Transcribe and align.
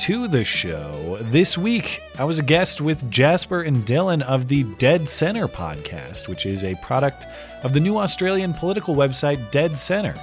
to 0.00 0.28
the 0.28 0.42
show. 0.42 1.18
This 1.24 1.58
week, 1.58 2.02
I 2.18 2.24
was 2.24 2.38
a 2.38 2.42
guest 2.42 2.80
with 2.80 3.10
Jasper 3.10 3.60
and 3.60 3.84
Dylan 3.84 4.22
of 4.22 4.48
the 4.48 4.62
Dead 4.78 5.06
Centre 5.06 5.46
podcast, 5.46 6.26
which 6.26 6.46
is 6.46 6.64
a 6.64 6.74
product 6.76 7.26
of 7.64 7.74
the 7.74 7.80
new 7.80 7.98
Australian 7.98 8.54
political 8.54 8.94
website 8.94 9.50
Dead 9.50 9.76
Centre, 9.76 10.14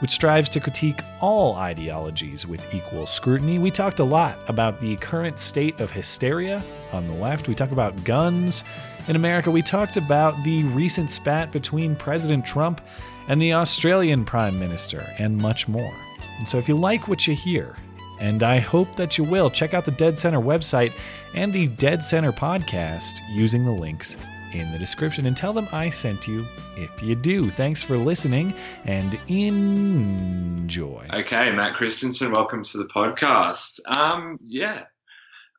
which 0.00 0.10
strives 0.10 0.50
to 0.50 0.60
critique 0.60 1.00
all 1.22 1.54
ideologies 1.54 2.46
with 2.46 2.74
equal 2.74 3.06
scrutiny. 3.06 3.58
We 3.58 3.70
talked 3.70 3.98
a 3.98 4.04
lot 4.04 4.36
about 4.46 4.78
the 4.82 4.96
current 4.96 5.38
state 5.38 5.80
of 5.80 5.90
hysteria 5.90 6.62
on 6.92 7.08
the 7.08 7.14
left. 7.14 7.48
We 7.48 7.54
talked 7.54 7.72
about 7.72 8.04
guns 8.04 8.62
in 9.08 9.16
America. 9.16 9.50
We 9.50 9.62
talked 9.62 9.96
about 9.96 10.34
the 10.44 10.64
recent 10.64 11.10
spat 11.10 11.50
between 11.50 11.96
President 11.96 12.44
Trump 12.44 12.82
and 13.28 13.40
the 13.40 13.54
Australian 13.54 14.26
Prime 14.26 14.58
Minister, 14.58 15.00
and 15.18 15.38
much 15.38 15.66
more. 15.66 15.96
And 16.38 16.46
so, 16.46 16.58
if 16.58 16.68
you 16.68 16.76
like 16.76 17.08
what 17.08 17.26
you 17.26 17.34
hear, 17.34 17.74
and 18.24 18.42
I 18.42 18.58
hope 18.58 18.96
that 18.96 19.18
you 19.18 19.24
will, 19.24 19.50
check 19.50 19.74
out 19.74 19.84
the 19.84 19.90
Dead 19.90 20.18
Centre 20.18 20.40
website 20.40 20.94
and 21.34 21.52
the 21.52 21.66
Dead 21.66 22.02
Centre 22.02 22.32
podcast 22.32 23.20
using 23.28 23.66
the 23.66 23.70
links 23.70 24.16
in 24.54 24.72
the 24.72 24.78
description 24.78 25.26
and 25.26 25.36
tell 25.36 25.52
them 25.52 25.68
I 25.72 25.90
sent 25.90 26.26
you 26.26 26.46
if 26.74 27.02
you 27.02 27.16
do. 27.16 27.50
Thanks 27.50 27.84
for 27.84 27.98
listening 27.98 28.54
and 28.86 29.20
enjoy. 29.28 31.06
Okay, 31.12 31.52
Matt 31.52 31.74
Christiansen, 31.74 32.32
welcome 32.32 32.62
to 32.62 32.78
the 32.78 32.86
podcast. 32.86 33.78
Um, 33.94 34.38
yeah. 34.42 34.84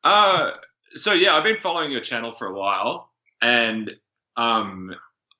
Uh, 0.02 0.50
so 0.96 1.12
yeah, 1.12 1.36
I've 1.36 1.44
been 1.44 1.60
following 1.62 1.92
your 1.92 2.00
channel 2.00 2.32
for 2.32 2.48
a 2.48 2.52
while, 2.52 3.12
and 3.42 3.94
um, 4.36 4.92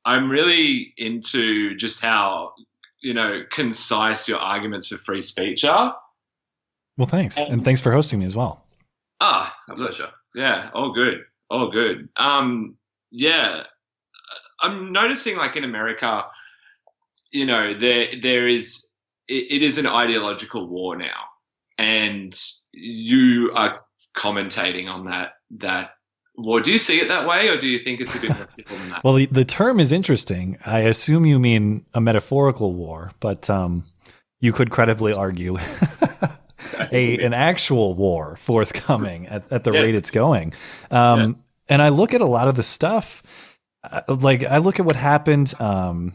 I'm 0.04 0.30
really 0.30 0.94
into 0.96 1.74
just 1.74 2.00
how 2.00 2.52
you 3.00 3.14
know 3.14 3.42
concise 3.50 4.28
your 4.28 4.38
arguments 4.38 4.86
for 4.86 4.96
free 4.98 5.20
speech 5.20 5.64
are. 5.64 5.96
Well, 6.96 7.06
thanks. 7.06 7.36
And 7.36 7.64
thanks 7.64 7.80
for 7.80 7.92
hosting 7.92 8.20
me 8.20 8.26
as 8.26 8.34
well. 8.36 8.64
Ah, 9.20 9.54
a 9.68 9.74
pleasure. 9.74 10.10
Yeah, 10.34 10.70
all 10.74 10.92
good. 10.92 11.24
All 11.50 11.70
good. 11.70 12.08
Um, 12.16 12.76
yeah. 13.10 13.62
I'm 14.60 14.92
noticing 14.92 15.36
like 15.36 15.56
in 15.56 15.64
America, 15.64 16.24
you 17.32 17.46
know, 17.46 17.74
there 17.74 18.08
there 18.20 18.48
is 18.48 18.86
it, 19.28 19.46
it 19.50 19.62
is 19.62 19.78
an 19.78 19.86
ideological 19.86 20.66
war 20.66 20.96
now. 20.96 21.24
And 21.78 22.38
you 22.72 23.52
are 23.54 23.80
commentating 24.16 24.88
on 24.88 25.04
that 25.04 25.34
that 25.58 25.90
war. 26.36 26.60
Do 26.60 26.72
you 26.72 26.78
see 26.78 27.00
it 27.00 27.08
that 27.08 27.26
way 27.26 27.48
or 27.48 27.58
do 27.58 27.66
you 27.66 27.78
think 27.78 28.00
it's 28.00 28.14
a 28.16 28.20
bit 28.20 28.34
more 28.36 28.46
simple 28.46 28.76
than 28.76 28.90
that? 28.90 29.00
Well, 29.04 29.14
the, 29.14 29.26
the 29.26 29.44
term 29.44 29.80
is 29.80 29.92
interesting. 29.92 30.58
I 30.64 30.80
assume 30.80 31.26
you 31.26 31.38
mean 31.38 31.84
a 31.94 32.00
metaphorical 32.00 32.72
war, 32.72 33.12
but 33.20 33.48
um, 33.50 33.84
you 34.40 34.52
could 34.52 34.70
credibly 34.70 35.12
argue 35.12 35.58
a 36.92 37.18
an 37.18 37.34
actual 37.34 37.94
war 37.94 38.36
forthcoming 38.36 39.26
at, 39.28 39.50
at 39.52 39.64
the 39.64 39.72
Yes. 39.72 39.82
rate 39.82 39.94
it's 39.94 40.10
going. 40.10 40.52
Um, 40.90 41.30
Yes. 41.34 41.42
And 41.68 41.82
I 41.82 41.88
look 41.88 42.14
at 42.14 42.20
a 42.20 42.26
lot 42.26 42.46
of 42.46 42.54
the 42.54 42.62
stuff, 42.62 43.24
uh, 43.82 44.02
like 44.08 44.44
I 44.44 44.58
look 44.58 44.78
at 44.78 44.86
what 44.86 44.94
happened 44.94 45.52
um, 45.60 46.14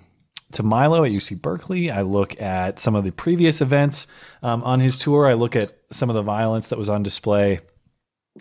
to 0.53 0.63
Milo 0.63 1.03
at 1.03 1.11
UC 1.11 1.41
Berkeley. 1.41 1.91
I 1.91 2.03
look 2.03 2.39
at 2.41 2.79
some 2.79 2.95
of 2.95 3.03
the 3.03 3.11
previous 3.11 3.59
events 3.59 4.07
um, 4.43 4.63
on 4.63 4.79
his 4.79 4.97
tour. 4.97 5.27
I 5.27 5.33
look 5.33 5.57
at 5.57 5.73
some 5.91 6.09
of 6.09 6.15
the 6.15 6.21
violence 6.21 6.69
that 6.69 6.79
was 6.79 6.87
on 6.87 7.03
display 7.03 7.59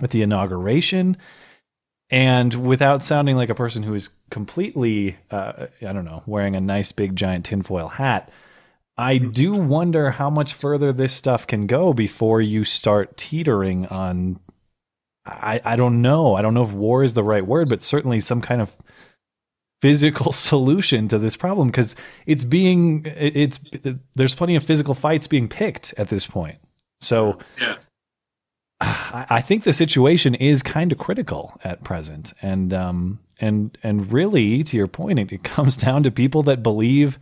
at 0.00 0.10
the 0.10 0.22
inauguration. 0.22 1.16
And 2.10 2.54
without 2.54 3.02
sounding 3.02 3.36
like 3.36 3.50
a 3.50 3.54
person 3.56 3.82
who 3.82 3.94
is 3.94 4.10
completely, 4.30 5.16
uh, 5.32 5.66
I 5.82 5.92
don't 5.92 6.04
know, 6.04 6.22
wearing 6.26 6.54
a 6.56 6.60
nice 6.60 6.92
big 6.92 7.14
giant 7.16 7.44
tinfoil 7.44 7.88
hat, 7.88 8.30
I 9.00 9.16
do 9.18 9.54
wonder 9.54 10.10
how 10.10 10.28
much 10.28 10.52
further 10.52 10.92
this 10.92 11.14
stuff 11.14 11.46
can 11.46 11.66
go 11.66 11.94
before 11.94 12.40
you 12.40 12.64
start 12.64 13.16
teetering 13.16 13.86
on. 13.86 14.38
I, 15.24 15.60
I 15.64 15.76
don't 15.76 16.02
know. 16.02 16.34
I 16.34 16.42
don't 16.42 16.54
know 16.54 16.62
if 16.62 16.72
war 16.72 17.02
is 17.02 17.14
the 17.14 17.24
right 17.24 17.46
word, 17.46 17.68
but 17.68 17.82
certainly 17.82 18.20
some 18.20 18.42
kind 18.42 18.60
of 18.60 18.74
physical 19.80 20.32
solution 20.50 21.08
to 21.08 21.18
this 21.18 21.36
problem 21.36 21.68
because 21.68 21.96
it's 22.26 22.44
being 22.44 23.06
it's 23.06 23.58
there's 24.14 24.34
plenty 24.34 24.54
of 24.54 24.62
physical 24.62 24.94
fights 24.94 25.26
being 25.26 25.48
picked 25.48 25.94
at 25.96 26.08
this 26.08 26.26
point. 26.26 26.58
So 27.00 27.38
Yeah. 27.60 27.76
I, 28.82 29.26
I 29.30 29.40
think 29.40 29.64
the 29.64 29.72
situation 29.72 30.34
is 30.34 30.62
kind 30.62 30.92
of 30.92 30.98
critical 30.98 31.58
at 31.64 31.84
present, 31.84 32.32
and 32.42 32.72
um 32.72 33.20
and 33.40 33.76
and 33.82 34.12
really 34.12 34.62
to 34.64 34.76
your 34.76 34.88
point, 34.88 35.18
it, 35.18 35.32
it 35.32 35.42
comes 35.42 35.76
down 35.86 36.02
to 36.02 36.10
people 36.10 36.42
that 36.44 36.62
believe 36.62 37.18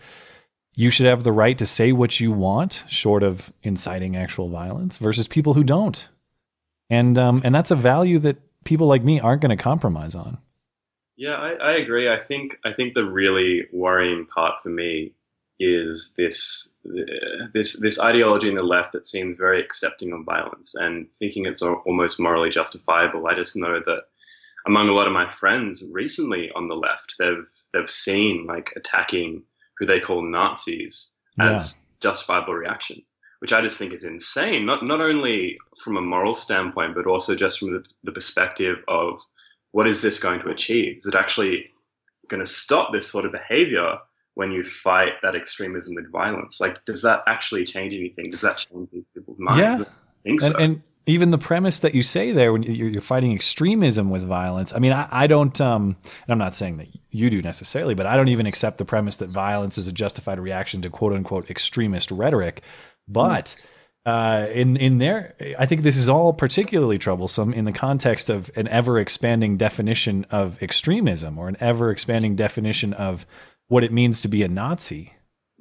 you 0.74 0.90
should 0.90 1.06
have 1.06 1.24
the 1.24 1.32
right 1.32 1.58
to 1.58 1.66
say 1.66 1.92
what 1.92 2.20
you 2.20 2.32
want, 2.32 2.84
short 2.88 3.22
of 3.22 3.52
inciting 3.62 4.16
actual 4.16 4.48
violence, 4.48 4.98
versus 4.98 5.26
people 5.26 5.54
who 5.54 5.64
don't, 5.64 6.08
and 6.90 7.18
um 7.18 7.40
and 7.44 7.54
that's 7.54 7.70
a 7.70 7.76
value 7.76 8.18
that 8.20 8.36
people 8.64 8.86
like 8.86 9.04
me 9.04 9.20
aren't 9.20 9.42
going 9.42 9.56
to 9.56 9.62
compromise 9.62 10.14
on. 10.14 10.38
Yeah, 11.16 11.34
I, 11.34 11.50
I 11.54 11.72
agree. 11.72 12.08
I 12.08 12.18
think 12.18 12.58
I 12.64 12.72
think 12.72 12.94
the 12.94 13.04
really 13.04 13.66
worrying 13.72 14.26
part 14.26 14.62
for 14.62 14.68
me 14.68 15.14
is 15.60 16.14
this 16.16 16.74
this 17.52 17.80
this 17.80 18.00
ideology 18.00 18.48
in 18.48 18.54
the 18.54 18.62
left 18.62 18.92
that 18.92 19.04
seems 19.04 19.36
very 19.36 19.60
accepting 19.60 20.12
of 20.12 20.24
violence 20.24 20.74
and 20.76 21.12
thinking 21.12 21.46
it's 21.46 21.62
almost 21.62 22.20
morally 22.20 22.50
justifiable. 22.50 23.26
I 23.26 23.34
just 23.34 23.56
know 23.56 23.80
that 23.84 24.02
among 24.66 24.88
a 24.88 24.92
lot 24.92 25.08
of 25.08 25.12
my 25.12 25.28
friends 25.28 25.82
recently 25.92 26.50
on 26.54 26.68
the 26.68 26.76
left, 26.76 27.16
they've 27.18 27.48
they've 27.72 27.90
seen 27.90 28.46
like 28.46 28.72
attacking 28.76 29.42
who 29.78 29.86
they 29.86 30.00
call 30.00 30.22
Nazis 30.22 31.12
as 31.40 31.80
justifiable 32.00 32.54
reaction, 32.54 33.02
which 33.38 33.52
I 33.52 33.60
just 33.62 33.78
think 33.78 33.92
is 33.92 34.04
insane. 34.04 34.66
Not 34.66 34.84
not 34.84 35.00
only 35.00 35.58
from 35.82 35.96
a 35.96 36.00
moral 36.00 36.34
standpoint, 36.34 36.94
but 36.94 37.06
also 37.06 37.34
just 37.34 37.58
from 37.58 37.72
the, 37.72 37.84
the 38.02 38.12
perspective 38.12 38.78
of 38.88 39.20
what 39.72 39.86
is 39.86 40.02
this 40.02 40.18
going 40.18 40.40
to 40.40 40.50
achieve? 40.50 40.98
Is 40.98 41.06
it 41.06 41.14
actually 41.14 41.70
going 42.28 42.40
to 42.40 42.50
stop 42.50 42.92
this 42.92 43.10
sort 43.10 43.24
of 43.24 43.32
behavior 43.32 43.98
when 44.34 44.52
you 44.52 44.64
fight 44.64 45.14
that 45.22 45.34
extremism 45.34 45.94
with 45.94 46.10
violence? 46.10 46.60
Like, 46.60 46.84
does 46.84 47.02
that 47.02 47.20
actually 47.26 47.64
change 47.64 47.94
anything? 47.94 48.30
Does 48.30 48.42
that 48.42 48.58
change 48.58 48.90
people's 49.14 49.40
minds? 49.40 49.60
Yeah. 49.60 49.84
Think 50.24 50.42
and, 50.42 50.52
so. 50.52 50.58
and 50.58 50.82
even 51.08 51.30
the 51.30 51.38
premise 51.38 51.80
that 51.80 51.94
you 51.94 52.02
say 52.02 52.32
there 52.32 52.52
when 52.52 52.62
you're, 52.62 52.88
you're 52.88 53.00
fighting 53.00 53.32
extremism 53.34 54.10
with 54.10 54.22
violence 54.22 54.72
i 54.74 54.78
mean 54.78 54.92
i, 54.92 55.08
I 55.10 55.26
don't 55.26 55.60
um, 55.60 55.96
and 56.04 56.28
i'm 56.28 56.38
not 56.38 56.54
saying 56.54 56.76
that 56.78 56.88
you 57.10 57.30
do 57.30 57.42
necessarily 57.42 57.94
but 57.94 58.06
i 58.06 58.16
don't 58.16 58.28
even 58.28 58.46
accept 58.46 58.78
the 58.78 58.84
premise 58.84 59.16
that 59.16 59.30
violence 59.30 59.78
is 59.78 59.86
a 59.86 59.92
justified 59.92 60.38
reaction 60.38 60.82
to 60.82 60.90
quote 60.90 61.12
unquote 61.12 61.50
extremist 61.50 62.10
rhetoric 62.10 62.62
but 63.08 63.74
uh, 64.06 64.46
in 64.54 64.76
in 64.76 64.98
there 64.98 65.34
i 65.58 65.66
think 65.66 65.82
this 65.82 65.96
is 65.96 66.08
all 66.08 66.32
particularly 66.32 66.98
troublesome 66.98 67.52
in 67.52 67.64
the 67.64 67.72
context 67.72 68.30
of 68.30 68.50
an 68.56 68.68
ever 68.68 68.98
expanding 68.98 69.56
definition 69.56 70.24
of 70.30 70.62
extremism 70.62 71.38
or 71.38 71.48
an 71.48 71.56
ever 71.60 71.90
expanding 71.90 72.36
definition 72.36 72.92
of 72.92 73.26
what 73.68 73.84
it 73.84 73.92
means 73.92 74.22
to 74.22 74.28
be 74.28 74.42
a 74.42 74.48
nazi 74.48 75.12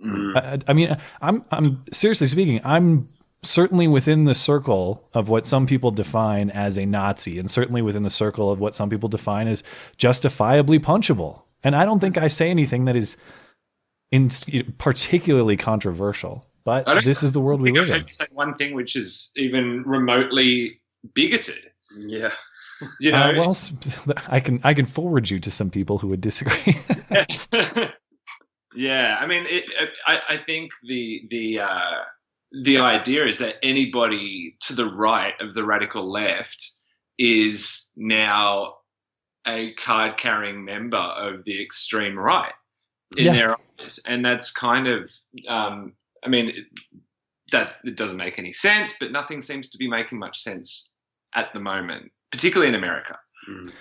Mm. 0.04 0.38
I, 0.38 0.60
I 0.68 0.74
mean, 0.74 0.96
I'm 1.22 1.44
I'm 1.52 1.84
seriously 1.92 2.28
speaking, 2.28 2.62
I'm 2.64 3.08
certainly 3.48 3.88
within 3.88 4.26
the 4.26 4.36
circle 4.36 5.08
of 5.14 5.30
what 5.30 5.48
some 5.48 5.66
people 5.68 5.92
define 5.92 6.50
as 6.50 6.78
a 6.78 6.86
Nazi, 6.86 7.40
and 7.40 7.50
certainly 7.50 7.82
within 7.82 8.04
the 8.04 8.10
circle 8.10 8.52
of 8.52 8.60
what 8.60 8.76
some 8.76 8.90
people 8.90 9.10
define 9.10 9.48
as 9.48 9.64
justifiably 9.98 10.80
punchable. 10.80 11.42
And 11.64 11.76
I 11.76 11.86
don't 11.86 12.00
think 12.00 12.18
I 12.18 12.28
say 12.28 12.50
anything 12.50 12.86
that 12.86 12.96
is 12.96 13.18
in 14.12 14.30
particularly 14.78 15.58
controversial. 15.58 16.46
But 16.64 16.86
this 17.04 17.24
is 17.24 17.32
the 17.32 17.40
world 17.40 17.62
we 17.62 17.72
live 17.72 17.90
in. 17.90 18.08
say 18.10 18.26
one 18.34 18.54
thing 18.54 18.74
which 18.76 18.96
is 18.98 19.32
even 19.38 19.84
remotely 19.84 20.82
bigoted. 21.14 21.72
yeah. 21.98 22.32
You 23.00 23.12
know, 23.12 23.18
Uh, 23.18 23.34
well, 23.38 23.52
s- 23.52 23.72
I 24.28 24.40
can 24.40 24.60
I 24.64 24.74
can 24.76 24.86
forward 24.86 25.30
you 25.30 25.40
to 25.40 25.50
some 25.50 25.70
people 25.72 25.98
who 25.98 26.10
would 26.10 26.22
disagree. 26.22 26.76
yeah, 28.76 29.18
I 29.20 29.26
mean, 29.26 29.46
it, 29.48 29.66
I, 30.06 30.22
I 30.30 30.38
think 30.38 30.72
the 30.88 31.24
the 31.32 31.60
uh, 31.62 32.02
the 32.52 32.80
idea 32.80 33.26
is 33.26 33.40
that 33.40 33.56
anybody 33.64 34.56
to 34.62 34.74
the 34.74 34.90
right 34.90 35.34
of 35.42 35.54
the 35.54 35.64
radical 35.64 36.10
left 36.10 36.72
is 37.18 37.90
now 37.96 38.76
a 39.46 39.74
card 39.74 40.18
carrying 40.18 40.64
member 40.64 40.98
of 40.98 41.44
the 41.46 41.62
extreme 41.62 42.18
right 42.18 42.54
in 43.18 43.26
Yeah. 43.26 43.34
their 43.34 43.58
eyes, 43.80 44.00
and 44.06 44.24
that's 44.24 44.52
kind 44.52 44.88
of, 44.88 45.10
um, 45.48 45.94
I 46.24 46.30
mean, 46.30 46.50
it, 46.50 46.66
that 47.52 47.78
it 47.86 47.96
doesn't 47.96 48.18
make 48.18 48.38
any 48.40 48.52
sense, 48.52 48.94
but 49.00 49.12
nothing 49.12 49.42
seems 49.42 49.70
to 49.70 49.78
be 49.78 49.88
making 49.88 50.20
much 50.20 50.40
sense 50.40 50.94
at 51.34 51.54
the 51.54 51.60
moment, 51.60 52.12
particularly 52.32 52.68
in 52.68 52.76
America. 52.76 53.18
Mm. 53.50 53.72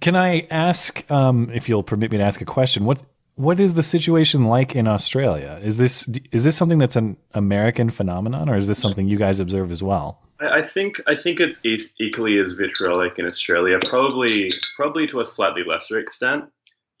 Can 0.00 0.16
I 0.16 0.46
ask, 0.50 1.08
um, 1.10 1.50
if 1.54 1.68
you'll 1.68 1.84
permit 1.84 2.10
me 2.10 2.18
to 2.18 2.24
ask 2.24 2.40
a 2.40 2.44
question? 2.44 2.84
What 2.84 3.02
what 3.36 3.58
is 3.60 3.74
the 3.74 3.82
situation 3.82 4.44
like 4.44 4.74
in 4.76 4.86
Australia? 4.86 5.58
Is 5.62 5.76
this 5.78 6.08
is 6.32 6.44
this 6.44 6.56
something 6.56 6.78
that's 6.78 6.96
an 6.96 7.16
American 7.34 7.90
phenomenon, 7.90 8.48
or 8.48 8.56
is 8.56 8.68
this 8.68 8.78
something 8.78 9.08
you 9.08 9.16
guys 9.18 9.40
observe 9.40 9.70
as 9.70 9.82
well? 9.82 10.20
I, 10.40 10.58
I 10.58 10.62
think 10.62 11.00
I 11.06 11.14
think 11.16 11.40
it's 11.40 11.60
e- 11.64 11.78
equally 12.00 12.38
as 12.38 12.52
vitriolic 12.52 13.18
in 13.18 13.26
Australia. 13.26 13.78
Probably 13.86 14.50
probably 14.76 15.06
to 15.08 15.20
a 15.20 15.24
slightly 15.24 15.64
lesser 15.64 15.98
extent. 15.98 16.44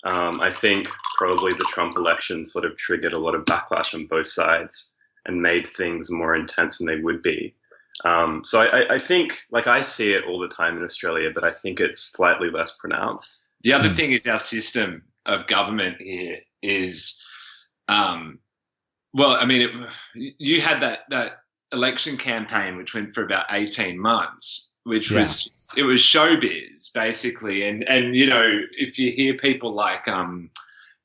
Um, 0.04 0.40
I 0.40 0.50
think 0.50 0.88
probably 1.16 1.54
the 1.54 1.64
Trump 1.68 1.96
election 1.96 2.44
sort 2.44 2.64
of 2.66 2.76
triggered 2.76 3.14
a 3.14 3.18
lot 3.18 3.34
of 3.34 3.44
backlash 3.46 3.94
on 3.94 4.06
both 4.06 4.26
sides 4.26 4.92
and 5.24 5.40
made 5.40 5.66
things 5.66 6.10
more 6.10 6.34
intense 6.34 6.76
than 6.76 6.86
they 6.86 7.00
would 7.00 7.22
be. 7.22 7.54
Um, 8.04 8.42
so 8.44 8.60
I, 8.60 8.94
I 8.96 8.98
think, 8.98 9.38
like 9.50 9.66
I 9.66 9.80
see 9.80 10.12
it 10.12 10.24
all 10.24 10.38
the 10.38 10.48
time 10.48 10.76
in 10.76 10.82
Australia, 10.84 11.30
but 11.34 11.42
I 11.44 11.52
think 11.52 11.80
it's 11.80 12.02
slightly 12.02 12.50
less 12.50 12.76
pronounced. 12.76 13.42
The 13.62 13.72
other 13.72 13.88
Mm. 13.88 13.96
thing 13.96 14.12
is 14.12 14.26
our 14.26 14.38
system 14.38 15.02
of 15.26 15.46
government 15.46 16.00
here 16.00 16.38
is, 16.62 17.22
um, 17.88 18.38
well, 19.12 19.32
I 19.32 19.44
mean, 19.44 19.62
it, 20.14 20.34
you 20.38 20.60
had 20.60 20.80
that 20.82 21.00
that 21.10 21.38
election 21.72 22.16
campaign 22.16 22.76
which 22.76 22.94
went 22.94 23.14
for 23.14 23.24
about 23.24 23.46
eighteen 23.50 23.98
months, 23.98 24.72
which 24.84 25.10
Yeah. 25.10 25.20
was 25.20 25.70
it 25.76 25.82
was 25.84 26.00
showbiz 26.00 26.92
basically, 26.92 27.66
and 27.68 27.88
and 27.88 28.14
you 28.14 28.26
know 28.26 28.60
if 28.72 28.98
you 28.98 29.10
hear 29.12 29.34
people 29.34 29.72
like 29.72 30.06
um. 30.08 30.50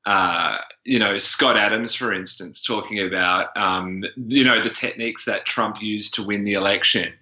Uh, 0.06 0.58
you 0.86 0.98
know 0.98 1.18
Scott 1.18 1.56
Adams, 1.58 1.94
for 1.94 2.14
instance, 2.14 2.64
talking 2.64 3.00
about 3.02 3.56
um, 3.58 4.04
you 4.16 4.44
know 4.44 4.60
the 4.60 4.70
techniques 4.70 5.26
that 5.26 5.46
Trump 5.46 5.82
used 5.84 6.16
to 6.16 6.24
win 6.24 6.44
the 6.46 6.54
election, 6.54 7.14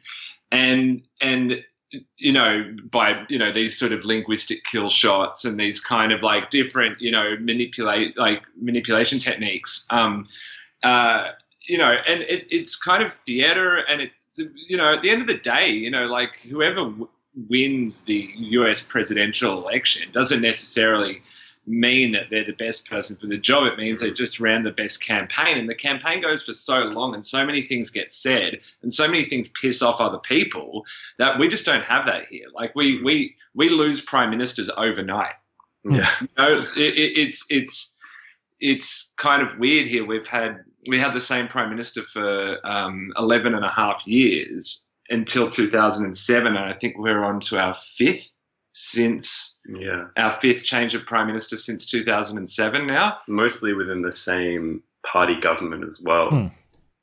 and 0.51 1.01
and 1.19 1.63
you 2.17 2.31
know, 2.31 2.75
by 2.91 3.25
you 3.29 3.37
know 3.37 3.51
these 3.51 3.77
sort 3.77 3.91
of 3.91 4.03
linguistic 4.03 4.63
kill 4.63 4.89
shots 4.89 5.45
and 5.45 5.59
these 5.59 5.79
kind 5.79 6.11
of 6.11 6.23
like 6.23 6.49
different, 6.49 6.99
you 7.01 7.11
know, 7.11 7.35
manipulate 7.39 8.17
like 8.17 8.43
manipulation 8.59 9.19
techniques. 9.19 9.85
Um, 9.89 10.27
uh, 10.83 11.31
you 11.67 11.77
know, 11.77 11.95
and 12.07 12.21
it, 12.21 12.47
it's 12.49 12.75
kind 12.75 13.03
of 13.03 13.13
theater, 13.13 13.77
and 13.89 14.01
it's 14.01 14.39
you 14.67 14.77
know, 14.77 14.93
at 14.93 15.01
the 15.01 15.09
end 15.09 15.21
of 15.21 15.27
the 15.27 15.37
day, 15.37 15.69
you 15.69 15.91
know, 15.91 16.05
like 16.05 16.39
whoever 16.49 16.81
w- 16.81 17.09
wins 17.49 18.03
the 18.03 18.29
U.S. 18.35 18.81
presidential 18.81 19.61
election 19.61 20.09
doesn't 20.11 20.41
necessarily 20.41 21.21
mean 21.67 22.13
that 22.13 22.29
they're 22.29 22.45
the 22.45 22.53
best 22.53 22.89
person 22.89 23.15
for 23.15 23.27
the 23.27 23.37
job. 23.37 23.67
It 23.67 23.77
means 23.77 23.99
they 23.99 24.11
just 24.11 24.39
ran 24.39 24.63
the 24.63 24.71
best 24.71 25.03
campaign, 25.05 25.57
and 25.57 25.69
the 25.69 25.75
campaign 25.75 26.21
goes 26.21 26.43
for 26.43 26.53
so 26.53 26.79
long, 26.79 27.13
and 27.13 27.25
so 27.25 27.45
many 27.45 27.65
things 27.65 27.89
get 27.89 28.11
said, 28.11 28.59
and 28.81 28.91
so 28.91 29.07
many 29.07 29.25
things 29.25 29.49
piss 29.49 29.81
off 29.81 29.99
other 29.99 30.19
people 30.19 30.85
that 31.19 31.37
we 31.37 31.47
just 31.47 31.65
don't 31.65 31.83
have 31.83 32.05
that 32.07 32.25
here. 32.25 32.47
Like 32.53 32.73
we 32.75 33.03
we 33.03 33.35
we 33.53 33.69
lose 33.69 34.01
prime 34.01 34.29
ministers 34.29 34.69
overnight. 34.77 35.35
Yeah. 35.83 36.09
You 36.21 36.27
know, 36.37 36.65
it, 36.75 36.95
it, 36.95 37.17
it's 37.17 37.45
it's 37.49 37.97
it's 38.59 39.13
kind 39.17 39.41
of 39.41 39.59
weird 39.59 39.87
here. 39.87 40.05
We've 40.05 40.27
had 40.27 40.63
we 40.87 40.99
had 40.99 41.13
the 41.13 41.19
same 41.19 41.47
prime 41.47 41.69
minister 41.69 42.01
for 42.01 42.65
um, 42.65 43.11
11 43.17 43.53
and 43.53 43.65
a 43.65 43.69
half 43.69 44.07
years 44.07 44.87
until 45.09 45.49
2007, 45.49 46.47
and 46.47 46.57
I 46.57 46.73
think 46.73 46.97
we're 46.97 47.23
on 47.23 47.39
to 47.41 47.59
our 47.59 47.75
fifth 47.75 48.31
since 48.81 49.59
Yeah. 49.67 50.05
our 50.17 50.29
fifth 50.29 50.63
change 50.63 50.93
of 50.93 51.03
prime 51.05 51.25
minister 51.25 51.57
since 51.57 51.85
2007 51.89 52.85
now. 52.85 53.17
Mostly 53.27 53.73
within 53.73 54.01
the 54.03 54.11
same 54.11 54.83
party 55.03 55.35
government 55.39 55.83
as 55.83 55.99
well. 55.99 56.29
Hmm. 56.29 56.47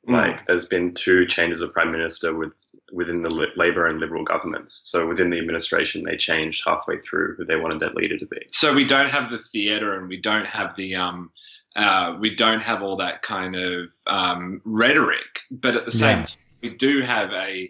Like 0.07 0.45
there's 0.47 0.67
been 0.67 0.93
two 0.93 1.25
changes 1.25 1.59
of 1.61 1.73
prime 1.73 1.91
minister 1.91 2.33
with 2.33 2.53
within 2.93 3.23
the 3.23 3.33
Li- 3.33 3.51
Labor 3.57 3.87
and 3.87 3.99
Liberal 3.99 4.23
governments. 4.23 4.73
So 4.85 5.07
within 5.07 5.31
the 5.31 5.39
administration, 5.39 6.03
they 6.03 6.15
changed 6.15 6.61
halfway 6.65 6.99
through 6.99 7.35
who 7.35 7.43
they 7.43 7.55
wanted 7.55 7.79
their 7.79 7.89
leader 7.89 8.17
to 8.19 8.25
be. 8.27 8.37
so 8.51 8.73
we 8.73 8.85
don't 8.85 9.09
have 9.09 9.29
the 9.31 9.39
theater 9.39 9.95
and 9.97 10.07
we 10.07 10.17
don't 10.17 10.45
have 10.47 10.75
the 10.77 10.95
um 10.95 11.31
uh, 11.75 12.15
we 12.21 12.33
don't 12.33 12.61
have 12.61 12.81
all 12.81 12.95
that 12.95 13.21
kind 13.21 13.53
of 13.55 13.89
um, 14.07 14.61
rhetoric 14.63 15.41
but 15.51 15.75
at 15.75 15.83
the 15.83 15.91
same 15.91 16.19
Yeah. 16.19 16.23
time 16.23 16.37
we 16.63 16.69
do 16.69 17.01
have 17.01 17.33
a 17.33 17.69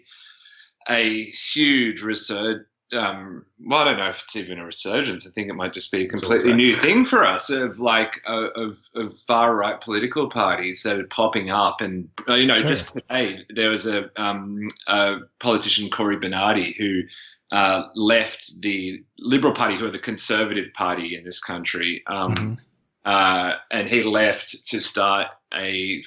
a 0.88 1.24
huge 1.54 2.02
resurg 2.02 2.64
um, 2.92 3.44
well, 3.58 3.80
I 3.80 3.84
don't 3.84 3.98
know 3.98 4.08
if 4.10 4.22
it's 4.24 4.36
even 4.36 4.58
a 4.58 4.64
resurgence. 4.64 5.26
I 5.26 5.30
think 5.30 5.48
it 5.48 5.54
might 5.54 5.72
just 5.72 5.90
be 5.90 6.04
a 6.04 6.08
completely 6.08 6.52
new 6.54 6.74
thing 6.74 7.04
for 7.04 7.24
us 7.24 7.50
of 7.50 7.78
like 7.78 8.22
uh, 8.28 8.48
of 8.54 8.78
of 8.94 9.18
far 9.20 9.56
right 9.56 9.80
political 9.80 10.28
parties 10.28 10.82
that 10.84 10.98
are 10.98 11.06
popping 11.06 11.50
up, 11.50 11.80
and 11.80 12.08
uh, 12.28 12.34
you 12.34 12.46
know, 12.46 12.58
Sure. 12.58 12.68
just 12.68 12.92
today 12.92 13.44
there 13.50 13.70
was 13.70 13.86
a, 13.86 14.10
um, 14.20 14.68
a 14.86 15.16
politician 15.40 15.90
Cory 15.90 16.16
Bernardi 16.16 16.76
who 16.78 17.02
uh, 17.50 17.88
left 17.94 18.60
the 18.60 19.02
Liberal 19.18 19.52
Party, 19.52 19.76
who 19.76 19.86
are 19.86 19.90
the 19.90 19.98
conservative 19.98 20.72
party 20.74 21.16
in 21.16 21.24
this 21.24 21.40
country, 21.40 22.02
um, 22.06 22.34
Mhm. 22.34 22.58
uh, 23.04 23.56
and 23.70 23.88
he 23.88 24.02
left 24.02 24.64
to 24.66 24.80
start 24.80 25.28
a, 25.54 26.02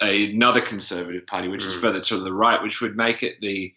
another 0.00 0.60
conservative 0.60 1.26
party, 1.26 1.48
which 1.48 1.64
is 1.64 1.76
Mm. 1.76 1.80
further 1.80 2.00
to 2.00 2.18
the 2.18 2.32
right, 2.32 2.62
which 2.62 2.80
would 2.80 2.96
make 2.96 3.22
it 3.22 3.40
the 3.40 3.74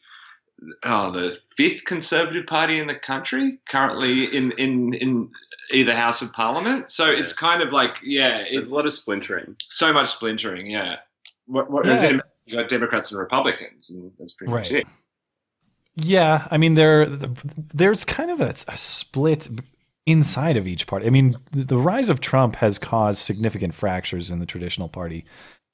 oh, 0.83 1.11
the 1.11 1.37
fifth 1.55 1.85
conservative 1.85 2.45
party 2.47 2.79
in 2.79 2.87
the 2.87 2.95
country 2.95 3.59
currently 3.69 4.25
in 4.35 4.51
in 4.53 4.93
in 4.95 5.29
either 5.71 5.95
house 5.95 6.21
of 6.21 6.31
parliament. 6.33 6.89
So 6.89 7.05
it's 7.09 7.33
kind 7.33 7.61
of 7.61 7.71
like 7.71 7.97
yeah, 8.03 8.39
There's 8.39 8.47
it's 8.51 8.69
a 8.69 8.75
lot 8.75 8.85
of 8.85 8.93
splintering. 8.93 9.55
so 9.67 9.93
much 9.93 10.09
splintering. 10.09 10.67
Yeah, 10.67 10.97
what, 11.45 11.69
what, 11.71 11.85
Yeah. 11.85 12.19
you 12.45 12.57
got 12.57 12.69
Democrats 12.69 13.11
and 13.11 13.19
Republicans, 13.19 13.89
and 13.91 14.11
that's 14.19 14.33
pretty 14.33 14.51
much 14.53 14.71
Right. 14.71 14.81
it. 14.81 14.87
Yeah, 15.95 16.47
I 16.49 16.57
mean 16.57 16.75
there 16.75 17.05
there's 17.73 18.05
kind 18.05 18.31
of 18.31 18.39
a, 18.41 18.53
a 18.67 18.77
split 18.77 19.47
inside 20.05 20.57
of 20.57 20.65
each 20.65 20.87
party. 20.87 21.05
I 21.05 21.09
mean, 21.09 21.35
the 21.51 21.63
the 21.63 21.77
rise 21.77 22.09
of 22.09 22.19
Trump 22.21 22.55
has 22.57 22.79
caused 22.79 23.19
significant 23.19 23.73
fractures 23.73 24.31
in 24.31 24.39
the 24.39 24.45
traditional 24.45 24.87
party 24.89 25.25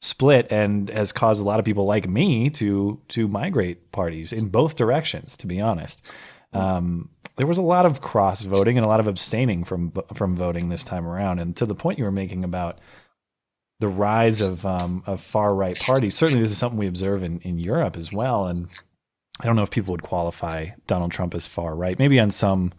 split 0.06 0.48
and 0.52 0.90
has 0.90 1.12
caused 1.12 1.42
a 1.42 1.46
lot 1.46 1.60
of 1.60 1.66
people 1.66 1.86
like 1.86 2.08
me 2.08 2.50
to 2.52 3.00
to 3.10 3.28
migrate 3.28 3.92
parties 3.92 4.32
in 4.32 4.50
both 4.50 4.76
directions 4.76 5.36
to 5.38 5.48
be 5.48 5.62
honest. 5.62 6.10
Um, 6.54 7.10
there 7.36 7.48
was 7.48 7.58
a 7.58 7.62
lot 7.62 7.86
of 7.86 8.00
cross 8.00 8.44
voting 8.44 8.78
and 8.78 8.86
a 8.86 8.90
lot 8.90 9.00
of 9.02 9.08
abstaining 9.08 9.64
from 9.64 9.92
from 10.14 10.36
voting 10.36 10.70
this 10.70 10.84
time 10.84 11.08
around 11.08 11.40
and 11.40 11.56
to 11.58 11.66
the 11.66 11.76
point 11.76 12.00
you 12.00 12.06
were 12.06 12.12
making 12.12 12.44
about 12.44 12.80
the 13.80 13.88
rise 13.88 14.42
of 14.42 14.66
um, 14.66 15.04
of 15.06 15.22
far 15.22 15.54
right 15.54 15.78
parties. 15.78 16.16
Certainly, 16.16 16.42
this 16.42 16.52
is 16.52 16.58
something 16.58 16.80
we 16.80 16.88
observe 16.88 17.24
in, 17.24 17.40
in 17.42 17.60
Europe 17.60 17.98
as 17.98 18.12
well. 18.12 18.48
And 18.48 18.66
I 19.40 19.46
don't 19.46 19.56
know 19.56 19.64
if 19.64 19.72
people 19.72 19.92
would 19.92 20.04
qualify 20.04 20.70
Donald 20.88 21.12
Trump 21.12 21.36
as 21.36 21.48
far 21.48 21.76
right. 21.76 22.00
Maybe 22.00 22.20
on 22.20 22.32
some 22.32 22.74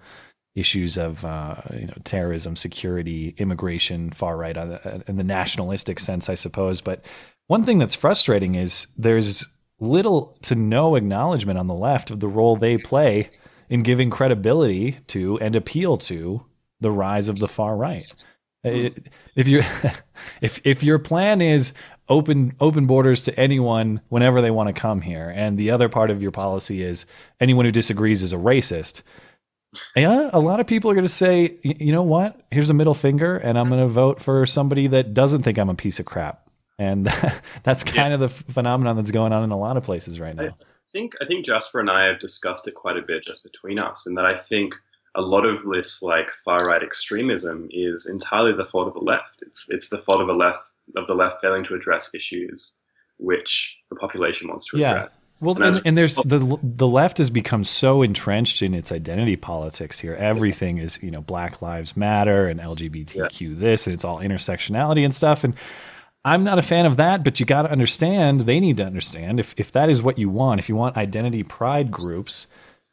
issues 0.57 0.97
of 0.97 1.25
uh, 1.25 1.57
you 1.73 1.87
know 1.87 1.95
terrorism, 2.03 2.57
security, 2.57 3.35
immigration, 3.39 4.11
far 4.11 4.37
right 4.37 4.57
on 4.57 4.71
the, 4.71 5.05
in 5.07 5.17
the 5.17 5.23
nationalistic 5.25 6.01
sense, 6.01 6.29
I 6.29 6.35
suppose. 6.35 6.81
But 6.81 7.05
one 7.47 7.65
thing 7.65 7.79
that's 7.79 7.95
frustrating 7.95 8.57
is 8.57 8.89
there's 8.97 9.49
little 9.79 10.37
to 10.43 10.55
no 10.57 10.97
acknowledgement 10.97 11.59
on 11.59 11.69
the 11.69 11.75
left 11.75 12.11
of 12.11 12.19
the 12.21 12.27
role 12.29 12.57
they 12.57 12.79
play 12.79 13.29
in 13.69 13.83
giving 13.83 14.11
credibility 14.11 14.97
to 15.09 15.39
and 15.41 15.55
appeal 15.55 15.99
to 15.99 16.45
the 16.81 16.91
rise 16.91 17.29
of 17.29 17.39
the 17.39 17.49
far 17.49 17.77
right. 17.77 18.11
Uh, 18.65 18.71
it- 18.71 19.09
if 19.37 19.47
you 19.47 19.63
if 20.41 20.61
if 20.65 20.83
your 20.83 20.99
plan 20.99 21.41
is 21.43 21.73
open 22.09 22.53
open 22.61 22.87
borders 22.87 23.25
to 23.25 23.39
anyone 23.39 24.01
whenever 24.09 24.41
they 24.41 24.51
want 24.51 24.69
to 24.75 24.81
come 24.81 25.03
here, 25.03 25.31
and 25.37 25.59
the 25.59 25.71
other 25.71 25.89
part 25.91 26.11
of 26.11 26.23
your 26.23 26.31
policy 26.31 26.83
is 26.83 27.05
anyone 27.41 27.67
who 27.67 27.71
disagrees 27.73 28.23
is 28.23 28.33
a 28.33 28.37
racist, 28.37 29.03
yeah, 29.97 30.31
a 30.33 30.41
lot 30.41 30.61
of 30.61 30.67
people 30.67 30.91
are 30.91 30.95
going 30.95 31.07
to 31.07 31.13
say, 31.13 31.59
you 31.63 31.93
know 31.93 32.03
what? 32.03 32.41
Here's 32.51 32.71
a 32.71 32.75
middle 32.75 32.95
finger, 32.95 33.37
and 33.37 33.59
I'm 33.59 33.69
going 33.69 33.81
to 33.81 33.89
vote 33.89 34.21
for 34.23 34.47
somebody 34.47 34.87
that 34.89 35.15
doesn't 35.15 35.43
think 35.43 35.59
I'm 35.59 35.69
a 35.69 35.75
piece 35.75 35.99
of 35.99 36.07
crap. 36.07 36.51
And 36.79 37.07
that's 37.63 37.85
kind 37.85 38.13
of 38.13 38.21
the 38.21 38.29
phenomenon 38.29 38.97
that's 38.97 39.11
going 39.11 39.33
on 39.33 39.43
in 39.43 39.51
a 39.51 39.59
lot 39.59 39.77
of 39.77 39.85
places 39.85 40.21
right 40.21 40.35
now. 40.35 40.57
I 40.61 40.93
think 40.93 41.15
I 41.21 41.27
think 41.27 41.45
Jasper 41.45 41.81
and 41.81 41.91
I 41.91 42.07
have 42.07 42.19
discussed 42.19 42.69
it 42.69 42.75
quite 42.75 42.97
a 42.97 43.03
bit 43.03 43.25
just 43.25 43.43
between 43.43 43.79
us, 43.79 44.07
and 44.07 44.17
that 44.19 44.27
I 44.27 44.37
think 44.37 44.75
a 45.15 45.21
lot 45.23 45.45
of 45.47 45.65
this 45.65 46.03
like 46.03 46.31
far 46.45 46.59
right 46.59 46.83
extremism 46.83 47.69
is 47.71 48.07
entirely 48.07 48.53
the 48.53 48.67
fault 48.67 48.89
of 48.89 48.95
the 48.95 49.01
left. 49.01 49.43
It's 49.43 49.67
it's 49.69 49.89
the 49.89 49.99
fault 49.99 50.21
of 50.21 50.27
the 50.27 50.35
left 50.35 50.61
of 50.97 51.07
the 51.07 51.15
left 51.15 51.41
failing 51.41 51.65
to 51.65 51.75
address 51.75 52.15
issues 52.15 52.75
which 53.19 53.77
the 53.91 53.97
population 53.97 54.49
wants 54.49 54.67
to 54.67 54.79
Yeah. 54.79 55.09
Well, 55.41 55.63
And 55.63 55.83
and, 55.85 55.99
there's 55.99 56.17
the 56.17 56.59
the 56.63 56.87
left 56.87 57.19
has 57.19 57.29
become 57.29 57.65
so 57.65 58.03
entrenched 58.03 58.63
in 58.63 58.73
its 58.73 58.91
identity 58.91 59.37
politics 59.37 60.01
here. 60.01 60.15
Everything 60.15 60.79
is 60.79 60.99
you 61.03 61.11
know 61.11 61.21
Black 61.21 61.61
Lives 61.61 61.97
Matter 61.97 62.47
and 62.47 62.59
LGBTQ 62.59 63.59
this, 63.59 63.87
and 63.87 63.93
it's 63.93 64.05
all 64.05 64.19
intersectionality 64.21 65.05
and 65.05 65.15
stuff. 65.15 65.45
And 65.45 65.55
I'm 66.25 66.43
not 66.43 66.59
a 66.59 66.63
fan 66.63 66.87
of 66.87 66.97
that, 66.97 67.23
but 67.23 67.39
you 67.39 67.45
got 67.45 67.63
to 67.63 67.71
understand. 67.71 68.41
They 68.41 68.61
need 68.61 68.79
to 68.79 68.85
understand 68.85 69.39
if 69.39 69.55
if 69.59 69.73
that 69.73 69.91
is 69.91 70.01
what 70.01 70.19
you 70.19 70.31
want. 70.31 70.59
If 70.59 70.69
you 70.69 70.77
want 70.77 70.97
identity 70.97 71.43
pride 71.43 71.91
groups, 71.91 72.47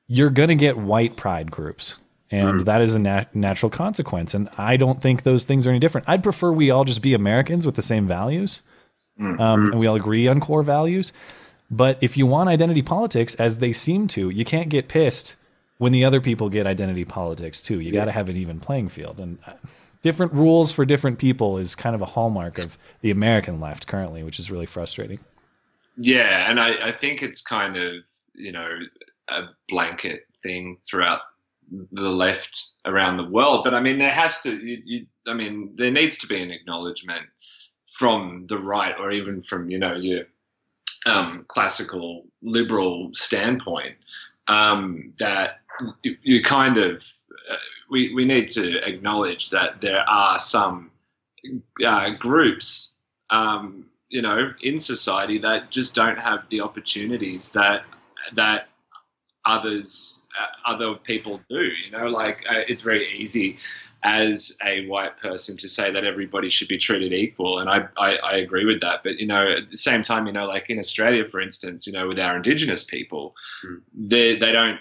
you're 0.07 0.29
going 0.29 0.50
to 0.50 0.55
get 0.55 0.77
white 0.77 1.15
pride 1.15 1.50
groups. 1.50 1.95
And 2.29 2.62
mm. 2.62 2.65
that 2.65 2.81
is 2.81 2.95
a 2.95 3.00
nat- 3.00 3.35
natural 3.35 3.69
consequence. 3.69 4.33
And 4.33 4.50
I 4.57 4.75
don't 4.75 5.00
think 5.00 5.21
those 5.21 5.45
things 5.45 5.67
are 5.67 5.69
any 5.69 5.79
different. 5.79 6.09
I'd 6.09 6.23
prefer 6.23 6.51
we 6.51 6.71
all 6.71 6.83
just 6.83 7.03
be 7.03 7.13
Americans 7.13 7.63
with 7.63 7.75
the 7.75 7.83
same 7.83 8.07
values 8.07 8.63
mm. 9.19 9.39
um, 9.39 9.67
mm. 9.67 9.71
and 9.71 9.79
we 9.79 9.88
all 9.88 9.95
agree 9.95 10.27
on 10.27 10.39
core 10.39 10.63
values. 10.63 11.13
But 11.72 11.98
if 12.01 12.17
you 12.17 12.27
want 12.27 12.50
identity 12.50 12.82
politics, 12.82 13.36
as 13.36 13.58
they 13.58 13.74
seem 13.74 14.08
to, 14.10 14.29
you 14.29 14.46
can't 14.46 14.70
get 14.70 14.88
pissed 14.88 15.36
when 15.77 15.91
the 15.91 16.05
other 16.05 16.22
people 16.22 16.50
get 16.50 16.67
identity 16.67 17.05
politics 17.05 17.62
too. 17.62 17.79
You 17.79 17.91
got 17.91 18.05
to 18.05 18.12
have 18.12 18.29
an 18.29 18.38
even 18.38 18.60
playing 18.60 18.89
field. 18.89 19.20
And 19.20 19.39
uh, 19.46 19.53
different 20.01 20.34
rules 20.34 20.72
for 20.72 20.86
different 20.86 21.17
people 21.17 21.58
is 21.58 21.74
kind 21.74 21.96
of 21.96 22.01
a 22.01 22.05
hallmark 22.05 22.60
of 22.60 22.77
the 23.01 23.10
American 23.10 23.60
left 23.60 23.88
currently, 23.88 24.24
which 24.24 24.39
is 24.39 24.51
really 24.51 24.65
frustrating. 24.67 25.20
Yeah, 25.98 26.50
and 26.50 26.60
I, 26.60 26.89
I 26.89 26.91
think 26.91 27.24
it's 27.24 27.41
kind 27.41 27.77
of 27.77 27.93
you 28.36 28.51
know 28.51 28.79
a 29.29 29.43
blanket 29.70 30.27
thing 30.41 30.77
throughout 30.88 31.22
the 31.91 32.10
left 32.10 32.74
around 32.86 33.17
the 33.17 33.29
world. 33.29 33.63
But 33.63 33.74
I 33.74 33.79
mean, 33.79 33.98
there 33.98 34.12
has 34.12 34.41
to. 34.41 34.55
You, 34.55 34.82
you, 34.86 35.05
I 35.27 35.34
mean, 35.34 35.74
there 35.75 35.91
needs 35.91 36.17
to 36.20 36.27
be 36.27 36.41
an 36.41 36.51
acknowledgement 36.51 37.25
from 37.98 38.46
the 38.50 38.58
right, 38.58 38.96
or 39.00 39.12
even 39.12 39.41
from 39.41 39.70
you 39.70 39.79
know 39.79 39.96
your 39.96 40.24
um, 41.05 41.45
classical 41.48 42.25
liberal 42.41 43.12
standpoint, 43.13 43.95
um, 44.48 45.13
that 45.19 45.60
you, 46.03 46.17
you, 46.22 46.43
kind 46.43 46.77
of 46.77 47.05
uh, 47.51 47.55
we 47.89 48.13
we 48.13 48.25
need 48.25 48.48
to 48.50 48.77
acknowledge 48.88 49.50
that 49.50 49.81
there 49.81 50.07
are 50.07 50.39
some 50.39 50.91
uh, 51.86 52.12
groups. 52.12 52.95
Um, 53.29 53.86
you 54.10 54.22
know, 54.22 54.53
in 54.62 54.77
society 54.77 55.39
that 55.39 55.72
just 55.72 55.95
don't 55.95 56.19
have 56.19 56.43
the 56.51 56.62
opportunities 56.62 57.51
that 57.53 57.83
that 58.36 58.67
others 59.43 60.24
uh, 60.39 60.72
other 60.72 60.95
people 60.95 61.41
do. 61.50 61.62
You 61.62 61.91
know, 61.91 62.07
like 62.07 62.43
uh, 62.50 62.62
it's 62.67 62.81
very 62.81 63.07
easy 63.12 63.57
as 64.03 64.57
a 64.65 64.86
white 64.88 65.17
person 65.17 65.55
to 65.57 65.69
say 65.69 65.91
that 65.91 66.03
everybody 66.03 66.50
should 66.50 66.67
be 66.67 66.77
treated 66.77 67.13
equal, 67.13 67.60
and 67.60 67.69
I, 67.69 67.88
I, 67.98 68.17
I 68.17 68.33
agree 68.36 68.65
with 68.65 68.81
that. 68.81 69.01
But 69.03 69.17
you 69.17 69.25
know, 69.25 69.53
at 69.57 69.72
the 69.72 69.77
same 69.77 70.03
time, 70.03 70.27
you 70.27 70.33
know, 70.33 70.45
like 70.45 70.69
in 70.69 70.77
Australia, 70.77 71.25
for 71.25 71.39
instance, 71.39 71.88
you 71.88 71.93
know, 71.93 72.07
with 72.07 72.19
our 72.19 72.36
Indigenous 72.36 72.83
people, 72.83 73.33
mm. 73.65 73.81
they 73.93 74.38
they 74.38 74.51
don't 74.51 74.79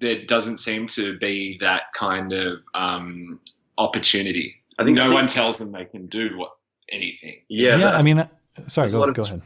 there 0.00 0.24
doesn't 0.24 0.58
seem 0.58 0.88
to 0.88 1.18
be 1.18 1.58
that 1.60 1.92
kind 1.94 2.32
of 2.32 2.54
um, 2.74 3.40
opportunity. 3.78 4.54
I 4.78 4.84
think 4.84 4.96
no 4.96 5.02
I 5.02 5.06
think, 5.06 5.14
one 5.14 5.26
tells 5.26 5.58
them 5.58 5.72
they 5.72 5.86
can 5.86 6.06
do 6.06 6.36
what 6.36 6.52
anything. 6.90 7.36
Yeah, 7.48 7.76
yeah. 7.76 7.90
I 7.92 8.02
mean, 8.02 8.18
uh, 8.20 8.28
sorry, 8.66 8.90
go, 8.90 9.10
go 9.10 9.22
ahead. 9.22 9.40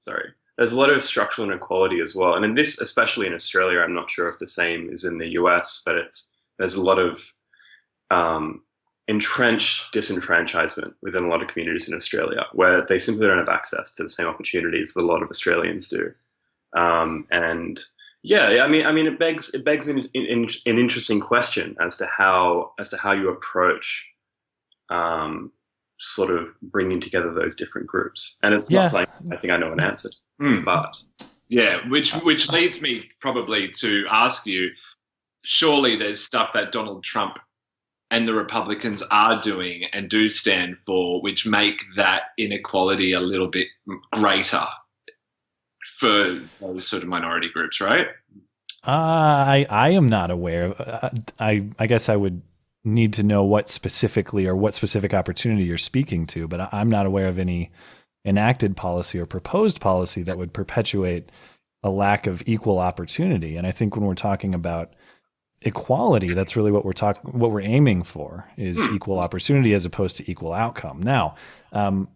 Sorry, 0.00 0.30
there's 0.56 0.72
a 0.72 0.78
lot 0.78 0.90
of 0.90 1.02
structural 1.02 1.50
inequality 1.50 2.00
as 2.00 2.14
well, 2.14 2.34
and 2.34 2.44
in 2.44 2.54
this, 2.54 2.80
especially 2.80 3.26
in 3.26 3.34
Australia, 3.34 3.80
I'm 3.80 3.94
not 3.94 4.10
sure 4.10 4.28
if 4.28 4.38
the 4.38 4.46
same 4.46 4.90
is 4.90 5.04
in 5.04 5.18
the 5.18 5.28
US, 5.30 5.82
but 5.84 5.96
it's 5.96 6.32
there's 6.58 6.76
a 6.76 6.82
lot 6.82 6.98
of 6.98 7.32
um, 8.10 8.62
entrenched 9.06 9.92
disenfranchisement 9.94 10.94
within 11.02 11.24
a 11.24 11.28
lot 11.28 11.42
of 11.42 11.48
communities 11.48 11.88
in 11.88 11.94
Australia, 11.94 12.44
where 12.52 12.84
they 12.86 12.98
simply 12.98 13.26
don't 13.26 13.38
have 13.38 13.48
access 13.48 13.94
to 13.94 14.02
the 14.02 14.08
same 14.08 14.26
opportunities 14.26 14.92
that 14.92 15.02
a 15.02 15.06
lot 15.06 15.22
of 15.22 15.30
Australians 15.30 15.88
do, 15.88 16.12
um, 16.76 17.26
and 17.30 17.80
yeah, 18.22 18.62
I 18.62 18.68
mean, 18.68 18.84
I 18.84 18.92
mean, 18.92 19.06
it 19.06 19.18
begs 19.18 19.54
it 19.54 19.64
begs 19.64 19.88
an, 19.88 20.04
an, 20.14 20.48
an 20.66 20.78
interesting 20.78 21.20
question 21.20 21.76
as 21.80 21.96
to 21.98 22.06
how 22.06 22.72
as 22.78 22.88
to 22.90 22.96
how 22.96 23.12
you 23.12 23.30
approach 23.30 24.06
um, 24.90 25.52
sort 26.00 26.30
of 26.30 26.48
bringing 26.60 27.00
together 27.00 27.32
those 27.32 27.56
different 27.56 27.86
groups. 27.86 28.36
And 28.42 28.54
it's 28.54 28.70
yeah. 28.70 28.82
not 28.82 28.92
like 28.92 29.08
I 29.32 29.36
think 29.36 29.52
I 29.52 29.56
know 29.56 29.70
an 29.70 29.80
answer, 29.80 30.10
mm. 30.40 30.64
but 30.64 30.96
yeah, 31.48 31.88
which 31.88 32.12
which 32.16 32.50
leads 32.50 32.80
me 32.80 33.08
probably 33.20 33.68
to 33.68 34.06
ask 34.10 34.46
you: 34.46 34.70
Surely 35.44 35.96
there's 35.96 36.22
stuff 36.22 36.52
that 36.54 36.72
Donald 36.72 37.04
Trump 37.04 37.38
and 38.10 38.26
the 38.26 38.34
Republicans 38.34 39.02
are 39.10 39.40
doing 39.40 39.84
and 39.92 40.08
do 40.08 40.28
stand 40.28 40.76
for, 40.86 41.20
which 41.20 41.46
make 41.46 41.82
that 41.96 42.22
inequality 42.38 43.12
a 43.12 43.20
little 43.20 43.48
bit 43.48 43.68
greater 44.12 44.66
for 45.98 46.38
those 46.60 46.86
sort 46.86 47.02
of 47.02 47.08
minority 47.08 47.50
groups, 47.52 47.80
right? 47.80 48.06
Uh, 48.86 48.90
I 48.90 49.66
I 49.68 49.90
am 49.90 50.08
not 50.08 50.30
aware. 50.30 50.74
Uh, 50.80 51.10
I 51.38 51.68
I 51.78 51.86
guess 51.86 52.08
I 52.08 52.16
would 52.16 52.42
need 52.84 53.12
to 53.14 53.22
know 53.22 53.44
what 53.44 53.68
specifically 53.68 54.46
or 54.46 54.56
what 54.56 54.74
specific 54.74 55.12
opportunity 55.12 55.64
you're 55.64 55.78
speaking 55.78 56.26
to, 56.26 56.48
but 56.48 56.72
I'm 56.72 56.88
not 56.88 57.06
aware 57.06 57.26
of 57.26 57.38
any 57.38 57.70
enacted 58.24 58.76
policy 58.76 59.18
or 59.18 59.26
proposed 59.26 59.80
policy 59.80 60.22
that 60.22 60.38
would 60.38 60.52
perpetuate 60.52 61.30
a 61.82 61.90
lack 61.90 62.26
of 62.26 62.42
equal 62.46 62.78
opportunity. 62.78 63.56
And 63.56 63.66
I 63.66 63.72
think 63.72 63.94
when 63.94 64.04
we're 64.04 64.14
talking 64.14 64.54
about 64.54 64.92
equality, 65.62 66.28
that's 66.28 66.56
really 66.56 66.70
what 66.70 66.84
we're 66.84 66.92
talking, 66.92 67.32
what 67.32 67.50
we're 67.50 67.60
aiming 67.60 68.02
for 68.04 68.48
is 68.56 68.84
hmm. 68.84 68.94
equal 68.94 69.18
opportunity 69.18 69.74
as 69.74 69.84
opposed 69.84 70.16
to 70.16 70.30
equal 70.30 70.52
outcome. 70.52 71.02
Now, 71.02 71.36
um, 71.72 72.08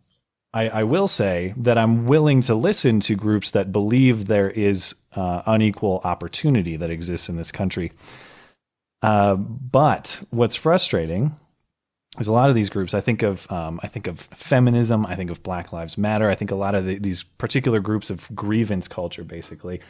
I, 0.54 0.68
I, 0.68 0.82
will 0.84 1.08
say 1.08 1.54
that 1.56 1.78
I'm 1.78 2.06
willing 2.06 2.42
to 2.42 2.54
listen 2.54 3.00
to 3.00 3.14
groups 3.14 3.52
that 3.52 3.72
believe 3.72 4.26
there 4.26 4.50
is 4.50 4.94
uh, 5.16 5.42
unequal 5.46 6.00
opportunity 6.04 6.76
that 6.76 6.90
exists 6.90 7.28
in 7.28 7.36
this 7.36 7.50
country. 7.50 7.92
Uh, 9.02 9.34
but 9.34 10.20
what's 10.30 10.54
frustrating 10.54 11.34
is 12.18 12.28
a 12.28 12.32
lot 12.32 12.50
of 12.50 12.54
these 12.54 12.70
groups. 12.70 12.94
I 12.94 13.00
think 13.00 13.22
of 13.22 13.50
um, 13.50 13.80
I 13.82 13.88
think 13.88 14.06
of 14.06 14.20
feminism. 14.20 15.06
I 15.06 15.16
think 15.16 15.30
of 15.30 15.42
Black 15.42 15.72
Lives 15.72 15.96
Matter. 15.96 16.30
I 16.30 16.34
think 16.34 16.50
a 16.50 16.56
lot 16.56 16.74
of 16.74 16.84
the, 16.84 16.98
these 16.98 17.22
particular 17.22 17.80
groups 17.80 18.10
of 18.10 18.28
grievance 18.34 18.86
culture, 18.86 19.24
basically. 19.24 19.80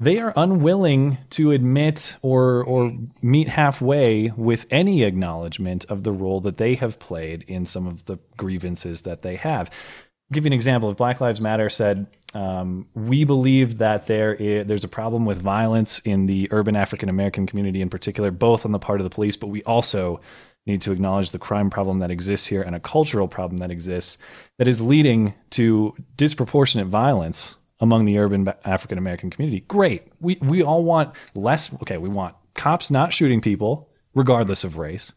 They 0.00 0.18
are 0.18 0.32
unwilling 0.36 1.18
to 1.30 1.50
admit 1.50 2.16
or 2.22 2.64
or 2.64 2.92
meet 3.22 3.48
halfway 3.48 4.32
with 4.36 4.66
any 4.70 5.02
acknowledgement 5.02 5.84
of 5.88 6.04
the 6.04 6.12
role 6.12 6.40
that 6.40 6.56
they 6.56 6.74
have 6.76 6.98
played 6.98 7.42
in 7.44 7.66
some 7.66 7.86
of 7.86 8.04
the 8.06 8.18
grievances 8.36 9.02
that 9.02 9.22
they 9.22 9.36
have. 9.36 9.68
I'll 9.68 10.34
give 10.34 10.44
you 10.44 10.48
an 10.48 10.52
example. 10.54 10.90
If 10.90 10.96
Black 10.96 11.20
Lives 11.20 11.40
Matter 11.40 11.68
said, 11.68 12.06
um, 12.32 12.88
we 12.94 13.24
believe 13.24 13.78
that 13.78 14.06
there 14.06 14.34
is, 14.34 14.66
there's 14.66 14.84
a 14.84 14.88
problem 14.88 15.26
with 15.26 15.40
violence 15.40 16.00
in 16.00 16.26
the 16.26 16.48
urban 16.50 16.76
African 16.76 17.08
American 17.08 17.46
community 17.46 17.80
in 17.80 17.90
particular, 17.90 18.30
both 18.30 18.64
on 18.64 18.72
the 18.72 18.78
part 18.78 19.00
of 19.00 19.04
the 19.04 19.10
police, 19.10 19.36
but 19.36 19.48
we 19.48 19.62
also 19.64 20.20
need 20.66 20.80
to 20.82 20.92
acknowledge 20.92 21.30
the 21.30 21.38
crime 21.38 21.68
problem 21.68 21.98
that 21.98 22.10
exists 22.10 22.46
here 22.46 22.62
and 22.62 22.74
a 22.74 22.80
cultural 22.80 23.28
problem 23.28 23.58
that 23.58 23.70
exists 23.70 24.16
that 24.58 24.66
is 24.66 24.80
leading 24.80 25.34
to 25.50 25.94
disproportionate 26.16 26.86
violence 26.86 27.56
among 27.80 28.04
the 28.04 28.18
urban 28.18 28.52
African 28.64 28.98
American 28.98 29.30
community. 29.30 29.64
Great. 29.68 30.02
We 30.20 30.38
we 30.40 30.62
all 30.62 30.84
want 30.84 31.14
less 31.34 31.72
okay, 31.82 31.98
we 31.98 32.08
want 32.08 32.34
cops 32.54 32.90
not 32.90 33.12
shooting 33.12 33.40
people 33.40 33.88
regardless 34.14 34.64
of 34.64 34.78
race. 34.78 35.12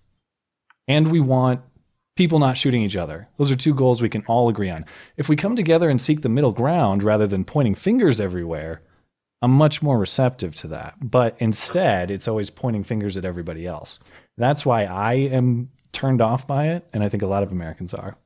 And 0.87 1.11
we 1.11 1.19
want 1.19 1.61
people 2.15 2.39
not 2.39 2.57
shooting 2.57 2.81
each 2.81 2.95
other. 2.95 3.27
Those 3.37 3.51
are 3.51 3.55
two 3.55 3.73
goals 3.73 4.01
we 4.01 4.09
can 4.09 4.23
all 4.25 4.49
agree 4.49 4.69
on. 4.69 4.85
If 5.17 5.29
we 5.29 5.35
come 5.35 5.55
together 5.55 5.89
and 5.89 6.01
seek 6.01 6.21
the 6.21 6.29
middle 6.29 6.51
ground 6.51 7.03
rather 7.03 7.27
than 7.27 7.45
pointing 7.45 7.75
fingers 7.75 8.19
everywhere, 8.19 8.81
I'm 9.41 9.51
much 9.51 9.81
more 9.81 9.99
receptive 9.99 10.55
to 10.55 10.67
that. 10.69 10.95
But 10.99 11.35
instead, 11.39 12.09
it's 12.09 12.27
always 12.27 12.49
pointing 12.49 12.83
fingers 12.83 13.17
at 13.17 13.25
everybody 13.25 13.67
else. 13.67 13.99
That's 14.37 14.65
why 14.65 14.85
I 14.85 15.13
am 15.13 15.69
turned 15.91 16.21
off 16.21 16.47
by 16.47 16.69
it, 16.69 16.87
and 16.91 17.03
I 17.03 17.09
think 17.09 17.23
a 17.23 17.27
lot 17.27 17.43
of 17.43 17.51
Americans 17.51 17.93
are. 17.93 18.17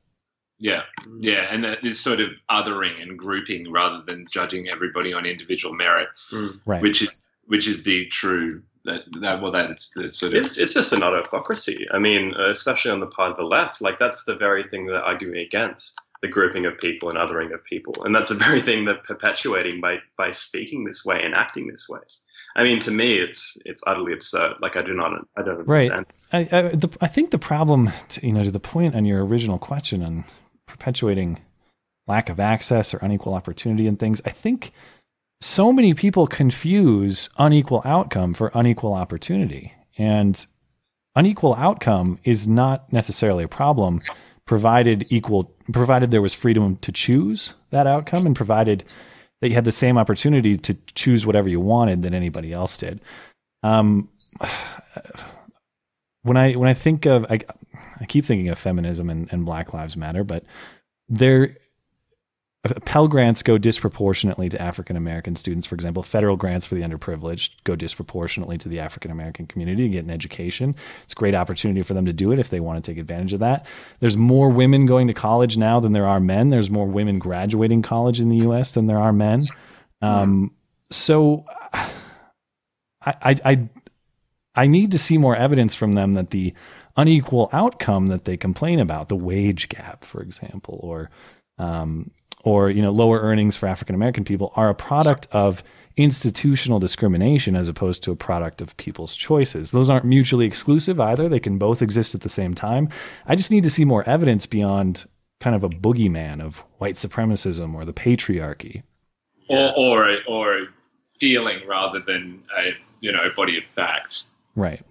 Yeah, 0.62 0.82
yeah, 1.18 1.48
and 1.50 1.64
this 1.82 1.98
sort 1.98 2.20
of 2.20 2.30
othering 2.48 3.02
and 3.02 3.18
grouping 3.18 3.72
rather 3.72 4.00
than 4.06 4.24
judging 4.30 4.68
everybody 4.68 5.12
on 5.12 5.26
individual 5.26 5.74
merit, 5.74 6.06
mm. 6.30 6.60
right? 6.64 6.80
Which 6.80 7.02
is 7.02 7.30
which 7.46 7.66
is 7.66 7.82
the 7.82 8.06
true 8.06 8.62
that 8.84 9.02
that 9.20 9.42
well 9.42 9.50
that's 9.50 9.90
the 9.94 10.08
sort 10.08 10.34
of 10.34 10.38
it's 10.38 10.58
it's 10.58 10.72
just 10.72 10.92
an 10.92 11.02
autocracy. 11.02 11.88
I 11.92 11.98
mean, 11.98 12.34
especially 12.34 12.92
on 12.92 13.00
the 13.00 13.08
part 13.08 13.32
of 13.32 13.38
the 13.38 13.42
left, 13.42 13.80
like 13.80 13.98
that's 13.98 14.22
the 14.22 14.36
very 14.36 14.62
thing 14.62 14.86
they're 14.86 15.02
arguing 15.02 15.38
against 15.38 16.00
the 16.20 16.28
grouping 16.28 16.64
of 16.64 16.78
people 16.78 17.08
and 17.08 17.18
othering 17.18 17.52
of 17.52 17.64
people, 17.64 18.04
and 18.04 18.14
that's 18.14 18.28
the 18.28 18.36
very 18.46 18.62
thing 18.62 18.84
they're 18.84 18.94
perpetuating 18.94 19.80
by 19.80 19.96
by 20.16 20.30
speaking 20.30 20.84
this 20.84 21.04
way 21.04 21.20
and 21.24 21.34
acting 21.34 21.66
this 21.66 21.88
way. 21.88 21.98
I 22.54 22.62
mean, 22.62 22.78
to 22.80 22.92
me, 22.92 23.18
it's 23.18 23.58
it's 23.64 23.82
utterly 23.84 24.12
absurd. 24.12 24.58
Like 24.60 24.76
I 24.76 24.82
do 24.82 24.94
not, 24.94 25.26
I 25.36 25.42
don't 25.42 25.58
understand. 25.58 26.06
Right. 26.32 26.52
I 26.52 26.58
I, 26.58 26.62
the, 26.68 26.96
I 27.00 27.08
think 27.08 27.32
the 27.32 27.38
problem, 27.38 27.90
to, 28.10 28.24
you 28.24 28.32
know, 28.32 28.44
to 28.44 28.52
the 28.52 28.60
point 28.60 28.94
on 28.94 29.04
your 29.04 29.26
original 29.26 29.58
question 29.58 30.04
on 30.04 30.24
perpetuating 30.82 31.38
lack 32.08 32.28
of 32.28 32.40
access 32.40 32.92
or 32.92 32.98
unequal 32.98 33.34
opportunity 33.34 33.86
and 33.86 34.00
things. 34.00 34.20
I 34.24 34.30
think 34.30 34.72
so 35.40 35.72
many 35.72 35.94
people 35.94 36.26
confuse 36.26 37.28
unequal 37.38 37.82
outcome 37.84 38.34
for 38.34 38.50
unequal 38.52 38.92
opportunity. 38.92 39.72
And 39.96 40.44
unequal 41.14 41.54
outcome 41.54 42.18
is 42.24 42.48
not 42.48 42.92
necessarily 42.92 43.44
a 43.44 43.48
problem 43.48 44.00
provided 44.44 45.06
equal 45.12 45.54
provided 45.72 46.10
there 46.10 46.20
was 46.20 46.34
freedom 46.34 46.76
to 46.78 46.90
choose 46.90 47.54
that 47.70 47.86
outcome 47.86 48.26
and 48.26 48.34
provided 48.34 48.82
that 49.40 49.50
you 49.50 49.54
had 49.54 49.64
the 49.64 49.70
same 49.70 49.96
opportunity 49.96 50.58
to 50.58 50.74
choose 50.96 51.24
whatever 51.24 51.48
you 51.48 51.60
wanted 51.60 52.02
that 52.02 52.12
anybody 52.12 52.52
else 52.52 52.76
did. 52.76 53.00
Um, 53.62 54.08
when 56.22 56.36
I 56.36 56.52
when 56.54 56.68
I 56.68 56.74
think 56.74 57.06
of 57.06 57.26
I, 57.30 57.40
I 58.00 58.04
keep 58.06 58.24
thinking 58.24 58.48
of 58.48 58.58
feminism 58.58 59.10
and, 59.10 59.32
and 59.32 59.44
Black 59.44 59.72
Lives 59.74 59.96
Matter, 59.96 60.24
but 60.24 60.44
there 61.08 61.56
Pell 62.84 63.08
grants 63.08 63.42
go 63.42 63.58
disproportionately 63.58 64.48
to 64.48 64.62
African 64.62 64.96
American 64.96 65.34
students. 65.34 65.66
For 65.66 65.74
example, 65.74 66.04
federal 66.04 66.36
grants 66.36 66.64
for 66.64 66.76
the 66.76 66.82
underprivileged 66.82 67.50
go 67.64 67.74
disproportionately 67.74 68.56
to 68.58 68.68
the 68.68 68.78
African 68.78 69.10
American 69.10 69.46
community 69.46 69.82
to 69.82 69.88
get 69.88 70.04
an 70.04 70.10
education. 70.10 70.76
It's 71.02 71.12
a 71.12 71.16
great 71.16 71.34
opportunity 71.34 71.82
for 71.82 71.94
them 71.94 72.06
to 72.06 72.12
do 72.12 72.30
it 72.30 72.38
if 72.38 72.50
they 72.50 72.60
want 72.60 72.82
to 72.82 72.88
take 72.88 72.98
advantage 72.98 73.32
of 73.32 73.40
that. 73.40 73.66
There's 73.98 74.16
more 74.16 74.48
women 74.48 74.86
going 74.86 75.08
to 75.08 75.14
college 75.14 75.56
now 75.56 75.80
than 75.80 75.92
there 75.92 76.06
are 76.06 76.20
men. 76.20 76.50
There's 76.50 76.70
more 76.70 76.86
women 76.86 77.18
graduating 77.18 77.82
college 77.82 78.20
in 78.20 78.28
the 78.28 78.36
U.S. 78.36 78.74
than 78.74 78.86
there 78.86 78.98
are 78.98 79.12
men. 79.12 79.44
Um, 80.00 80.52
so 80.90 81.44
I, 81.72 81.90
I, 83.04 83.36
I, 83.44 83.68
I 84.54 84.66
need 84.66 84.90
to 84.92 84.98
see 84.98 85.18
more 85.18 85.36
evidence 85.36 85.74
from 85.74 85.92
them 85.92 86.14
that 86.14 86.30
the 86.30 86.54
unequal 86.96 87.48
outcome 87.52 88.08
that 88.08 88.24
they 88.24 88.36
complain 88.36 88.78
about, 88.78 89.08
the 89.08 89.16
wage 89.16 89.68
gap, 89.68 90.04
for 90.04 90.20
example, 90.20 90.78
or, 90.82 91.10
um, 91.58 92.10
or 92.44 92.70
you 92.70 92.82
know, 92.82 92.90
lower 92.90 93.20
earnings 93.20 93.56
for 93.56 93.66
African 93.66 93.94
American 93.94 94.24
people, 94.24 94.52
are 94.56 94.68
a 94.68 94.74
product 94.74 95.26
of 95.32 95.62
institutional 95.96 96.78
discrimination 96.78 97.54
as 97.54 97.68
opposed 97.68 98.02
to 98.02 98.12
a 98.12 98.16
product 98.16 98.60
of 98.60 98.76
people's 98.76 99.14
choices. 99.14 99.70
Those 99.70 99.90
aren't 99.90 100.04
mutually 100.04 100.46
exclusive 100.46 100.98
either. 101.00 101.28
They 101.28 101.40
can 101.40 101.58
both 101.58 101.82
exist 101.82 102.14
at 102.14 102.22
the 102.22 102.28
same 102.28 102.54
time. 102.54 102.88
I 103.26 103.36
just 103.36 103.50
need 103.50 103.64
to 103.64 103.70
see 103.70 103.84
more 103.84 104.02
evidence 104.08 104.46
beyond 104.46 105.06
kind 105.40 105.56
of 105.56 105.64
a 105.64 105.68
boogeyman 105.68 106.40
of 106.40 106.58
white 106.78 106.94
supremacism 106.94 107.74
or 107.74 107.84
the 107.84 107.92
patriarchy. 107.92 108.82
Or 109.48 109.72
or 109.76 110.18
or 110.28 110.68
feeling 111.18 111.66
rather 111.66 112.00
than 112.00 112.42
a 112.58 112.70
you 113.00 113.12
know 113.12 113.28
body 113.36 113.58
of 113.58 113.64
facts. 113.74 114.30
Right. 114.54 114.82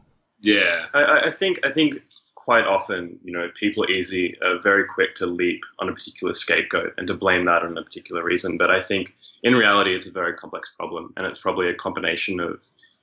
Yeah. 0.41 0.87
I, 0.93 1.27
I 1.27 1.31
think 1.31 1.59
I 1.65 1.71
think 1.71 2.01
quite 2.35 2.65
often, 2.65 3.19
you 3.23 3.31
know, 3.31 3.47
people 3.59 3.87
easy, 3.89 4.35
are 4.43 4.59
very 4.59 4.83
quick 4.83 5.13
to 5.13 5.27
leap 5.27 5.61
on 5.77 5.87
a 5.87 5.93
particular 5.93 6.33
scapegoat 6.33 6.91
and 6.97 7.05
to 7.07 7.13
blame 7.13 7.45
that 7.45 7.61
on 7.61 7.77
a 7.77 7.83
particular 7.83 8.23
reason. 8.23 8.57
But 8.57 8.71
I 8.71 8.81
think 8.81 9.13
in 9.43 9.53
reality, 9.53 9.93
it's 9.93 10.07
a 10.07 10.11
very 10.11 10.33
complex 10.33 10.71
problem, 10.75 11.13
and 11.15 11.27
it's 11.27 11.39
probably 11.39 11.69
a 11.69 11.75
combination 11.75 12.39
of 12.39 12.59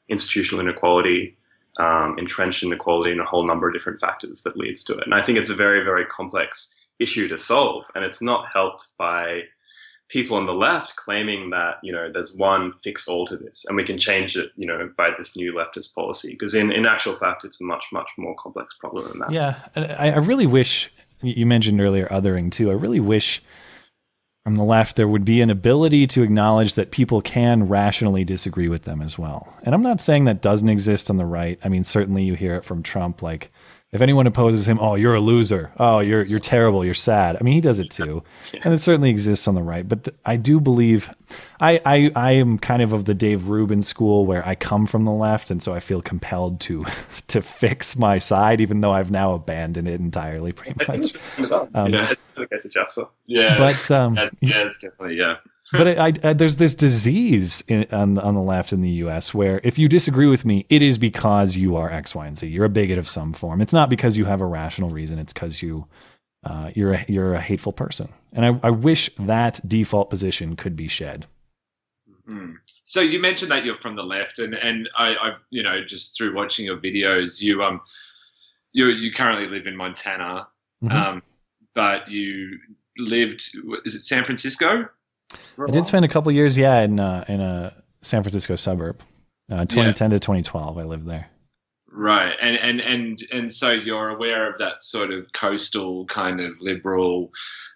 institutional 0.09 0.61
inequality, 0.61 1.37
um, 1.79 2.17
entrenched 2.19 2.65
inequality, 2.65 3.13
and 3.13 3.21
a 3.21 3.25
whole 3.25 3.47
number 3.47 3.69
of 3.69 3.75
different 3.75 4.01
factors 4.01 4.43
that 4.43 4.57
leads 4.57 4.83
to 4.85 4.95
it. 4.95 5.05
And 5.05 5.15
I 5.15 5.23
think 5.23 5.39
it's 5.39 5.51
a 5.51 5.55
very, 5.55 5.85
very 5.85 6.05
complex 6.07 6.75
issue 6.99 7.29
to 7.29 7.39
solve, 7.39 7.85
and 7.95 8.05
it's 8.05 8.21
not 8.21 8.47
helped 8.53 8.89
by 8.99 9.43
people 10.09 10.37
on 10.37 10.47
the 10.47 10.55
left 10.55 10.97
claiming 10.97 11.51
that 11.51 11.77
you 11.83 11.93
know 11.93 12.11
there's 12.11 12.35
one 12.37 12.73
fix 12.73 13.07
all 13.07 13.27
to 13.27 13.37
this 13.37 13.65
and 13.67 13.77
we 13.77 13.85
can 13.85 13.99
change 13.99 14.37
it 14.37 14.51
you 14.57 14.67
know 14.67 14.91
by 14.97 15.11
this 15.17 15.37
new 15.37 15.53
leftist 15.53 15.95
policy. 15.95 16.31
Because 16.33 16.55
in, 16.55 16.73
in 16.73 16.87
actual 16.87 17.17
fact 17.17 17.45
it's 17.45 17.61
a 17.61 17.65
much 17.65 17.87
much 17.93 18.11
more 18.17 18.35
complex 18.37 18.75
problem 18.79 19.09
than 19.09 19.19
that. 19.21 19.33
Yeah 19.33 19.57
I, 19.77 20.13
I 20.13 20.17
really 20.17 20.47
wish 20.47 20.91
you 21.21 21.47
mentioned 21.47 21.81
earlier 21.81 22.07
othering 22.09 22.51
too. 22.51 22.71
I 22.71 22.75
really 22.75 23.01
wish 23.01 23.43
from 24.45 24.57
the 24.57 24.65
left 24.65 24.97
there 24.97 25.09
would 25.09 25.25
be 25.25 25.43
an 25.43 25.51
ability 25.51 26.07
to 26.07 26.23
acknowledge 26.23 26.75
that 26.75 26.91
people 26.91 27.21
can 27.21 27.69
rationally 27.69 28.25
disagree 28.25 28.69
with 28.69 28.85
them 28.85 29.03
as 29.03 29.19
well. 29.19 29.53
And 29.63 29.75
i'm 29.75 29.83
not 29.83 30.01
saying 30.01 30.25
that 30.25 30.41
doesn't 30.41 30.69
exist 30.69 31.11
on 31.11 31.19
the 31.19 31.27
right. 31.27 31.59
I 31.63 31.69
mean 31.69 31.85
certainly 31.85 32.25
you 32.25 32.35
hear 32.35 32.57
it 32.57 32.65
from 32.65 32.83
trump 32.83 33.21
like 33.23 33.53
if 33.91 34.03
anyone 34.03 34.27
opposes 34.27 34.69
him, 34.69 34.79
oh, 34.81 34.97
you're 34.97 35.15
a 35.15 35.21
loser. 35.21 35.73
Oh, 35.79 36.01
you're 36.01 36.23
you're 36.23 36.41
terrible. 36.41 36.85
You're 36.85 36.93
sad. 36.93 37.37
I 37.41 37.43
mean, 37.43 37.55
he 37.55 37.63
does 37.63 37.79
it 37.79 37.91
too, 37.91 38.23
yeah. 38.53 38.61
and 38.65 38.75
it 38.75 38.79
certainly 38.79 39.09
exists 39.09 39.49
on 39.49 39.55
the 39.55 39.63
right. 39.63 39.89
But 39.89 40.05
th- 40.05 40.17
I 40.27 40.37
do 40.37 40.61
believe, 40.61 41.11
I, 41.59 41.81
I 41.87 42.13
I 42.15 42.33
am 42.33 42.59
kind 42.59 42.83
of 42.83 42.93
of 42.93 43.07
the 43.07 43.15
Dave 43.15 43.49
Rubin 43.49 43.81
school 43.81 44.27
where 44.27 44.47
I 44.47 44.57
come 44.57 44.87
from 44.87 45.07
the 45.07 45.13
left, 45.13 45.51
and 45.51 45.63
so 45.63 45.73
I 45.73 45.81
feel 45.81 46.03
compelled 46.03 46.61
to 46.61 46.85
to 47.29 47.41
fix 47.41 47.97
my 47.97 48.19
side, 48.19 48.61
even 48.61 48.83
though 48.83 48.93
I've 48.93 49.11
now 49.11 49.33
abandoned 49.33 49.89
it 49.89 50.01
entirely. 50.01 50.53
Pretty 50.53 50.75
much. 50.77 50.89
I 50.89 50.93
think 50.93 51.05
it's, 51.07 51.39
um, 51.75 51.93
yeah, 51.95 52.11
it's 52.11 52.31
okay 52.37 52.59
to 52.59 52.69
Jasper. 52.69 53.09
Yeah, 53.25 53.57
but 53.57 53.91
um, 53.91 54.17
yeah, 54.17 54.67
it's 54.67 54.79
definitely 54.83 55.17
yeah 55.17 55.37
but 55.73 55.99
I, 55.99 56.13
I, 56.23 56.33
there's 56.33 56.57
this 56.57 56.75
disease 56.75 57.63
in, 57.69 57.87
on 57.93 58.19
on 58.19 58.35
the 58.35 58.41
left 58.41 58.73
in 58.73 58.81
the 58.81 58.91
U.S. 58.91 59.35
where 59.35 59.61
if 59.65 59.79
you 59.79 59.89
disagree 59.89 60.27
with 60.27 60.45
me, 60.45 60.67
it 60.69 60.83
is 60.83 60.99
because 60.99 61.57
you 61.57 61.77
are 61.77 61.91
X, 61.91 62.15
Y, 62.15 62.27
and 62.27 62.39
Z. 62.39 62.47
You're 62.47 62.65
a 62.65 62.71
bigot 62.71 62.99
of 62.99 63.09
some 63.09 63.33
form. 63.33 63.61
It's 63.61 63.73
not 63.73 63.91
because 63.91 64.17
you 64.17 64.25
have 64.25 64.41
a 64.41 64.47
rational 64.47 64.91
reason. 64.91 65.19
It's 65.19 65.33
because 65.33 65.63
you 65.63 65.87
uh, 66.45 66.71
you're 66.75 66.95
a, 66.95 67.05
you're 67.09 67.35
a 67.35 67.41
hateful 67.41 67.73
person. 67.73 68.13
And 68.33 68.47
I, 68.47 68.69
I 68.69 68.71
wish 68.71 69.11
that 69.19 69.61
default 69.67 70.11
position 70.11 70.57
could 70.57 70.77
be 70.77 70.89
shed. 70.89 71.27
Mm. 72.29 72.55
So 72.85 73.01
you 73.01 73.21
mentioned 73.21 73.51
that 73.51 73.65
you're 73.65 73.79
from 73.79 73.97
the 73.97 74.03
left, 74.03 74.39
and 74.39 74.55
and 74.55 74.89
I, 74.97 75.15
I 75.15 75.33
you 75.51 75.63
know 75.63 75.85
just 75.85 76.17
through 76.17 76.35
watching 76.35 76.67
your 76.67 76.79
videos, 76.79 77.41
you 77.41 77.63
um 77.63 77.81
you 78.73 78.87
you 78.89 79.13
currently 79.13 79.47
live 79.47 79.67
in 79.67 79.77
Montana, 79.77 80.49
mm-hmm. 80.83 80.97
um, 80.97 81.23
but 81.75 82.09
you 82.11 82.59
lived 82.97 83.51
is 83.85 83.95
it 83.95 84.03
San 84.03 84.25
Francisco? 84.25 84.89
I 85.59 85.71
did 85.71 85.87
spend 85.87 86.05
a 86.05 86.09
couple 86.09 86.33
years, 86.33 86.57
yeah, 86.57 86.81
in 86.81 87.01
uh, 87.01 87.25
in 87.29 87.41
a 87.41 87.75
San 88.03 88.23
Francisco 88.23 88.57
suburb. 88.57 89.01
Uh, 89.51 89.65
2010 89.65 90.11
yeah. 90.11 90.17
to 90.17 90.21
2012, 90.21 90.77
I 90.79 90.83
lived 90.83 91.07
there. 91.07 91.31
Right, 91.91 92.35
and 92.41 92.57
and 92.59 92.81
and 92.81 93.19
and 93.33 93.53
so 93.53 93.71
you're 93.71 94.11
aware 94.11 94.51
of 94.51 94.59
that 94.59 94.83
sort 94.83 95.11
of 95.11 95.33
coastal 95.33 96.05
kind 96.07 96.39
of 96.41 96.53
liberal, 96.61 97.31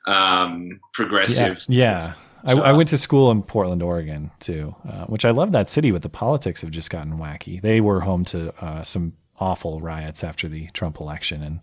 um, 0.07 0.81
progressive. 0.93 1.63
Yeah, 1.69 2.13
yeah. 2.45 2.55
I, 2.61 2.71
I, 2.71 2.73
went 2.73 2.91
to 2.91 2.99
school 2.99 3.31
in 3.31 3.43
Portland, 3.43 3.83
Oregon, 3.83 4.31
too, 4.39 4.75
uh, 4.87 5.07
which 5.07 5.25
I 5.25 5.31
love 5.31 5.53
that 5.53 5.69
city. 5.69 5.93
But 5.93 6.03
the 6.03 6.09
politics 6.11 6.61
have 6.61 6.71
just 6.71 6.91
gotten 6.91 7.19
wacky. 7.19 7.63
They 7.63 7.81
were 7.81 8.01
home 8.01 8.25
to 8.27 8.53
uh, 8.63 8.83
some 8.83 9.15
awful 9.41 9.81
riots 9.81 10.23
after 10.23 10.47
the 10.47 10.67
Trump 10.69 11.01
election, 11.01 11.43
and 11.43 11.61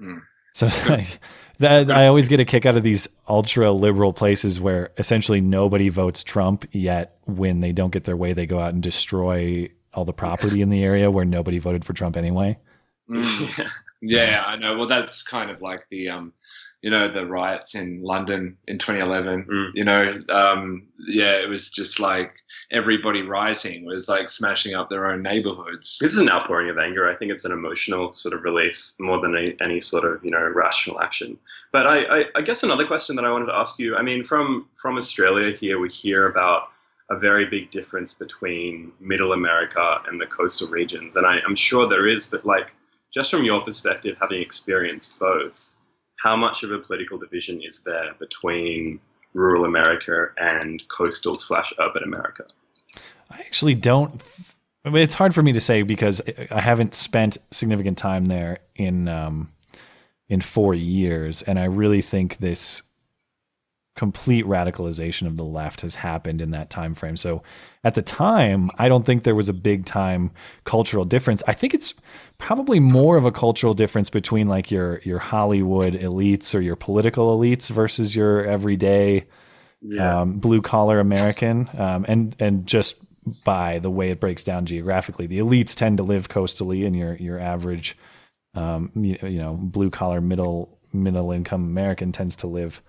mm. 0.00 0.22
so 0.52 0.68
that 1.62 1.90
I 1.90 2.06
always 2.06 2.28
get 2.28 2.38
a 2.38 2.44
kick 2.44 2.66
out 2.66 2.76
of 2.76 2.82
these 2.82 3.08
ultra 3.28 3.72
liberal 3.72 4.12
places 4.12 4.60
where 4.60 4.90
essentially 4.98 5.40
nobody 5.40 5.88
votes 5.88 6.22
Trump 6.22 6.66
yet 6.72 7.18
when 7.24 7.60
they 7.60 7.72
don't 7.72 7.92
get 7.92 8.04
their 8.04 8.16
way 8.16 8.32
they 8.32 8.46
go 8.46 8.60
out 8.60 8.74
and 8.74 8.82
destroy 8.82 9.68
all 9.94 10.04
the 10.04 10.12
property 10.12 10.62
in 10.62 10.70
the 10.70 10.82
area 10.82 11.10
where 11.10 11.24
nobody 11.24 11.58
voted 11.58 11.84
for 11.84 11.92
Trump 11.92 12.16
anyway. 12.16 12.58
Mm. 13.08 13.66
yeah, 14.02 14.44
I 14.46 14.56
know. 14.56 14.76
Well, 14.76 14.88
that's 14.88 15.22
kind 15.22 15.50
of 15.50 15.60
like 15.60 15.86
the 15.90 16.10
um 16.10 16.32
you 16.82 16.90
know 16.90 17.10
the 17.10 17.26
riots 17.26 17.74
in 17.74 18.02
London 18.02 18.58
in 18.66 18.78
2011. 18.78 19.44
Mm. 19.44 19.70
You 19.74 19.84
know, 19.84 20.20
um, 20.28 20.88
yeah, 20.98 21.32
it 21.40 21.48
was 21.48 21.70
just 21.70 22.00
like 22.00 22.41
everybody 22.72 23.22
rioting 23.22 23.84
was 23.84 24.08
like 24.08 24.28
smashing 24.28 24.74
up 24.74 24.88
their 24.88 25.06
own 25.10 25.22
neighborhoods. 25.22 25.98
This 26.00 26.12
is 26.12 26.18
an 26.18 26.30
outpouring 26.30 26.70
of 26.70 26.78
anger. 26.78 27.08
I 27.08 27.14
think 27.14 27.30
it's 27.30 27.44
an 27.44 27.52
emotional 27.52 28.12
sort 28.12 28.34
of 28.34 28.42
release 28.42 28.96
more 28.98 29.20
than 29.20 29.36
any, 29.36 29.56
any 29.60 29.80
sort 29.80 30.04
of 30.04 30.24
you 30.24 30.30
know 30.30 30.50
rational 30.54 31.00
action. 31.00 31.38
But 31.70 31.86
I, 31.86 32.20
I, 32.20 32.24
I 32.36 32.40
guess 32.42 32.62
another 32.62 32.86
question 32.86 33.16
that 33.16 33.24
I 33.24 33.30
wanted 33.30 33.46
to 33.46 33.54
ask 33.54 33.78
you. 33.78 33.96
I 33.96 34.02
mean, 34.02 34.22
from 34.22 34.68
from 34.74 34.96
Australia 34.96 35.54
here, 35.56 35.78
we 35.78 35.88
hear 35.88 36.26
about 36.26 36.68
a 37.10 37.18
very 37.18 37.44
big 37.44 37.70
difference 37.70 38.14
between 38.14 38.92
Middle 38.98 39.32
America 39.32 39.98
and 40.08 40.20
the 40.20 40.26
coastal 40.26 40.68
regions, 40.68 41.16
and 41.16 41.26
I, 41.26 41.38
I'm 41.46 41.56
sure 41.56 41.88
there 41.88 42.08
is. 42.08 42.26
But 42.26 42.46
like, 42.46 42.72
just 43.12 43.30
from 43.30 43.44
your 43.44 43.60
perspective, 43.60 44.16
having 44.20 44.40
experienced 44.40 45.18
both 45.18 45.70
how 46.22 46.36
much 46.36 46.62
of 46.62 46.70
a 46.70 46.78
political 46.78 47.18
division 47.18 47.60
is 47.62 47.82
there 47.82 48.14
between 48.20 49.00
rural 49.34 49.64
America 49.64 50.28
and 50.38 50.82
coastal 50.88 51.36
slash 51.36 51.72
urban 51.80 52.04
America? 52.04 52.44
I 53.32 53.40
actually 53.40 53.74
don't. 53.74 54.20
I 54.84 54.90
mean, 54.90 55.02
it's 55.02 55.14
hard 55.14 55.34
for 55.34 55.42
me 55.42 55.52
to 55.52 55.60
say 55.60 55.82
because 55.82 56.20
I 56.50 56.60
haven't 56.60 56.94
spent 56.94 57.38
significant 57.50 57.98
time 57.98 58.26
there 58.26 58.58
in 58.74 59.08
um, 59.08 59.52
in 60.28 60.40
four 60.40 60.74
years, 60.74 61.42
and 61.42 61.58
I 61.58 61.64
really 61.64 62.02
think 62.02 62.38
this 62.38 62.82
complete 63.94 64.46
radicalization 64.46 65.26
of 65.26 65.36
the 65.36 65.44
left 65.44 65.82
has 65.82 65.94
happened 65.94 66.40
in 66.40 66.52
that 66.52 66.70
time 66.70 66.94
frame. 66.94 67.16
So 67.16 67.42
at 67.84 67.94
the 67.94 68.00
time, 68.00 68.70
I 68.78 68.88
don't 68.88 69.04
think 69.04 69.22
there 69.22 69.34
was 69.34 69.50
a 69.50 69.54
big 69.54 69.84
time 69.84 70.30
cultural 70.64 71.04
difference. 71.04 71.42
I 71.46 71.52
think 71.52 71.74
it's 71.74 71.94
probably 72.38 72.80
more 72.80 73.16
of 73.16 73.26
a 73.26 73.32
cultural 73.32 73.74
difference 73.74 74.08
between 74.10 74.48
like 74.48 74.70
your 74.70 75.00
your 75.00 75.18
Hollywood 75.18 75.94
elites 75.94 76.54
or 76.54 76.60
your 76.60 76.76
political 76.76 77.38
elites 77.38 77.70
versus 77.70 78.16
your 78.16 78.44
everyday 78.44 79.26
yeah. 79.82 80.22
um, 80.22 80.38
blue 80.38 80.62
collar 80.62 80.98
American, 81.00 81.68
um, 81.76 82.06
and 82.08 82.34
and 82.38 82.66
just 82.66 82.96
by 83.44 83.78
the 83.78 83.90
way 83.90 84.10
it 84.10 84.20
breaks 84.20 84.42
down 84.42 84.66
geographically, 84.66 85.26
the 85.26 85.38
elites 85.38 85.74
tend 85.74 85.98
to 85.98 86.02
live 86.02 86.28
coastally, 86.28 86.84
and 86.86 86.96
your 86.96 87.14
your 87.14 87.38
average, 87.38 87.96
um, 88.54 88.90
you, 88.94 89.16
you 89.22 89.38
know, 89.38 89.54
blue 89.54 89.90
collar 89.90 90.20
middle 90.20 90.78
middle 90.92 91.32
income 91.32 91.64
American 91.64 92.12
tends 92.12 92.36
to 92.36 92.46
live 92.46 92.82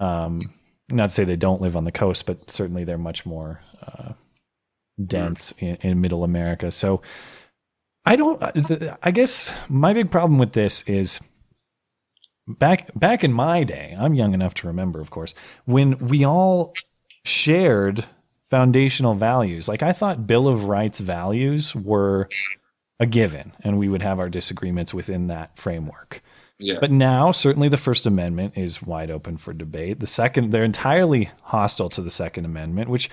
um, 0.00 0.40
not 0.90 1.08
to 1.08 1.14
say 1.14 1.24
they 1.24 1.36
don't 1.36 1.62
live 1.62 1.76
on 1.76 1.84
the 1.84 1.92
coast, 1.92 2.26
but 2.26 2.50
certainly 2.50 2.84
they're 2.84 2.98
much 2.98 3.24
more 3.24 3.60
uh, 3.86 4.12
dense 5.04 5.54
in, 5.58 5.76
in, 5.76 6.00
middle 6.00 6.24
America. 6.24 6.70
So 6.70 7.02
I 8.04 8.16
don't. 8.16 8.42
Uh, 8.42 8.96
I 9.02 9.10
guess 9.10 9.50
my 9.68 9.92
big 9.92 10.10
problem 10.10 10.38
with 10.38 10.52
this 10.52 10.82
is 10.82 11.20
back 12.46 12.90
back 12.98 13.24
in 13.24 13.32
my 13.32 13.64
day. 13.64 13.96
I'm 13.98 14.14
young 14.14 14.34
enough 14.34 14.54
to 14.54 14.66
remember, 14.66 15.00
of 15.00 15.10
course, 15.10 15.34
when 15.64 15.98
we 15.98 16.24
all 16.24 16.74
shared 17.24 18.04
foundational 18.52 19.14
values. 19.14 19.66
Like 19.66 19.82
I 19.82 19.94
thought 19.94 20.26
Bill 20.26 20.46
of 20.46 20.64
Rights 20.64 21.00
values 21.00 21.74
were 21.74 22.28
a 23.00 23.06
given, 23.06 23.52
and 23.64 23.78
we 23.78 23.88
would 23.88 24.02
have 24.02 24.20
our 24.20 24.28
disagreements 24.28 24.92
within 24.92 25.28
that 25.28 25.56
framework. 25.56 26.22
Yeah. 26.58 26.76
But 26.78 26.90
now, 26.90 27.32
certainly, 27.32 27.68
the 27.68 27.78
First 27.78 28.06
Amendment 28.06 28.58
is 28.58 28.82
wide 28.82 29.10
open 29.10 29.38
for 29.38 29.54
debate. 29.54 30.00
The 30.00 30.06
second, 30.06 30.50
they're 30.50 30.64
entirely 30.64 31.30
hostile 31.42 31.88
to 31.88 32.02
the 32.02 32.10
Second 32.10 32.44
Amendment, 32.44 32.90
which 32.90 33.08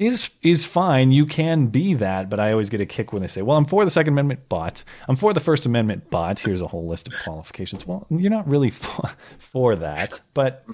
is 0.00 0.30
is 0.42 0.66
fine. 0.66 1.12
You 1.12 1.24
can 1.24 1.68
be 1.68 1.94
that, 1.94 2.28
but 2.28 2.40
I 2.40 2.50
always 2.50 2.68
get 2.68 2.80
a 2.80 2.86
kick 2.86 3.12
when 3.12 3.22
they 3.22 3.28
say, 3.28 3.42
"Well, 3.42 3.56
I'm 3.56 3.66
for 3.66 3.84
the 3.84 3.92
Second 3.92 4.14
Amendment, 4.14 4.40
but 4.48 4.82
I'm 5.06 5.14
for 5.14 5.32
the 5.32 5.38
First 5.38 5.66
Amendment, 5.66 6.10
but 6.10 6.40
here's 6.40 6.62
a 6.62 6.66
whole 6.66 6.88
list 6.88 7.06
of 7.06 7.14
qualifications." 7.22 7.86
Well, 7.86 8.08
you're 8.10 8.28
not 8.28 8.48
really 8.48 8.70
for, 8.82 9.08
for 9.38 9.76
that, 9.76 10.20
but 10.34 10.64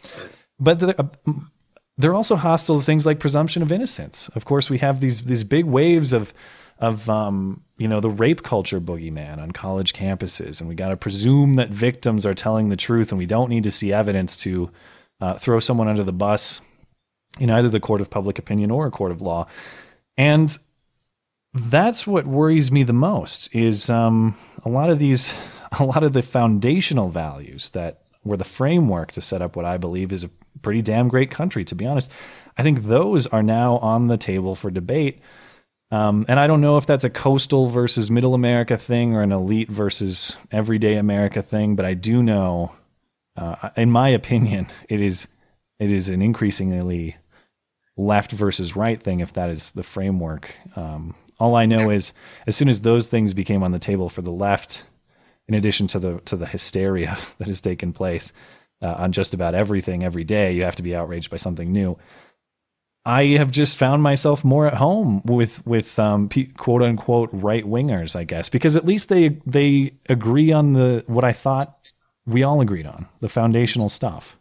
but 0.58 0.80
the, 0.80 0.98
uh, 0.98 1.32
they're 1.98 2.14
also 2.14 2.36
hostile 2.36 2.78
to 2.78 2.84
things 2.84 3.06
like 3.06 3.20
presumption 3.20 3.62
of 3.62 3.72
innocence. 3.72 4.28
Of 4.34 4.44
course, 4.44 4.68
we 4.68 4.78
have 4.78 5.00
these 5.00 5.22
these 5.22 5.44
big 5.44 5.64
waves 5.64 6.12
of 6.12 6.32
of 6.78 7.08
um, 7.08 7.64
you 7.78 7.88
know 7.88 8.00
the 8.00 8.10
rape 8.10 8.42
culture 8.42 8.80
boogeyman 8.80 9.38
on 9.38 9.52
college 9.52 9.92
campuses, 9.92 10.60
and 10.60 10.68
we 10.68 10.74
got 10.74 10.90
to 10.90 10.96
presume 10.96 11.54
that 11.54 11.70
victims 11.70 12.26
are 12.26 12.34
telling 12.34 12.68
the 12.68 12.76
truth, 12.76 13.10
and 13.10 13.18
we 13.18 13.26
don't 13.26 13.48
need 13.48 13.64
to 13.64 13.70
see 13.70 13.92
evidence 13.92 14.36
to 14.38 14.70
uh, 15.20 15.34
throw 15.34 15.58
someone 15.58 15.88
under 15.88 16.04
the 16.04 16.12
bus 16.12 16.60
in 17.38 17.50
either 17.50 17.68
the 17.68 17.80
court 17.80 18.00
of 18.00 18.10
public 18.10 18.38
opinion 18.38 18.70
or 18.70 18.86
a 18.86 18.90
court 18.90 19.12
of 19.12 19.22
law. 19.22 19.46
And 20.16 20.56
that's 21.54 22.06
what 22.06 22.26
worries 22.26 22.70
me 22.70 22.82
the 22.82 22.92
most 22.92 23.54
is 23.54 23.88
um, 23.88 24.36
a 24.64 24.68
lot 24.68 24.90
of 24.90 24.98
these 24.98 25.32
a 25.78 25.84
lot 25.84 26.04
of 26.04 26.12
the 26.12 26.22
foundational 26.22 27.08
values 27.08 27.70
that 27.70 28.02
were 28.24 28.36
the 28.36 28.44
framework 28.44 29.12
to 29.12 29.20
set 29.20 29.40
up 29.40 29.56
what 29.56 29.64
I 29.64 29.76
believe 29.76 30.12
is 30.12 30.24
a 30.24 30.30
pretty 30.62 30.82
damn 30.82 31.08
great 31.08 31.30
country, 31.30 31.64
to 31.64 31.74
be 31.74 31.86
honest. 31.86 32.10
I 32.56 32.62
think 32.62 32.84
those 32.84 33.26
are 33.26 33.42
now 33.42 33.78
on 33.78 34.06
the 34.06 34.16
table 34.16 34.54
for 34.54 34.70
debate. 34.70 35.20
Um, 35.90 36.24
and 36.28 36.40
I 36.40 36.46
don't 36.46 36.60
know 36.60 36.78
if 36.78 36.86
that's 36.86 37.04
a 37.04 37.10
coastal 37.10 37.68
versus 37.68 38.10
middle 38.10 38.34
America 38.34 38.76
thing 38.76 39.14
or 39.14 39.22
an 39.22 39.32
elite 39.32 39.70
versus 39.70 40.36
everyday 40.50 40.96
America 40.96 41.42
thing, 41.42 41.76
but 41.76 41.84
I 41.84 41.94
do 41.94 42.22
know, 42.22 42.72
uh, 43.36 43.70
in 43.76 43.90
my 43.90 44.08
opinion, 44.08 44.66
it 44.88 45.00
is 45.00 45.28
it 45.78 45.90
is 45.90 46.08
an 46.08 46.22
increasingly 46.22 47.16
left 47.98 48.32
versus 48.32 48.74
right 48.74 49.00
thing 49.00 49.20
if 49.20 49.32
that 49.34 49.50
is 49.50 49.72
the 49.72 49.82
framework. 49.82 50.50
Um, 50.74 51.14
all 51.38 51.54
I 51.54 51.66
know 51.66 51.90
is 51.90 52.12
as 52.46 52.56
soon 52.56 52.68
as 52.68 52.80
those 52.80 53.06
things 53.06 53.34
became 53.34 53.62
on 53.62 53.72
the 53.72 53.78
table 53.78 54.08
for 54.08 54.22
the 54.22 54.32
left, 54.32 54.82
in 55.46 55.54
addition 55.54 55.86
to 55.88 55.98
the 55.98 56.20
to 56.24 56.36
the 56.36 56.46
hysteria 56.46 57.16
that 57.38 57.46
has 57.46 57.60
taken 57.60 57.92
place 57.92 58.32
uh, 58.82 58.94
on 58.98 59.12
just 59.12 59.34
about 59.34 59.54
everything 59.54 60.04
every 60.04 60.24
day, 60.24 60.52
you 60.54 60.62
have 60.62 60.76
to 60.76 60.82
be 60.82 60.94
outraged 60.94 61.30
by 61.30 61.36
something 61.36 61.72
new. 61.72 61.98
I 63.04 63.24
have 63.36 63.52
just 63.52 63.76
found 63.76 64.02
myself 64.02 64.44
more 64.44 64.66
at 64.66 64.74
home 64.74 65.22
with 65.24 65.64
with 65.64 65.98
um, 65.98 66.28
quote 66.56 66.82
unquote 66.82 67.30
right 67.32 67.64
wingers, 67.64 68.16
I 68.16 68.24
guess, 68.24 68.48
because 68.48 68.74
at 68.74 68.84
least 68.84 69.08
they 69.08 69.40
they 69.46 69.92
agree 70.08 70.50
on 70.50 70.72
the 70.72 71.04
what 71.06 71.24
I 71.24 71.32
thought 71.32 71.92
we 72.26 72.42
all 72.42 72.60
agreed 72.60 72.86
on 72.86 73.06
the 73.20 73.28
foundational 73.28 73.88
stuff. 73.88 74.36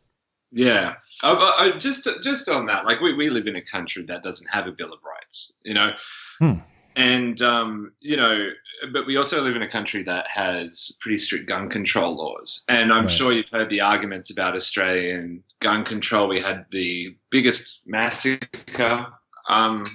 Yeah, 0.52 0.96
uh, 1.22 1.78
just 1.78 2.08
just 2.24 2.50
on 2.50 2.66
that, 2.66 2.86
like 2.86 3.02
we, 3.02 3.14
we 3.14 3.30
live 3.30 3.46
in 3.46 3.56
a 3.56 3.62
country 3.62 4.04
that 4.04 4.24
doesn't 4.24 4.48
have 4.48 4.66
a 4.66 4.72
bill 4.72 4.92
of 4.92 5.00
rights, 5.04 5.54
you 5.64 5.74
know. 5.74 5.92
Hmm 6.40 6.60
and 6.96 7.42
um, 7.42 7.92
you 8.00 8.18
know, 8.18 8.50
but 8.92 9.06
we 9.06 9.18
also 9.18 9.42
live 9.42 9.56
in 9.56 9.62
a 9.62 9.68
country 9.68 10.04
that 10.04 10.28
has 10.28 10.98
pretty 11.02 11.18
strict 11.18 11.48
gun 11.48 11.70
control 11.70 12.16
laws, 12.16 12.64
and 12.70 12.92
I'm 12.92 13.04
right. 13.04 13.12
sure 13.12 13.34
you've 13.34 13.50
heard 13.50 13.70
the 13.70 13.82
arguments 13.82 14.32
about 14.32 14.56
Australian 14.56 15.44
gun 15.60 15.84
control. 15.84 16.28
We 16.28 16.42
had 16.42 16.66
the 16.72 17.16
biggest 17.30 17.82
massacre 17.86 19.08
um, 19.50 19.86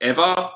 ever 0.00 0.50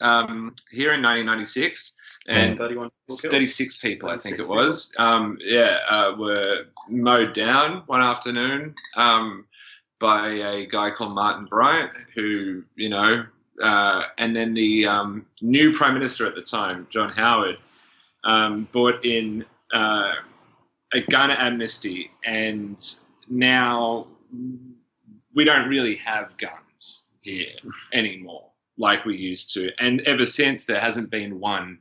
um, 0.00 0.54
here 0.70 0.94
in 0.94 1.02
1996, 1.02 1.92
and 2.28 2.56
31 2.56 2.90
36 3.10 3.78
people, 3.78 4.08
I 4.08 4.18
think 4.18 4.38
it 4.38 4.48
was. 4.48 4.94
Um, 4.98 5.38
yeah, 5.40 5.78
uh, 5.90 6.14
were 6.18 6.66
mowed 6.88 7.34
down 7.34 7.82
one 7.86 8.02
afternoon 8.02 8.74
um, 8.96 9.46
by 9.98 10.28
a 10.28 10.66
guy 10.66 10.90
called 10.90 11.14
Martin 11.14 11.46
Bryant, 11.46 11.90
who 12.14 12.62
you 12.76 12.88
know 12.88 13.24
uh, 13.62 14.04
and 14.18 14.34
then 14.34 14.54
the 14.54 14.86
um, 14.86 15.26
new 15.42 15.72
prime 15.72 15.94
minister 15.94 16.26
at 16.26 16.34
the 16.34 16.42
time, 16.42 16.86
John 16.90 17.10
Howard, 17.10 17.58
um, 18.24 18.68
brought 18.72 19.04
in 19.04 19.44
uh, 19.72 20.12
a 20.92 21.00
gun 21.10 21.30
amnesty, 21.30 22.10
and 22.24 22.82
now 23.28 24.06
we 25.34 25.44
don't 25.44 25.68
really 25.68 25.96
have 25.96 26.36
guns 26.36 27.06
here 27.20 27.48
anymore 27.92 28.50
like 28.78 29.04
we 29.04 29.16
used 29.16 29.52
to. 29.54 29.70
And 29.78 30.00
ever 30.02 30.24
since, 30.24 30.66
there 30.66 30.80
hasn't 30.80 31.10
been 31.10 31.40
one 31.40 31.78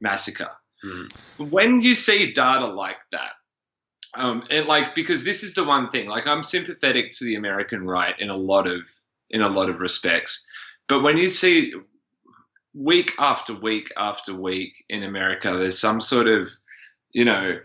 massacre. 0.00 0.50
Mm. 0.84 1.50
When 1.50 1.80
you 1.80 1.94
see 1.94 2.32
data 2.32 2.66
like 2.66 2.98
that, 3.12 3.32
um, 4.14 4.44
and 4.50 4.66
like 4.66 4.94
because 4.94 5.24
this 5.24 5.42
is 5.42 5.54
the 5.54 5.64
one 5.64 5.90
thing, 5.90 6.08
like 6.08 6.26
I'm 6.26 6.42
sympathetic 6.42 7.12
to 7.12 7.24
the 7.24 7.34
American 7.34 7.86
right 7.86 8.18
in 8.18 8.30
a 8.30 8.36
lot 8.36 8.66
of 8.66 8.80
in 9.30 9.42
a 9.42 9.48
lot 9.48 9.68
of 9.68 9.80
respects 9.80 10.46
but 10.88 11.02
when 11.02 11.16
you 11.18 11.28
see 11.28 11.74
week 12.74 13.12
after 13.18 13.54
week 13.54 13.92
after 13.96 14.34
week 14.34 14.84
in 14.88 15.02
America, 15.02 15.56
there's 15.56 15.78
some 15.78 16.00
sort 16.00 16.28
of, 16.28 16.48
you 17.12 17.24
know, 17.24 17.58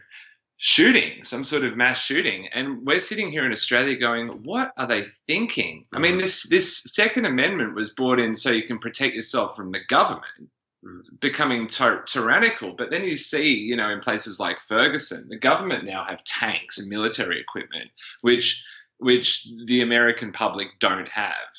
shooting, 0.58 1.24
some 1.24 1.44
sort 1.44 1.64
of 1.64 1.76
mass 1.76 2.00
shooting, 2.00 2.48
and 2.54 2.86
we're 2.86 3.00
sitting 3.00 3.32
here 3.32 3.46
in 3.46 3.52
Australia 3.52 3.98
going, 3.98 4.30
"What 4.44 4.72
are 4.78 4.88
they 4.88 5.06
thinking?" 5.28 5.86
I 5.92 6.00
mean, 6.00 6.16
mm. 6.16 6.22
this 6.22 6.48
this 6.48 6.84
Second 6.84 7.26
Amendment 7.26 7.76
was 7.76 7.94
brought 7.94 8.20
in 8.20 8.34
so 8.34 8.52
you 8.52 8.64
can 8.64 8.80
protect 8.80 9.16
yourself 9.16 9.56
from 9.56 9.72
the 9.72 9.84
government 9.90 10.50
mm. 10.86 11.02
becoming 11.20 11.68
ty- 11.68 12.02
tyrannical. 12.06 12.74
But 12.74 12.92
then 12.92 13.04
you 13.04 13.16
see, 13.16 13.56
you 13.56 13.76
know, 13.76 13.90
in 13.90 14.00
places 14.00 14.40
like 14.40 14.60
Ferguson, 14.60 15.28
the 15.30 15.40
government 15.40 15.84
now 15.84 16.06
have 16.06 16.24
tanks 16.24 16.78
and 16.78 16.88
military 16.88 17.42
equipment, 17.42 17.90
which 18.22 18.64
which 19.00 19.48
the 19.66 19.82
American 19.82 20.32
public 20.32 20.68
don't 20.80 21.10
have. 21.10 21.50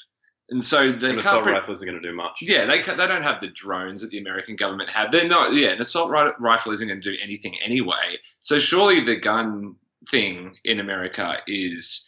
And 0.51 0.63
so 0.63 0.93
the 0.93 1.17
assault 1.17 1.45
pre- 1.45 1.57
isn't 1.57 1.89
going 1.89 2.01
to 2.01 2.07
do 2.07 2.15
much. 2.15 2.39
Yeah, 2.43 2.67
they 2.67 2.83
they 2.83 3.07
don't 3.07 3.23
have 3.23 3.41
the 3.41 3.49
drones 3.49 4.03
that 4.03 4.11
the 4.11 4.19
American 4.19 4.57
government 4.57 4.91
have. 4.91 5.13
They're 5.13 5.29
not. 5.29 5.55
Yeah, 5.55 5.69
an 5.69 5.81
assault 5.81 6.11
rifle 6.11 6.73
isn't 6.73 6.87
going 6.87 7.01
to 7.01 7.11
do 7.11 7.17
anything 7.23 7.57
anyway. 7.65 8.19
So 8.41 8.59
surely 8.59 9.05
the 9.05 9.17
gun 9.17 9.77
thing 10.11 10.57
in 10.65 10.81
America 10.81 11.39
is 11.47 12.07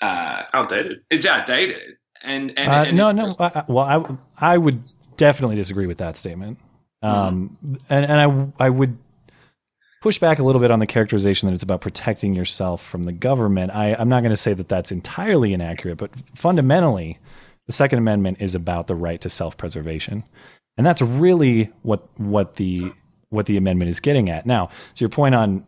uh, 0.00 0.42
outdated. 0.52 1.00
It's 1.10 1.26
outdated. 1.26 1.96
And, 2.22 2.56
and, 2.56 2.70
uh, 2.70 2.84
and 2.86 2.96
no, 2.96 3.10
no. 3.10 3.34
I, 3.38 3.64
well, 3.66 4.18
I 4.38 4.52
I 4.52 4.58
would 4.58 4.88
definitely 5.16 5.56
disagree 5.56 5.86
with 5.86 5.98
that 5.98 6.16
statement. 6.16 6.58
Um, 7.02 7.56
mm-hmm. 7.64 7.74
and 7.90 8.04
and 8.04 8.52
I 8.60 8.66
I 8.66 8.70
would 8.70 8.96
push 10.02 10.18
back 10.18 10.38
a 10.38 10.42
little 10.42 10.60
bit 10.60 10.70
on 10.70 10.80
the 10.80 10.86
characterization 10.86 11.48
that 11.48 11.54
it's 11.54 11.62
about 11.62 11.80
protecting 11.80 12.34
yourself 12.34 12.84
from 12.84 13.04
the 13.04 13.12
government. 13.12 13.72
I, 13.72 13.94
I'm 13.94 14.08
not 14.08 14.20
going 14.20 14.32
to 14.32 14.36
say 14.36 14.52
that 14.52 14.68
that's 14.68 14.90
entirely 14.90 15.52
inaccurate, 15.52 15.96
but 15.96 16.10
fundamentally, 16.34 17.18
the 17.66 17.72
Second 17.72 17.98
Amendment 17.98 18.38
is 18.40 18.54
about 18.54 18.86
the 18.86 18.94
right 18.94 19.20
to 19.20 19.28
self-preservation, 19.28 20.24
and 20.76 20.86
that's 20.86 21.02
really 21.02 21.70
what 21.82 22.08
what 22.18 22.56
the 22.56 22.92
what 23.28 23.46
the 23.46 23.56
amendment 23.56 23.90
is 23.90 24.00
getting 24.00 24.28
at. 24.28 24.46
Now, 24.46 24.66
to 24.66 25.00
your 25.00 25.08
point 25.08 25.34
on 25.34 25.64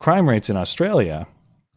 crime 0.00 0.28
rates 0.28 0.48
in 0.48 0.56
Australia, 0.56 1.26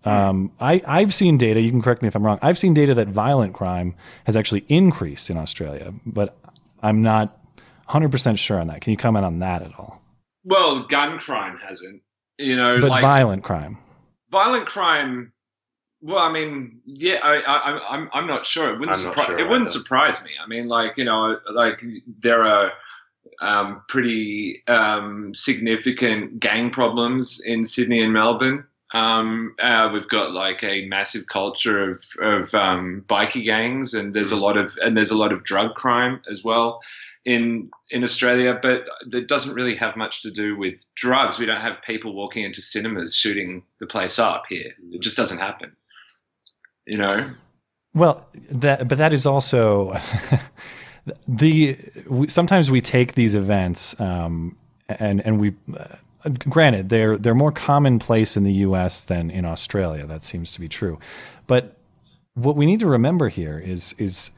um, 0.05 0.51
I, 0.59 0.81
I've 0.87 1.13
seen 1.13 1.37
data. 1.37 1.59
You 1.59 1.71
can 1.71 1.81
correct 1.81 2.01
me 2.01 2.07
if 2.07 2.15
I'm 2.15 2.25
wrong. 2.25 2.39
I've 2.41 2.57
seen 2.57 2.73
data 2.73 2.93
that 2.95 3.09
violent 3.09 3.53
crime 3.53 3.95
has 4.25 4.35
actually 4.35 4.65
increased 4.69 5.29
in 5.29 5.37
Australia, 5.37 5.93
but 6.05 6.37
I'm 6.81 7.01
not 7.01 7.29
100 7.85 8.11
percent 8.11 8.39
sure 8.39 8.59
on 8.59 8.67
that. 8.67 8.81
Can 8.81 8.91
you 8.91 8.97
comment 8.97 9.25
on 9.25 9.39
that 9.39 9.61
at 9.61 9.77
all? 9.77 10.01
Well, 10.43 10.83
gun 10.83 11.19
crime 11.19 11.57
hasn't. 11.57 12.01
You 12.37 12.55
know, 12.55 12.79
but 12.79 12.89
like, 12.89 13.01
violent 13.01 13.43
crime. 13.43 13.79
Violent 14.29 14.67
crime 14.67 15.33
well, 16.01 16.19
I 16.19 16.31
mean, 16.31 16.79
yeah, 16.85 17.19
I, 17.23 17.37
I, 17.39 17.95
I'm, 17.95 18.09
I'm 18.13 18.27
not 18.27 18.45
sure. 18.45 18.73
It 18.73 18.79
wouldn't, 18.79 18.97
surpri- 18.97 19.25
sure 19.25 19.39
it 19.39 19.49
wouldn't 19.49 19.67
surprise 19.67 20.23
me. 20.23 20.31
I 20.41 20.47
mean, 20.47 20.67
like 20.67 20.97
you 20.97 21.05
know, 21.05 21.39
like 21.51 21.81
there 22.19 22.43
are 22.43 22.71
um, 23.41 23.81
pretty 23.87 24.63
um, 24.67 25.33
significant 25.33 26.39
gang 26.39 26.69
problems 26.69 27.39
in 27.39 27.65
Sydney 27.65 28.01
and 28.01 28.13
Melbourne. 28.13 28.65
Um, 28.93 29.55
uh, 29.59 29.89
we've 29.91 30.07
got 30.07 30.31
like 30.31 30.63
a 30.63 30.85
massive 30.85 31.27
culture 31.27 31.91
of, 31.91 32.03
of 32.21 32.53
um, 32.53 33.03
bikie 33.07 33.43
gangs, 33.43 33.93
and 33.95 34.13
there's 34.13 34.31
a 34.31 34.35
mm. 34.35 34.41
lot 34.41 34.57
of 34.57 34.77
and 34.83 34.95
there's 34.95 35.11
a 35.11 35.17
lot 35.17 35.33
of 35.33 35.43
drug 35.43 35.73
crime 35.73 36.21
as 36.29 36.43
well 36.43 36.79
in 37.25 37.71
in 37.89 38.03
Australia. 38.03 38.57
But 38.61 38.85
it 39.11 39.27
doesn't 39.27 39.55
really 39.55 39.75
have 39.75 39.97
much 39.97 40.21
to 40.21 40.29
do 40.29 40.55
with 40.55 40.85
drugs. 40.93 41.39
We 41.39 41.47
don't 41.47 41.59
have 41.59 41.81
people 41.81 42.13
walking 42.13 42.43
into 42.43 42.61
cinemas 42.61 43.15
shooting 43.15 43.63
the 43.79 43.87
place 43.87 44.19
up 44.19 44.43
here. 44.47 44.73
It 44.91 45.01
just 45.01 45.17
doesn't 45.17 45.39
happen 45.39 45.75
you 46.87 46.97
know. 46.97 47.29
Well, 47.93 48.27
that 48.51 48.87
but 48.87 48.97
that 48.97 49.13
is 49.13 49.25
also 49.25 49.99
the 51.27 51.77
we, 52.09 52.27
sometimes 52.27 52.71
we 52.71 52.81
take 52.81 53.15
these 53.15 53.35
events 53.35 53.99
um, 53.99 54.57
and 54.87 55.21
and 55.25 55.39
we 55.39 55.53
uh, 55.77 56.29
granted 56.49 56.89
they're 56.89 57.17
they're 57.17 57.35
more 57.35 57.51
commonplace 57.51 58.37
in 58.37 58.43
the 58.43 58.53
U.S. 58.53 59.03
than 59.03 59.29
in 59.29 59.45
Australia. 59.45 60.05
That 60.07 60.23
seems 60.23 60.51
to 60.53 60.59
be 60.59 60.67
true, 60.67 60.99
but 61.45 61.77
what 62.33 62.55
we 62.55 62.65
need 62.65 62.79
to 62.79 62.87
remember 62.87 63.29
here 63.29 63.59
is 63.59 63.93
is 63.97 64.31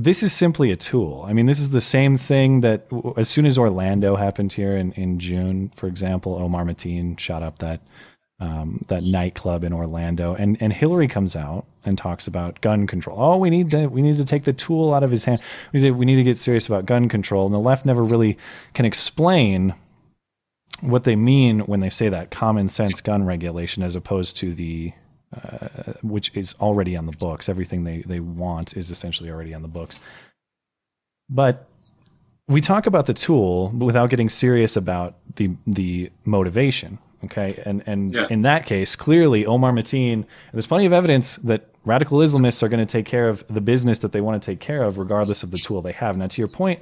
this 0.00 0.22
is 0.22 0.32
simply 0.32 0.70
a 0.70 0.76
tool. 0.76 1.24
I 1.26 1.32
mean, 1.32 1.46
this 1.46 1.58
is 1.58 1.70
the 1.70 1.80
same 1.80 2.16
thing 2.16 2.60
that 2.60 2.86
as 3.16 3.28
soon 3.28 3.44
as 3.44 3.58
Orlando 3.58 4.14
happened 4.14 4.52
here 4.52 4.76
in, 4.76 4.92
in 4.92 5.18
June, 5.18 5.72
for 5.74 5.88
example, 5.88 6.36
Omar 6.36 6.64
Mateen 6.64 7.18
shot 7.18 7.42
up 7.42 7.58
that 7.58 7.80
um, 8.40 8.84
that 8.88 9.02
nightclub 9.02 9.64
in 9.64 9.72
Orlando, 9.72 10.34
and 10.34 10.56
and 10.60 10.72
Hillary 10.72 11.08
comes 11.08 11.34
out 11.34 11.66
and 11.84 11.98
talks 11.98 12.26
about 12.26 12.60
gun 12.60 12.86
control. 12.86 13.16
Oh, 13.20 13.36
we 13.36 13.50
need 13.50 13.70
to 13.72 13.86
we 13.88 14.02
need 14.02 14.18
to 14.18 14.24
take 14.24 14.44
the 14.44 14.52
tool 14.52 14.94
out 14.94 15.02
of 15.02 15.10
his 15.10 15.24
hand. 15.24 15.40
We 15.72 15.80
need 15.80 15.88
to, 15.88 15.92
we 15.92 16.06
need 16.06 16.16
to 16.16 16.24
get 16.24 16.38
serious 16.38 16.66
about 16.66 16.86
gun 16.86 17.08
control. 17.08 17.46
And 17.46 17.54
the 17.54 17.58
left 17.58 17.84
never 17.84 18.04
really 18.04 18.38
can 18.74 18.84
explain 18.84 19.74
what 20.80 21.04
they 21.04 21.16
mean 21.16 21.60
when 21.60 21.80
they 21.80 21.90
say 21.90 22.08
that 22.08 22.30
common 22.30 22.68
sense 22.68 23.00
gun 23.00 23.24
regulation, 23.24 23.82
as 23.82 23.96
opposed 23.96 24.36
to 24.38 24.54
the 24.54 24.92
uh, 25.34 25.92
which 26.02 26.30
is 26.34 26.54
already 26.60 26.96
on 26.96 27.06
the 27.06 27.16
books. 27.16 27.48
Everything 27.48 27.84
they 27.84 27.98
they 28.02 28.20
want 28.20 28.76
is 28.76 28.90
essentially 28.90 29.30
already 29.30 29.52
on 29.52 29.62
the 29.62 29.68
books. 29.68 29.98
But 31.28 31.68
we 32.46 32.60
talk 32.60 32.86
about 32.86 33.06
the 33.06 33.14
tool 33.14 33.68
without 33.70 34.10
getting 34.10 34.28
serious 34.28 34.76
about 34.76 35.16
the 35.36 35.50
the 35.66 36.10
motivation. 36.24 36.98
Okay, 37.24 37.60
and 37.66 37.82
and 37.86 38.14
Yeah. 38.14 38.26
in 38.30 38.42
that 38.42 38.64
case, 38.66 38.94
clearly 38.96 39.44
Omar 39.44 39.72
Mateen, 39.72 40.24
there's 40.52 40.66
plenty 40.66 40.86
of 40.86 40.92
evidence 40.92 41.36
that 41.36 41.66
radical 41.84 42.18
Islamists 42.18 42.62
are 42.62 42.68
going 42.68 42.84
to 42.84 42.86
take 42.86 43.06
care 43.06 43.28
of 43.28 43.44
the 43.50 43.60
business 43.60 43.98
that 44.00 44.12
they 44.12 44.20
want 44.20 44.40
to 44.40 44.50
take 44.52 44.60
care 44.60 44.82
of, 44.84 44.98
regardless 44.98 45.42
of 45.42 45.50
the 45.50 45.58
tool 45.58 45.82
they 45.82 45.92
have. 45.92 46.16
Now, 46.16 46.28
to 46.28 46.40
your 46.40 46.48
point 46.48 46.80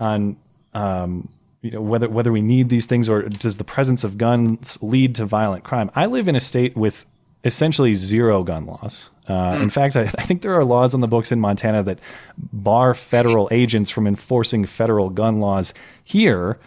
on 0.00 0.36
um, 0.74 1.28
you 1.62 1.70
know 1.70 1.80
whether 1.80 2.08
whether 2.08 2.32
we 2.32 2.42
need 2.42 2.68
these 2.70 2.86
things 2.86 3.08
or 3.08 3.22
does 3.22 3.56
the 3.56 3.64
presence 3.64 4.02
of 4.04 4.18
guns 4.18 4.78
lead 4.82 5.14
to 5.16 5.26
violent 5.26 5.62
crime? 5.64 5.90
I 5.94 6.06
live 6.06 6.26
in 6.28 6.34
a 6.36 6.40
state 6.40 6.76
with 6.76 7.04
essentially 7.44 7.94
zero 7.94 8.42
gun 8.42 8.66
laws. 8.66 9.08
Uh, 9.28 9.58
In 9.60 9.68
fact, 9.70 9.94
I, 9.94 10.02
I 10.02 10.24
think 10.24 10.40
there 10.42 10.54
are 10.54 10.64
laws 10.64 10.94
on 10.94 11.00
the 11.02 11.06
books 11.08 11.30
in 11.30 11.38
Montana 11.38 11.82
that 11.84 11.98
bar 12.52 12.94
federal 12.94 13.46
agents 13.52 13.90
from 13.90 14.06
enforcing 14.06 14.64
federal 14.64 15.10
gun 15.10 15.38
laws 15.38 15.74
here, 16.02 16.58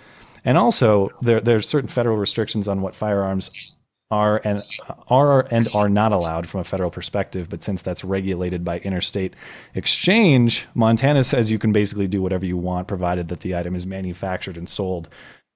and 0.45 0.57
also 0.57 1.09
there 1.21 1.55
are 1.55 1.61
certain 1.61 1.89
federal 1.89 2.17
restrictions 2.17 2.67
on 2.67 2.81
what 2.81 2.95
firearms 2.95 3.77
are 4.09 4.41
and 4.43 4.61
are 5.07 5.47
and 5.51 5.69
are 5.73 5.87
not 5.87 6.11
allowed 6.11 6.45
from 6.47 6.59
a 6.59 6.63
federal 6.65 6.91
perspective. 6.91 7.47
But 7.49 7.63
since 7.63 7.81
that's 7.81 8.03
regulated 8.03 8.63
by 8.65 8.79
interstate 8.79 9.35
exchange, 9.73 10.67
Montana 10.73 11.23
says 11.23 11.49
you 11.49 11.59
can 11.59 11.71
basically 11.71 12.07
do 12.07 12.21
whatever 12.21 12.45
you 12.45 12.57
want, 12.57 12.87
provided 12.89 13.29
that 13.29 13.39
the 13.39 13.55
item 13.55 13.75
is 13.75 13.85
manufactured 13.85 14.57
and 14.57 14.67
sold 14.67 15.07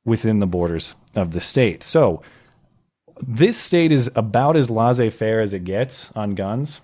within 0.06 0.40
the 0.40 0.48
borders 0.48 0.96
of 1.16 1.32
the 1.32 1.42
state. 1.42 1.84
So 1.84 2.22
this 3.22 3.58
state 3.58 3.92
is 3.92 4.10
about 4.16 4.56
as 4.56 4.70
laissez-faire 4.70 5.42
as 5.42 5.54
it 5.54 5.64
gets 5.64 6.12
on 6.16 6.36
guns 6.36 6.80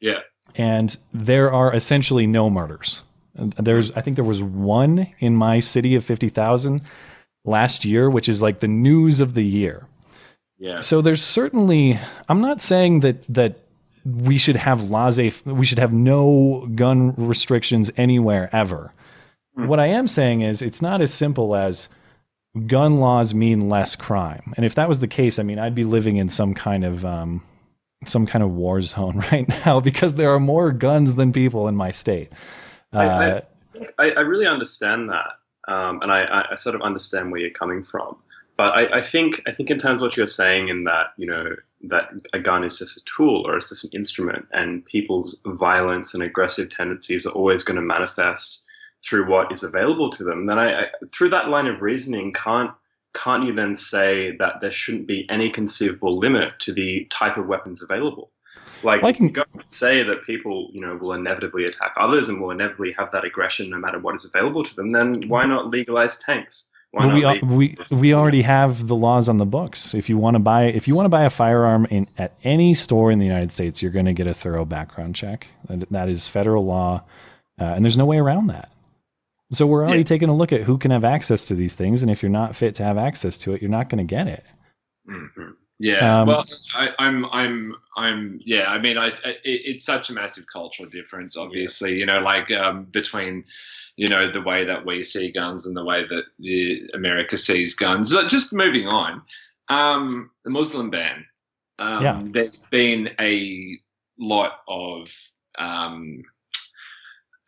Yeah. 0.00 0.20
and 0.54 0.96
there 1.12 1.52
are 1.52 1.74
essentially 1.74 2.26
no 2.26 2.50
murders. 2.50 3.02
There's, 3.34 3.92
I 3.92 4.00
think 4.02 4.16
there 4.16 4.24
was 4.24 4.42
one 4.42 5.08
in 5.20 5.36
my 5.36 5.60
city 5.60 5.94
of 5.94 6.04
50,000 6.04 6.80
last 7.44 7.84
year, 7.84 8.10
which 8.10 8.28
is 8.28 8.42
like 8.42 8.60
the 8.60 8.68
news 8.68 9.20
of 9.20 9.34
the 9.34 9.44
year. 9.44 9.86
Yeah. 10.58 10.80
So 10.80 11.00
there's 11.00 11.22
certainly, 11.22 11.98
I'm 12.28 12.40
not 12.40 12.60
saying 12.60 13.00
that, 13.00 13.22
that 13.32 13.60
we 14.04 14.38
should 14.38 14.56
have 14.56 14.90
laissez, 14.90 15.32
we 15.44 15.64
should 15.64 15.78
have 15.78 15.92
no 15.92 16.68
gun 16.74 17.14
restrictions 17.16 17.90
anywhere 17.96 18.48
ever. 18.52 18.92
What 19.66 19.80
I 19.80 19.86
am 19.86 20.06
saying 20.06 20.42
is 20.42 20.62
it's 20.62 20.80
not 20.80 21.00
as 21.00 21.12
simple 21.12 21.56
as 21.56 21.88
gun 22.66 23.00
laws 23.00 23.34
mean 23.34 23.68
less 23.68 23.96
crime. 23.96 24.54
And 24.56 24.64
if 24.64 24.76
that 24.76 24.88
was 24.88 25.00
the 25.00 25.08
case, 25.08 25.40
I 25.40 25.42
mean, 25.42 25.58
I'd 25.58 25.74
be 25.74 25.82
living 25.82 26.16
in 26.16 26.28
some 26.28 26.54
kind 26.54 26.84
of, 26.84 27.04
um, 27.04 27.42
some 28.04 28.24
kind 28.24 28.44
of 28.44 28.52
war 28.52 28.80
zone 28.82 29.18
right 29.32 29.48
now 29.66 29.80
because 29.80 30.14
there 30.14 30.32
are 30.32 30.38
more 30.38 30.70
guns 30.70 31.16
than 31.16 31.32
people 31.32 31.66
in 31.66 31.74
my 31.74 31.90
state. 31.90 32.30
Uh, 32.92 33.40
I, 33.98 33.98
I, 33.98 34.10
I 34.10 34.20
really 34.20 34.46
understand 34.46 35.10
that, 35.10 35.26
um, 35.68 36.00
and 36.02 36.10
I, 36.10 36.46
I- 36.50 36.54
sort 36.56 36.74
of 36.74 36.82
understand 36.82 37.30
where 37.30 37.40
you're 37.40 37.50
coming 37.50 37.84
from. 37.84 38.16
But 38.56 38.72
I, 38.72 38.98
I 38.98 39.02
think 39.02 39.42
I 39.46 39.52
think 39.52 39.70
in 39.70 39.78
terms 39.78 39.98
of 39.98 40.02
what 40.02 40.16
you're 40.16 40.26
saying, 40.26 40.68
in 40.68 40.84
that 40.84 41.12
you 41.16 41.26
know 41.26 41.54
that 41.84 42.10
a 42.32 42.40
gun 42.40 42.64
is 42.64 42.76
just 42.76 42.96
a 42.96 43.04
tool 43.16 43.46
or 43.46 43.56
it's 43.56 43.68
just 43.68 43.84
an 43.84 43.90
instrument, 43.94 44.46
and 44.52 44.84
people's 44.84 45.40
violence 45.46 46.14
and 46.14 46.22
aggressive 46.24 46.68
tendencies 46.68 47.24
are 47.24 47.32
always 47.32 47.62
going 47.62 47.76
to 47.76 47.82
manifest 47.82 48.64
through 49.04 49.30
what 49.30 49.52
is 49.52 49.62
available 49.62 50.10
to 50.10 50.24
them. 50.24 50.46
Then 50.46 50.58
I, 50.58 50.80
I 50.80 50.84
through 51.12 51.30
that 51.30 51.48
line 51.48 51.68
of 51.68 51.82
reasoning, 51.82 52.32
can't 52.32 52.72
can't 53.14 53.44
you 53.44 53.54
then 53.54 53.76
say 53.76 54.36
that 54.38 54.60
there 54.60 54.72
shouldn't 54.72 55.06
be 55.06 55.26
any 55.30 55.50
conceivable 55.50 56.18
limit 56.18 56.58
to 56.60 56.72
the 56.72 57.06
type 57.10 57.36
of 57.36 57.46
weapons 57.46 57.82
available? 57.82 58.30
Like, 58.82 59.02
I 59.04 59.12
can- 59.12 59.28
go 59.28 59.42
say 59.70 60.02
that 60.02 60.24
people, 60.24 60.68
you 60.72 60.80
know, 60.80 60.96
will 60.96 61.12
inevitably 61.12 61.64
attack 61.64 61.92
others 61.98 62.28
and 62.28 62.40
will 62.40 62.50
inevitably 62.50 62.92
have 62.98 63.10
that 63.12 63.24
aggression 63.24 63.70
no 63.70 63.78
matter 63.78 63.98
what 63.98 64.14
is 64.14 64.24
available 64.24 64.62
to 64.64 64.74
them. 64.76 64.90
Then 64.90 65.28
why 65.28 65.44
not 65.44 65.68
legalize 65.70 66.18
tanks? 66.18 66.70
Why 66.92 67.04
But 67.06 67.14
we, 67.14 67.26
legalize 67.26 67.90
we 67.90 67.98
we 68.00 68.14
already 68.14 68.42
have 68.42 68.86
the 68.88 68.96
laws 68.96 69.28
on 69.28 69.36
the 69.36 69.44
books. 69.44 69.92
If 69.94 70.08
you 70.08 70.16
want 70.16 70.36
to 70.36 70.38
buy 70.38 70.64
if 70.64 70.88
you 70.88 70.94
want 70.94 71.04
to 71.04 71.10
buy 71.10 71.24
a 71.24 71.30
firearm 71.30 71.86
in 71.90 72.06
at 72.16 72.32
any 72.44 72.72
store 72.72 73.10
in 73.10 73.18
the 73.18 73.26
United 73.26 73.52
States, 73.52 73.82
you're 73.82 73.92
going 73.92 74.06
to 74.06 74.14
get 74.14 74.26
a 74.26 74.32
thorough 74.32 74.64
background 74.64 75.14
check. 75.14 75.48
And 75.68 75.86
that 75.90 76.08
is 76.08 76.28
federal 76.28 76.64
law, 76.64 77.04
uh, 77.60 77.64
and 77.64 77.84
there's 77.84 77.98
no 77.98 78.06
way 78.06 78.18
around 78.18 78.46
that. 78.46 78.70
So 79.50 79.66
we're 79.66 79.82
already 79.82 79.98
Yeah. 79.98 80.04
taking 80.04 80.28
a 80.30 80.34
look 80.34 80.52
at 80.52 80.62
who 80.62 80.78
can 80.78 80.90
have 80.90 81.04
access 81.04 81.44
to 81.46 81.54
these 81.54 81.74
things, 81.74 82.00
and 82.02 82.10
if 82.10 82.22
you're 82.22 82.30
not 82.30 82.56
fit 82.56 82.74
to 82.76 82.84
have 82.84 82.96
access 82.96 83.36
to 83.38 83.52
it, 83.52 83.60
you're 83.60 83.70
not 83.70 83.88
going 83.90 83.98
to 83.98 84.04
get 84.04 84.26
it. 84.26 84.44
Mhm. 85.08 85.54
Yeah. 85.78 86.20
Um, 86.20 86.28
well, 86.28 86.44
I, 86.74 86.88
I'm, 86.98 87.24
I'm, 87.26 87.74
I'm. 87.96 88.38
Yeah. 88.44 88.70
I 88.70 88.78
mean, 88.78 88.98
I, 88.98 89.06
I 89.08 89.30
it, 89.44 89.62
it's 89.64 89.84
such 89.84 90.10
a 90.10 90.12
massive 90.12 90.44
cultural 90.52 90.88
difference. 90.88 91.36
Obviously, 91.36 91.98
you 91.98 92.06
know, 92.06 92.18
like 92.20 92.50
um, 92.50 92.84
between, 92.84 93.44
you 93.96 94.08
know, 94.08 94.28
the 94.30 94.42
way 94.42 94.64
that 94.64 94.84
we 94.84 95.02
see 95.02 95.30
guns 95.30 95.66
and 95.66 95.76
the 95.76 95.84
way 95.84 96.06
that 96.06 96.24
the 96.38 96.88
America 96.94 97.36
sees 97.38 97.74
guns. 97.74 98.10
So 98.10 98.26
just 98.26 98.52
moving 98.52 98.88
on, 98.88 99.22
um, 99.68 100.30
the 100.44 100.50
Muslim 100.50 100.90
ban. 100.90 101.24
Um, 101.78 102.02
Yeah. 102.02 102.20
There's 102.24 102.56
been 102.56 103.10
a 103.20 103.78
lot 104.18 104.60
of 104.66 105.08
um, 105.58 106.22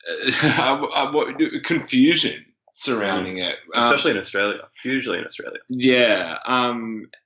uh, 0.43 1.23
confusion 1.64 2.45
surrounding 2.73 3.38
it, 3.38 3.57
Um, 3.75 3.83
Especially 3.85 4.12
in 4.12 4.19
Australia, 4.19 4.61
hugely 4.83 5.19
in 5.19 5.25
Australia. 5.25 5.59
yeah. 5.69 6.38
Um, 6.47 7.09
uh, 7.12 7.16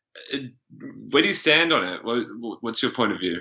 where 1.10 1.22
do 1.22 1.28
you 1.28 1.34
stand 1.34 1.72
on 1.72 1.84
it? 1.84 2.04
What, 2.04 2.62
what's 2.62 2.82
your 2.82 2.92
point 2.92 3.12
of 3.12 3.20
view? 3.20 3.40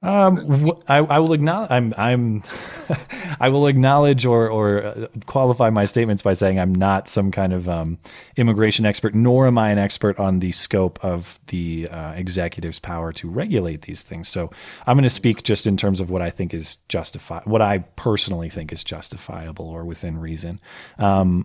Um, 0.00 0.70
I, 0.86 0.98
I 0.98 1.18
will 1.18 1.32
acknowledge. 1.32 1.70
I'm. 1.70 1.92
I'm. 1.96 2.44
I 3.40 3.48
will 3.48 3.66
acknowledge 3.66 4.24
or 4.24 4.48
or 4.48 4.84
uh, 4.84 5.06
qualify 5.26 5.70
my 5.70 5.86
statements 5.86 6.22
by 6.22 6.34
saying 6.34 6.58
I'm 6.58 6.72
not 6.72 7.08
some 7.08 7.32
kind 7.32 7.52
of 7.52 7.68
um, 7.68 7.98
immigration 8.36 8.86
expert, 8.86 9.14
nor 9.14 9.48
am 9.48 9.58
I 9.58 9.70
an 9.70 9.78
expert 9.78 10.18
on 10.20 10.38
the 10.38 10.52
scope 10.52 11.04
of 11.04 11.40
the 11.48 11.88
uh, 11.90 12.12
executive's 12.12 12.78
power 12.78 13.12
to 13.14 13.28
regulate 13.28 13.82
these 13.82 14.04
things. 14.04 14.28
So 14.28 14.50
I'm 14.86 14.96
going 14.96 15.02
to 15.02 15.10
speak 15.10 15.42
just 15.42 15.66
in 15.66 15.76
terms 15.76 16.00
of 16.00 16.10
what 16.10 16.22
I 16.22 16.30
think 16.30 16.54
is 16.54 16.76
justified, 16.88 17.44
what 17.46 17.60
I 17.60 17.78
personally 17.96 18.50
think 18.50 18.72
is 18.72 18.84
justifiable 18.84 19.66
or 19.68 19.84
within 19.84 20.16
reason. 20.16 20.60
Um, 20.98 21.44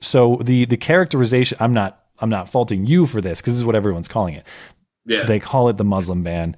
so 0.00 0.40
the 0.42 0.64
the 0.64 0.76
characterization, 0.76 1.56
I'm 1.60 1.72
not. 1.72 2.01
I'm 2.22 2.30
not 2.30 2.48
faulting 2.48 2.86
you 2.86 3.04
for 3.06 3.20
this 3.20 3.40
because 3.40 3.52
this 3.54 3.58
is 3.58 3.64
what 3.64 3.74
everyone's 3.74 4.08
calling 4.08 4.34
it 4.34 4.46
Yeah. 5.04 5.24
they 5.24 5.40
call 5.40 5.68
it 5.68 5.76
the 5.76 5.84
Muslim 5.84 6.22
ban. 6.22 6.56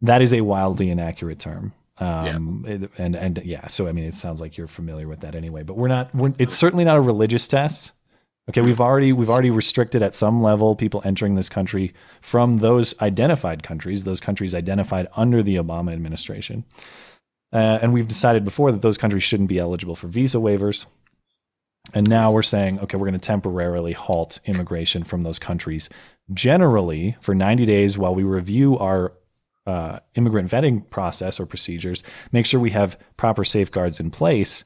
That 0.00 0.22
is 0.22 0.32
a 0.32 0.40
wildly 0.40 0.88
inaccurate 0.90 1.38
term. 1.40 1.72
Um, 1.98 2.64
it- 2.66 2.90
and 2.96 3.14
and 3.14 3.42
yeah, 3.44 3.66
so 3.66 3.86
I 3.88 3.92
mean, 3.92 4.04
it 4.04 4.14
sounds 4.14 4.40
like 4.40 4.56
you're 4.56 4.66
familiar 4.66 5.06
with 5.06 5.20
that 5.20 5.34
anyway. 5.34 5.62
But 5.64 5.76
we're 5.76 5.88
not. 5.88 6.14
We're, 6.14 6.32
it's 6.38 6.54
certainly 6.54 6.84
not 6.84 6.96
a 6.96 7.00
religious 7.02 7.46
test. 7.46 7.92
Okay, 8.48 8.62
we've 8.62 8.80
already 8.80 9.12
we've 9.12 9.28
already 9.28 9.50
restricted 9.50 10.02
at 10.02 10.14
some 10.14 10.42
level 10.42 10.74
people 10.74 11.02
entering 11.04 11.34
this 11.34 11.50
country 11.50 11.92
from 12.22 12.58
those 12.58 12.98
identified 13.00 13.62
countries, 13.62 14.04
those 14.04 14.18
countries 14.20 14.54
identified 14.54 15.08
under 15.14 15.42
the 15.42 15.56
Obama 15.56 15.92
administration, 15.92 16.64
uh, 17.52 17.78
and 17.82 17.92
we've 17.92 18.08
decided 18.08 18.44
before 18.44 18.72
that 18.72 18.80
those 18.82 18.96
countries 18.98 19.22
shouldn't 19.22 19.48
be 19.50 19.58
eligible 19.58 19.94
for 19.94 20.08
visa 20.08 20.38
waivers. 20.38 20.86
And 21.94 22.08
now 22.08 22.32
we're 22.32 22.42
saying, 22.42 22.80
okay, 22.80 22.96
we're 22.96 23.06
going 23.08 23.20
to 23.20 23.26
temporarily 23.26 23.92
halt 23.92 24.40
immigration 24.44 25.04
from 25.04 25.22
those 25.22 25.38
countries 25.38 25.88
generally 26.32 27.16
for 27.20 27.34
90 27.34 27.66
days 27.66 27.98
while 27.98 28.14
we 28.14 28.22
review 28.22 28.78
our 28.78 29.12
uh, 29.66 30.00
immigrant 30.14 30.50
vetting 30.50 30.88
process 30.90 31.38
or 31.38 31.46
procedures, 31.46 32.02
make 32.32 32.46
sure 32.46 32.60
we 32.60 32.70
have 32.70 32.98
proper 33.16 33.44
safeguards 33.44 34.00
in 34.00 34.10
place 34.10 34.64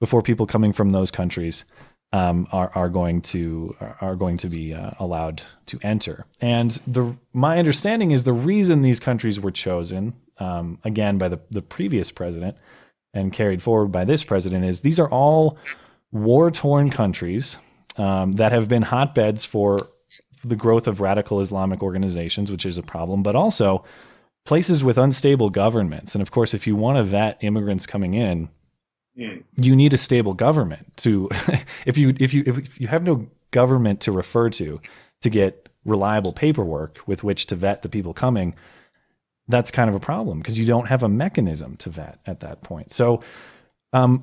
before 0.00 0.22
people 0.22 0.46
coming 0.46 0.72
from 0.72 0.90
those 0.90 1.10
countries 1.10 1.64
um, 2.12 2.46
are 2.52 2.70
are 2.74 2.88
going 2.88 3.20
to 3.20 3.74
are 4.00 4.16
going 4.16 4.36
to 4.36 4.48
be 4.48 4.72
uh, 4.72 4.90
allowed 4.98 5.42
to 5.66 5.78
enter. 5.82 6.24
And 6.40 6.70
the 6.86 7.16
my 7.32 7.58
understanding 7.58 8.10
is 8.10 8.24
the 8.24 8.32
reason 8.32 8.82
these 8.82 9.00
countries 9.00 9.40
were 9.40 9.50
chosen 9.50 10.14
um, 10.38 10.78
again 10.84 11.18
by 11.18 11.28
the 11.28 11.40
the 11.50 11.62
previous 11.62 12.10
president 12.10 12.56
and 13.12 13.32
carried 13.32 13.62
forward 13.62 13.88
by 13.88 14.04
this 14.04 14.22
president 14.22 14.64
is 14.64 14.80
these 14.80 15.00
are 15.00 15.08
all 15.10 15.58
war 16.12 16.50
torn 16.50 16.90
countries 16.90 17.58
um, 17.96 18.32
that 18.32 18.52
have 18.52 18.68
been 18.68 18.82
hotbeds 18.82 19.44
for 19.44 19.88
the 20.44 20.56
growth 20.56 20.86
of 20.86 21.00
radical 21.00 21.40
Islamic 21.40 21.82
organizations, 21.82 22.50
which 22.50 22.66
is 22.66 22.78
a 22.78 22.82
problem, 22.82 23.22
but 23.22 23.34
also 23.34 23.84
places 24.44 24.84
with 24.84 24.96
unstable 24.98 25.50
governments. 25.50 26.14
And 26.14 26.22
of 26.22 26.30
course, 26.30 26.54
if 26.54 26.66
you 26.66 26.76
want 26.76 26.98
to 26.98 27.04
vet 27.04 27.38
immigrants 27.42 27.86
coming 27.86 28.14
in, 28.14 28.48
Mm. 29.18 29.44
you 29.56 29.74
need 29.74 29.94
a 29.94 29.96
stable 29.96 30.34
government 30.34 30.94
to 30.98 31.30
if 31.86 31.96
you 31.96 32.14
if 32.20 32.34
you 32.34 32.42
if 32.44 32.78
you 32.78 32.86
have 32.86 33.02
no 33.02 33.26
government 33.50 34.00
to 34.00 34.12
refer 34.12 34.50
to 34.50 34.78
to 35.22 35.30
get 35.30 35.70
reliable 35.86 36.32
paperwork 36.34 36.98
with 37.06 37.24
which 37.24 37.46
to 37.46 37.56
vet 37.56 37.80
the 37.80 37.88
people 37.88 38.12
coming 38.12 38.54
that's 39.48 39.70
kind 39.70 39.88
of 39.88 39.96
a 39.96 40.00
problem 40.00 40.38
because 40.40 40.58
you 40.58 40.66
don't 40.66 40.88
have 40.88 41.02
a 41.02 41.08
mechanism 41.08 41.78
to 41.78 41.88
vet 41.88 42.18
at 42.26 42.40
that 42.40 42.60
point 42.60 42.92
so 42.92 43.22
um 43.94 44.22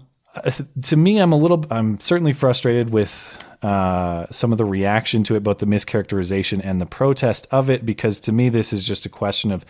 to 0.82 0.96
me 0.96 1.18
i'm 1.18 1.32
a 1.32 1.38
little 1.38 1.66
i'm 1.70 2.00
certainly 2.00 2.34
frustrated 2.34 2.92
with 2.92 3.38
uh, 3.62 4.26
some 4.30 4.52
of 4.52 4.58
the 4.58 4.66
reaction 4.66 5.24
to 5.24 5.36
it 5.36 5.44
both 5.44 5.60
the 5.60 5.66
mischaracterization 5.66 6.60
and 6.66 6.82
the 6.82 6.86
protest 6.86 7.48
of 7.50 7.70
it 7.70 7.86
because 7.86 8.20
to 8.20 8.34
me 8.34 8.50
this 8.50 8.74
is 8.74 8.84
just 8.84 9.06
a 9.06 9.10
question 9.10 9.52
of 9.52 9.66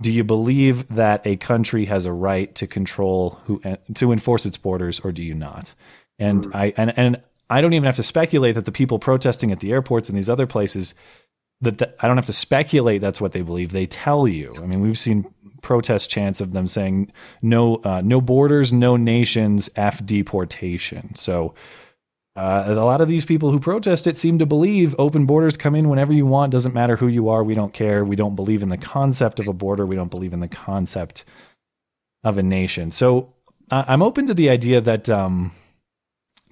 do 0.00 0.12
you 0.12 0.22
believe 0.24 0.86
that 0.94 1.26
a 1.26 1.36
country 1.36 1.84
has 1.86 2.04
a 2.04 2.12
right 2.12 2.54
to 2.54 2.66
control 2.66 3.40
who 3.44 3.60
to 3.94 4.12
enforce 4.12 4.46
its 4.46 4.56
borders 4.56 5.00
or 5.00 5.10
do 5.10 5.22
you 5.22 5.34
not? 5.34 5.74
And 6.18 6.46
mm. 6.46 6.54
i 6.54 6.72
and, 6.76 6.96
and 6.98 7.22
i 7.50 7.60
don't 7.60 7.72
even 7.72 7.86
have 7.86 7.96
to 7.96 8.02
speculate 8.02 8.54
that 8.54 8.64
the 8.64 8.72
people 8.72 8.98
protesting 8.98 9.52
at 9.52 9.60
the 9.60 9.72
airports 9.72 10.08
and 10.08 10.18
these 10.18 10.28
other 10.28 10.46
places 10.46 10.94
that 11.60 11.78
the, 11.78 11.92
i 12.00 12.06
don't 12.06 12.16
have 12.16 12.26
to 12.26 12.32
speculate 12.32 13.00
that's 13.00 13.20
what 13.20 13.32
they 13.32 13.42
believe. 13.42 13.72
They 13.72 13.86
tell 13.86 14.26
you. 14.26 14.54
I 14.62 14.66
mean 14.66 14.80
we've 14.80 14.98
seen 14.98 15.32
protest 15.68 16.08
chants 16.08 16.40
of 16.40 16.52
them 16.54 16.66
saying 16.66 17.12
no 17.42 17.76
uh, 17.84 18.00
no 18.02 18.22
borders 18.22 18.72
no 18.72 18.96
nations 18.96 19.68
f 19.76 20.04
deportation 20.06 21.14
so 21.14 21.54
uh, 22.34 22.64
a 22.68 22.84
lot 22.84 23.00
of 23.00 23.08
these 23.08 23.24
people 23.24 23.50
who 23.50 23.58
protest 23.58 24.06
it 24.06 24.16
seem 24.16 24.38
to 24.38 24.46
believe 24.46 24.94
open 24.96 25.26
borders 25.26 25.56
come 25.56 25.74
in 25.74 25.88
whenever 25.88 26.12
you 26.12 26.24
want. 26.24 26.52
Doesn't 26.52 26.72
matter 26.72 26.94
who 26.94 27.08
you 27.08 27.28
are. 27.30 27.42
We 27.42 27.54
don't 27.54 27.72
care. 27.72 28.04
We 28.04 28.14
don't 28.14 28.36
believe 28.36 28.62
in 28.62 28.68
the 28.68 28.78
concept 28.78 29.40
of 29.40 29.48
a 29.48 29.52
border. 29.52 29.84
We 29.84 29.96
don't 29.96 30.10
believe 30.10 30.32
in 30.32 30.38
the 30.38 30.46
concept 30.46 31.24
of 32.22 32.38
a 32.38 32.42
nation. 32.44 32.92
So 32.92 33.34
I'm 33.72 34.04
open 34.04 34.28
to 34.28 34.34
the 34.34 34.50
idea 34.50 34.80
that 34.80 35.10
um, 35.10 35.50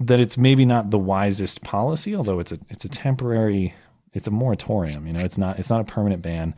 that 0.01 0.21
it's 0.21 0.37
maybe 0.37 0.65
not 0.65 0.91
the 0.91 0.99
wisest 0.99 1.63
policy, 1.63 2.17
although 2.17 2.41
it's 2.41 2.51
a 2.51 2.59
it's 2.69 2.85
a 2.85 2.89
temporary, 2.89 3.73
it's 4.13 4.27
a 4.27 4.33
moratorium. 4.33 5.07
You 5.07 5.13
know, 5.13 5.25
it's 5.25 5.39
not 5.39 5.61
it's 5.61 5.71
not 5.71 5.81
a 5.81 5.85
permanent 5.85 6.21
ban. 6.21 6.57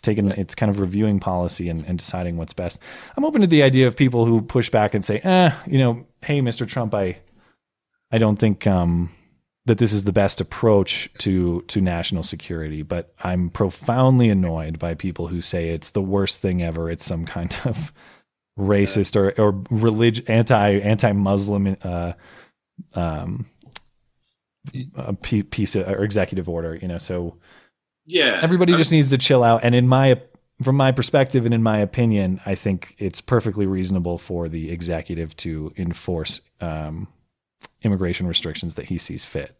It's 0.00 0.06
taken 0.06 0.32
it's 0.32 0.54
kind 0.54 0.70
of 0.70 0.80
reviewing 0.80 1.20
policy 1.20 1.68
and, 1.68 1.86
and 1.86 1.98
deciding 1.98 2.38
what's 2.38 2.54
best. 2.54 2.78
I'm 3.18 3.24
open 3.24 3.42
to 3.42 3.46
the 3.46 3.62
idea 3.62 3.86
of 3.86 3.98
people 3.98 4.24
who 4.24 4.40
push 4.40 4.70
back 4.70 4.94
and 4.94 5.04
say, 5.04 5.18
eh, 5.18 5.52
you 5.66 5.78
know, 5.78 6.06
hey, 6.22 6.40
Mr. 6.40 6.66
Trump, 6.66 6.94
I 6.94 7.18
I 8.10 8.16
don't 8.16 8.38
think 8.38 8.66
um, 8.66 9.10
that 9.66 9.76
this 9.76 9.92
is 9.92 10.04
the 10.04 10.12
best 10.12 10.40
approach 10.40 11.10
to 11.18 11.60
to 11.68 11.82
national 11.82 12.22
security, 12.22 12.80
but 12.80 13.12
I'm 13.22 13.50
profoundly 13.50 14.30
annoyed 14.30 14.78
by 14.78 14.94
people 14.94 15.26
who 15.26 15.42
say 15.42 15.68
it's 15.68 15.90
the 15.90 16.00
worst 16.00 16.40
thing 16.40 16.62
ever. 16.62 16.90
It's 16.90 17.04
some 17.04 17.26
kind 17.26 17.54
of 17.66 17.92
racist 18.58 19.16
or 19.16 19.38
or 19.38 19.62
religion 19.68 20.24
anti 20.28 20.78
anti 20.78 21.12
Muslim 21.12 21.76
uh, 21.82 22.14
um, 22.94 23.44
piece 25.50 25.76
of, 25.76 25.86
or 25.86 26.04
executive 26.04 26.48
order. 26.48 26.74
You 26.74 26.88
know, 26.88 26.98
so 26.98 27.36
yeah, 28.10 28.40
everybody 28.42 28.74
just 28.76 28.92
needs 28.92 29.10
to 29.10 29.18
chill 29.18 29.42
out. 29.42 29.64
And 29.64 29.74
in 29.74 29.88
my 29.88 30.20
from 30.62 30.76
my 30.76 30.92
perspective 30.92 31.46
and 31.46 31.54
in 31.54 31.62
my 31.62 31.78
opinion, 31.78 32.40
I 32.44 32.54
think 32.54 32.94
it's 32.98 33.20
perfectly 33.20 33.66
reasonable 33.66 34.18
for 34.18 34.48
the 34.48 34.70
executive 34.70 35.34
to 35.38 35.72
enforce 35.76 36.40
um, 36.60 37.08
immigration 37.82 38.26
restrictions 38.26 38.74
that 38.74 38.86
he 38.86 38.98
sees 38.98 39.24
fit. 39.24 39.56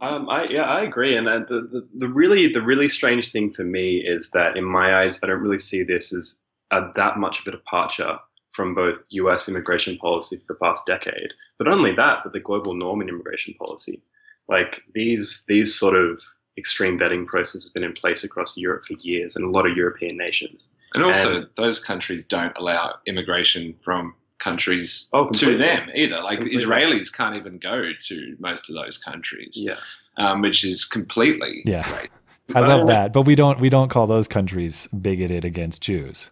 Um, 0.00 0.28
I, 0.28 0.48
yeah, 0.50 0.62
I 0.62 0.82
agree. 0.82 1.16
And 1.16 1.28
uh, 1.28 1.40
the, 1.48 1.60
the, 1.70 1.88
the, 1.94 2.08
really 2.08 2.52
the 2.52 2.60
really 2.60 2.88
strange 2.88 3.30
thing 3.30 3.52
for 3.52 3.62
me 3.62 3.98
is 3.98 4.32
that 4.32 4.56
in 4.56 4.64
my 4.64 5.00
eyes, 5.00 5.20
I 5.22 5.28
don't 5.28 5.40
really 5.40 5.60
see 5.60 5.84
this 5.84 6.12
as 6.12 6.40
that 6.70 7.18
much 7.18 7.40
of 7.40 7.46
a 7.46 7.52
departure 7.52 8.18
from 8.50 8.74
both 8.74 8.98
U.S. 9.10 9.48
immigration 9.48 9.96
policy 9.98 10.38
for 10.38 10.54
the 10.54 10.58
past 10.58 10.86
decade, 10.86 11.32
but 11.58 11.68
only 11.68 11.94
that, 11.94 12.20
but 12.24 12.32
the 12.32 12.40
global 12.40 12.74
norm 12.74 13.00
in 13.00 13.08
immigration 13.08 13.54
policy. 13.54 14.02
Like 14.48 14.82
these 14.92 15.44
these 15.46 15.78
sort 15.78 15.94
of 15.94 16.20
extreme 16.58 16.98
vetting 16.98 17.26
process 17.26 17.62
has 17.62 17.70
been 17.70 17.84
in 17.84 17.92
place 17.92 18.24
across 18.24 18.56
Europe 18.56 18.84
for 18.84 18.94
years, 19.00 19.36
and 19.36 19.44
a 19.44 19.50
lot 19.50 19.66
of 19.66 19.76
European 19.76 20.16
nations. 20.16 20.70
And 20.94 21.04
also, 21.04 21.36
and, 21.36 21.46
those 21.56 21.80
countries 21.80 22.24
don't 22.24 22.56
allow 22.56 22.94
immigration 23.06 23.74
from 23.80 24.14
countries 24.38 25.08
oh, 25.12 25.30
to 25.30 25.56
them 25.56 25.88
either. 25.94 26.20
Like 26.20 26.40
completely. 26.40 26.64
Israelis 26.64 27.12
can't 27.12 27.36
even 27.36 27.58
go 27.58 27.92
to 27.98 28.36
most 28.38 28.68
of 28.68 28.74
those 28.74 28.98
countries. 28.98 29.52
Yeah. 29.54 29.76
Um, 30.18 30.42
which 30.42 30.62
is 30.62 30.84
completely 30.84 31.62
yeah. 31.64 31.88
Great. 31.90 32.10
I 32.54 32.60
love 32.60 32.86
that, 32.88 33.14
but 33.14 33.22
we 33.22 33.34
don't 33.34 33.58
we 33.60 33.70
don't 33.70 33.88
call 33.88 34.06
those 34.06 34.28
countries 34.28 34.86
bigoted 34.88 35.44
against 35.44 35.80
Jews. 35.80 36.30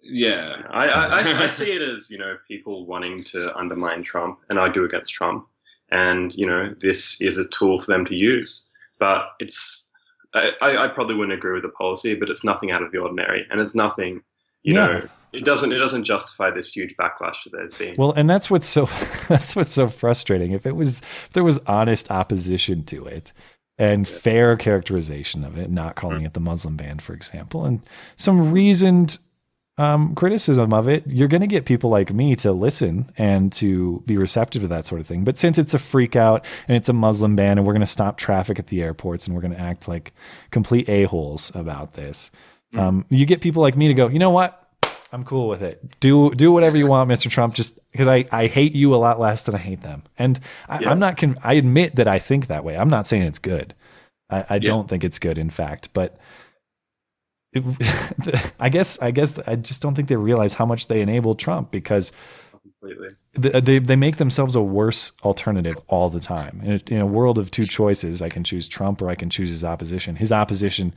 Yeah, 0.00 0.62
I, 0.70 0.86
I, 0.86 1.42
I 1.42 1.46
see 1.48 1.72
it 1.72 1.82
as 1.82 2.10
you 2.10 2.18
know 2.18 2.36
people 2.46 2.86
wanting 2.86 3.24
to 3.24 3.54
undermine 3.56 4.02
Trump 4.02 4.38
and 4.48 4.58
argue 4.58 4.84
against 4.84 5.12
Trump, 5.12 5.46
and 5.90 6.34
you 6.34 6.46
know 6.46 6.74
this 6.80 7.20
is 7.20 7.38
a 7.38 7.48
tool 7.48 7.80
for 7.80 7.92
them 7.92 8.04
to 8.06 8.14
use. 8.14 8.68
But 8.98 9.28
it's 9.40 9.86
I, 10.34 10.52
I 10.60 10.88
probably 10.88 11.14
wouldn't 11.14 11.36
agree 11.36 11.54
with 11.54 11.62
the 11.62 11.70
policy, 11.70 12.14
but 12.14 12.28
it's 12.28 12.44
nothing 12.44 12.70
out 12.70 12.82
of 12.82 12.92
the 12.92 12.98
ordinary, 12.98 13.46
and 13.50 13.60
it's 13.60 13.74
nothing 13.74 14.22
you 14.66 14.74
yeah. 14.74 14.86
know 14.86 15.08
it 15.32 15.44
doesn't 15.44 15.72
it 15.72 15.78
doesn't 15.78 16.04
justify 16.04 16.50
this 16.50 16.72
huge 16.72 16.94
backlash 16.96 17.44
that 17.44 17.52
there's 17.52 17.74
been 17.74 17.94
well 17.96 18.12
and 18.12 18.28
that's 18.28 18.50
what's 18.50 18.66
so 18.66 18.86
that's 19.28 19.56
what's 19.56 19.72
so 19.72 19.88
frustrating 19.88 20.52
if 20.52 20.66
it 20.66 20.76
was 20.76 21.00
if 21.00 21.30
there 21.32 21.44
was 21.44 21.58
honest 21.66 22.10
opposition 22.10 22.82
to 22.84 23.06
it 23.06 23.32
and 23.78 24.08
fair 24.08 24.56
characterization 24.56 25.44
of 25.44 25.56
it 25.56 25.70
not 25.70 25.94
calling 25.94 26.18
mm-hmm. 26.18 26.26
it 26.26 26.34
the 26.34 26.40
muslim 26.40 26.76
ban 26.76 26.98
for 26.98 27.14
example 27.14 27.64
and 27.64 27.80
some 28.16 28.52
reasoned 28.52 29.18
um, 29.78 30.14
criticism 30.14 30.72
of 30.72 30.88
it 30.88 31.06
you're 31.06 31.28
going 31.28 31.42
to 31.42 31.46
get 31.46 31.66
people 31.66 31.90
like 31.90 32.12
me 32.12 32.34
to 32.36 32.52
listen 32.52 33.10
and 33.18 33.52
to 33.52 34.02
be 34.06 34.16
receptive 34.16 34.62
to 34.62 34.68
that 34.68 34.86
sort 34.86 35.00
of 35.00 35.06
thing 35.06 35.24
but 35.24 35.36
since 35.36 35.58
it's 35.58 35.74
a 35.74 35.78
freak 35.78 36.16
out 36.16 36.44
and 36.66 36.76
it's 36.76 36.88
a 36.88 36.94
muslim 36.94 37.36
ban 37.36 37.58
and 37.58 37.66
we're 37.66 37.74
going 37.74 37.80
to 37.80 37.86
stop 37.86 38.16
traffic 38.16 38.58
at 38.58 38.68
the 38.68 38.82
airports 38.82 39.26
and 39.26 39.34
we're 39.34 39.42
going 39.42 39.54
to 39.54 39.60
act 39.60 39.86
like 39.86 40.12
complete 40.50 40.88
a-holes 40.88 41.52
about 41.54 41.94
this 41.94 42.30
mm-hmm. 42.72 42.84
um, 42.84 43.04
you 43.10 43.26
get 43.26 43.40
people 43.40 43.60
like 43.60 43.76
me 43.76 43.88
to 43.88 43.94
go 43.94 44.08
you 44.08 44.18
know 44.18 44.30
what 44.30 44.62
I'm 45.12 45.24
cool 45.24 45.48
with 45.48 45.62
it. 45.62 45.98
Do 46.00 46.34
do 46.34 46.50
whatever 46.52 46.76
you 46.76 46.86
want, 46.86 47.10
Mr. 47.10 47.30
Trump. 47.30 47.54
Just 47.54 47.78
because 47.92 48.08
I, 48.08 48.26
I 48.32 48.48
hate 48.48 48.74
you 48.74 48.94
a 48.94 48.96
lot 48.96 49.20
less 49.20 49.44
than 49.44 49.54
I 49.54 49.58
hate 49.58 49.82
them, 49.82 50.02
and 50.18 50.38
I, 50.68 50.90
am 50.90 50.98
not. 50.98 51.16
Con- 51.16 51.38
I 51.42 51.54
admit 51.54 51.96
that 51.96 52.08
I 52.08 52.18
think 52.18 52.48
that 52.48 52.64
way. 52.64 52.76
I'm 52.76 52.90
not 52.90 53.06
saying 53.06 53.22
it's 53.22 53.38
good. 53.38 53.74
I, 54.28 54.44
I 54.48 54.54
yeah. 54.54 54.60
don't 54.60 54.88
think 54.88 55.04
it's 55.04 55.18
good, 55.18 55.38
in 55.38 55.50
fact. 55.50 55.90
But 55.92 56.18
I 58.60 58.68
guess 58.68 59.00
I 59.00 59.10
guess 59.10 59.38
I 59.46 59.56
just 59.56 59.82
don't 59.82 59.94
think 59.94 60.08
they 60.08 60.16
realize 60.16 60.54
how 60.54 60.66
much 60.66 60.86
they 60.86 61.00
enable 61.00 61.34
Trump 61.34 61.70
because 61.70 62.12
Completely. 62.80 63.08
they 63.34 63.78
they 63.78 63.96
make 63.96 64.16
themselves 64.16 64.54
a 64.56 64.62
worse 64.62 65.12
alternative 65.22 65.76
all 65.88 66.10
the 66.10 66.20
time. 66.20 66.60
In 66.64 66.72
a, 66.72 66.94
in 66.94 67.00
a 67.00 67.06
world 67.06 67.38
of 67.38 67.50
two 67.50 67.66
choices, 67.66 68.22
I 68.22 68.28
can 68.28 68.44
choose 68.44 68.68
Trump 68.68 69.02
or 69.02 69.08
I 69.08 69.14
can 69.14 69.30
choose 69.30 69.50
his 69.50 69.64
opposition. 69.64 70.16
His 70.16 70.32
opposition 70.32 70.94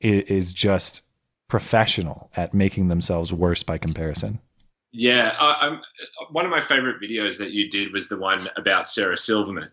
is, 0.00 0.22
is 0.24 0.52
just 0.52 1.02
professional 1.48 2.30
at 2.36 2.54
making 2.54 2.88
themselves 2.88 3.32
worse 3.32 3.62
by 3.62 3.78
comparison. 3.78 4.40
Yeah, 4.92 5.34
I, 5.38 5.80
one 6.30 6.44
of 6.44 6.50
my 6.50 6.60
favorite 6.60 7.00
videos 7.00 7.38
that 7.38 7.52
you 7.52 7.70
did 7.70 7.92
was 7.92 8.08
the 8.08 8.18
one 8.18 8.46
about 8.56 8.86
Sarah 8.86 9.16
Silverman. 9.16 9.70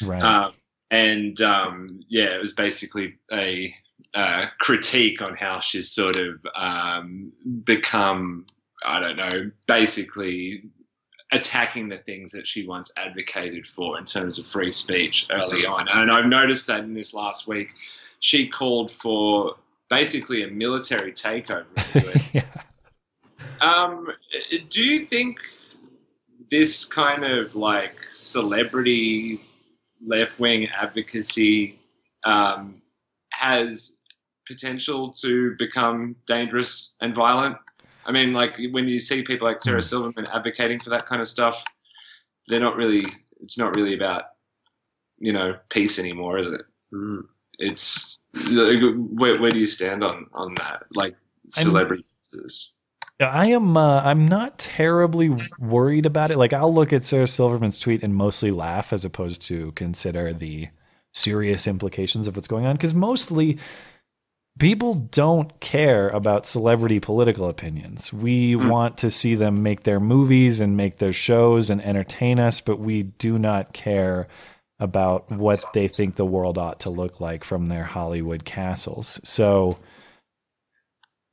Right. 0.00 0.22
Um, 0.22 0.52
and 0.90 1.40
um, 1.40 2.00
yeah, 2.08 2.34
it 2.34 2.40
was 2.40 2.52
basically 2.52 3.18
a 3.32 3.74
uh, 4.14 4.46
critique 4.58 5.22
on 5.22 5.34
how 5.34 5.60
she's 5.60 5.90
sort 5.90 6.16
of 6.16 6.44
um, 6.54 7.32
become, 7.64 8.46
I 8.84 9.00
don't 9.00 9.16
know, 9.16 9.50
basically 9.66 10.64
attacking 11.32 11.88
the 11.88 11.96
things 11.96 12.30
that 12.32 12.46
she 12.46 12.66
once 12.66 12.92
advocated 12.96 13.66
for 13.66 13.98
in 13.98 14.04
terms 14.04 14.38
of 14.38 14.46
free 14.46 14.70
speech 14.70 15.26
early 15.30 15.64
on. 15.64 15.88
And 15.88 16.10
I've 16.10 16.26
noticed 16.26 16.66
that 16.66 16.80
in 16.80 16.92
this 16.92 17.14
last 17.14 17.48
week, 17.48 17.70
she 18.20 18.46
called 18.46 18.90
for 18.90 19.56
basically 19.88 20.42
a 20.42 20.48
military 20.48 21.12
takeover. 21.12 21.66
yeah. 22.32 22.44
Um, 23.62 24.08
do 24.68 24.82
you 24.82 25.06
think 25.06 25.38
this 26.50 26.84
kind 26.84 27.24
of 27.24 27.54
like 27.54 28.04
celebrity 28.10 29.40
left 30.04 30.38
wing 30.38 30.68
advocacy 30.68 31.78
um, 32.24 32.82
has 33.30 34.01
potential 34.46 35.12
to 35.14 35.54
become 35.58 36.16
dangerous 36.26 36.96
and 37.00 37.14
violent? 37.14 37.56
I 38.04 38.12
mean, 38.12 38.32
like 38.32 38.58
when 38.72 38.88
you 38.88 38.98
see 38.98 39.22
people 39.22 39.46
like 39.46 39.60
Sarah 39.60 39.76
hmm. 39.76 39.80
Silverman 39.80 40.26
advocating 40.26 40.80
for 40.80 40.90
that 40.90 41.06
kind 41.06 41.20
of 41.20 41.28
stuff, 41.28 41.64
they're 42.48 42.60
not 42.60 42.76
really. 42.76 43.04
It's 43.40 43.58
not 43.58 43.74
really 43.74 43.94
about 43.94 44.24
you 45.18 45.32
know 45.32 45.56
peace 45.68 45.98
anymore, 45.98 46.38
is 46.38 46.46
it? 46.46 46.62
Mm 46.94 47.22
it's 47.58 48.18
where, 48.34 49.40
where 49.40 49.50
do 49.50 49.58
you 49.58 49.66
stand 49.66 50.02
on 50.04 50.26
on 50.32 50.54
that? 50.54 50.84
Like 50.94 51.16
celebrities. 51.48 52.76
I 53.20 53.50
am. 53.50 53.76
Uh, 53.76 54.02
I'm 54.02 54.26
not 54.26 54.58
terribly 54.58 55.30
worried 55.58 56.06
about 56.06 56.30
it. 56.30 56.38
Like 56.38 56.52
I'll 56.52 56.74
look 56.74 56.92
at 56.92 57.04
Sarah 57.04 57.26
Silverman's 57.26 57.78
tweet 57.78 58.02
and 58.02 58.14
mostly 58.14 58.50
laugh, 58.50 58.92
as 58.92 59.04
opposed 59.04 59.42
to 59.42 59.72
consider 59.72 60.32
the 60.32 60.68
serious 61.12 61.66
implications 61.66 62.26
of 62.26 62.36
what's 62.36 62.48
going 62.48 62.66
on. 62.66 62.76
Because 62.76 62.94
mostly, 62.94 63.58
people 64.58 64.94
don't 64.94 65.58
care 65.60 66.08
about 66.10 66.46
celebrity 66.46 67.00
political 67.00 67.48
opinions. 67.48 68.12
We 68.12 68.54
mm. 68.54 68.68
want 68.68 68.98
to 68.98 69.10
see 69.10 69.34
them 69.34 69.62
make 69.62 69.82
their 69.84 70.00
movies 70.00 70.60
and 70.60 70.76
make 70.76 70.98
their 70.98 71.12
shows 71.12 71.70
and 71.70 71.82
entertain 71.82 72.38
us, 72.38 72.60
but 72.60 72.78
we 72.78 73.02
do 73.02 73.38
not 73.38 73.72
care 73.72 74.28
about 74.78 75.30
what 75.30 75.64
they 75.74 75.86
think 75.88 76.16
the 76.16 76.26
world 76.26 76.58
ought 76.58 76.80
to 76.80 76.90
look 76.90 77.20
like 77.20 77.44
from 77.44 77.66
their 77.66 77.84
Hollywood 77.84 78.44
castles. 78.44 79.20
So 79.24 79.78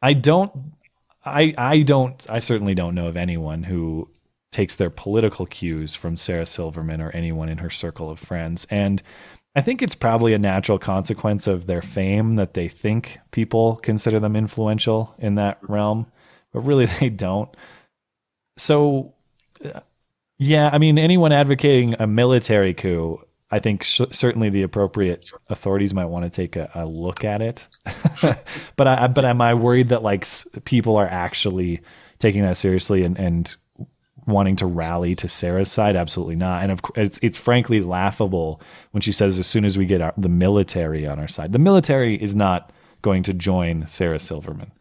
I 0.02 0.14
don't 0.14 0.52
I 1.26 1.54
I 1.58 1.82
don't 1.82 2.26
I 2.30 2.40
certainly 2.40 2.76
don't 2.76 2.96
know 2.96 3.08
of 3.08 3.18
anyone 3.18 3.64
who 3.64 4.08
takes 4.52 4.76
their 4.76 4.90
political 4.90 5.46
cues 5.46 5.96
from 5.96 6.18
Sarah 6.18 6.46
Silverman 6.46 7.02
or 7.02 7.12
anyone 7.12 7.50
in 7.50 7.60
her 7.60 7.70
circle 7.70 8.10
of 8.10 8.20
friends. 8.20 8.66
And 8.70 9.02
I 9.56 9.62
think 9.62 9.82
it's 9.82 9.96
probably 9.96 10.34
a 10.34 10.40
natural 10.40 10.78
consequence 10.78 11.48
of 11.48 11.66
their 11.66 11.82
fame 11.82 12.36
that 12.36 12.54
they 12.54 12.68
think 12.68 13.20
people 13.32 13.78
consider 13.78 14.20
them 14.20 14.36
influential 14.36 15.16
in 15.18 15.36
that 15.36 15.58
realm, 15.68 16.08
but 16.54 16.62
really 16.62 16.86
they 17.00 17.10
don't. 17.10 17.50
So, 18.58 19.14
uh, 19.64 19.80
yeah, 20.38 20.70
I 20.72 20.78
mean, 20.78 20.98
anyone 20.98 21.32
advocating 21.32 21.96
a 22.00 22.08
military 22.08 22.74
coup, 22.74 23.22
I 23.52 23.60
think 23.60 23.84
sh- 23.84 24.02
certainly 24.12 24.50
the 24.50 24.62
appropriate 24.62 25.32
authorities 25.50 25.94
might 25.94 26.06
want 26.06 26.26
to 26.26 26.30
take 26.30 26.56
a, 26.56 26.70
a 26.76 26.86
look 26.86 27.24
at 27.26 27.42
it. 27.42 27.68
but 28.76 28.88
I, 28.88 29.08
but 29.08 29.26
am 29.26 29.42
I 29.42 29.56
worried 29.56 29.90
that 29.90 30.04
like 30.04 30.22
s- 30.22 30.48
people 30.66 30.96
are 30.98 31.08
actually 31.08 31.82
taking 32.20 32.44
that 32.44 32.58
seriously 32.58 33.04
and, 33.04 33.18
and 33.18 33.56
wanting 34.30 34.56
to 34.58 34.66
rally 34.66 35.16
to 35.16 35.28
Sarah's 35.28 35.72
side? 35.72 35.96
Absolutely 35.96 36.36
not. 36.36 36.64
And 36.64 36.72
of 36.72 36.82
course, 36.82 36.98
it's 36.98 37.20
it's 37.22 37.38
frankly 37.38 37.82
laughable 37.82 38.62
when 38.92 39.02
she 39.02 39.12
says, 39.12 39.40
"As 39.40 39.48
soon 39.48 39.66
as 39.66 39.78
we 39.78 39.86
get 39.86 40.02
our, 40.02 40.14
the 40.18 40.30
military 40.30 41.06
on 41.08 41.20
our 41.20 41.28
side, 41.28 41.52
the 41.54 41.60
military 41.60 42.16
is 42.16 42.36
not 42.36 42.72
going 43.02 43.24
to 43.24 43.34
join 43.34 43.86
Sarah 43.88 44.20
Silverman." 44.20 44.72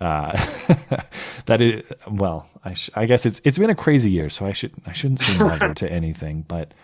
Uh, 0.00 0.32
that 1.46 1.60
is 1.60 1.82
well, 2.10 2.48
I, 2.64 2.74
sh- 2.74 2.90
I 2.94 3.06
guess 3.06 3.26
it's 3.26 3.40
it's 3.44 3.58
been 3.58 3.70
a 3.70 3.74
crazy 3.74 4.10
year, 4.10 4.28
so 4.30 4.44
I 4.46 4.52
should 4.52 4.72
I 4.86 4.92
shouldn't 4.92 5.20
seem 5.20 5.38
levered 5.46 5.76
to 5.78 5.90
anything. 5.90 6.44
But 6.46 6.74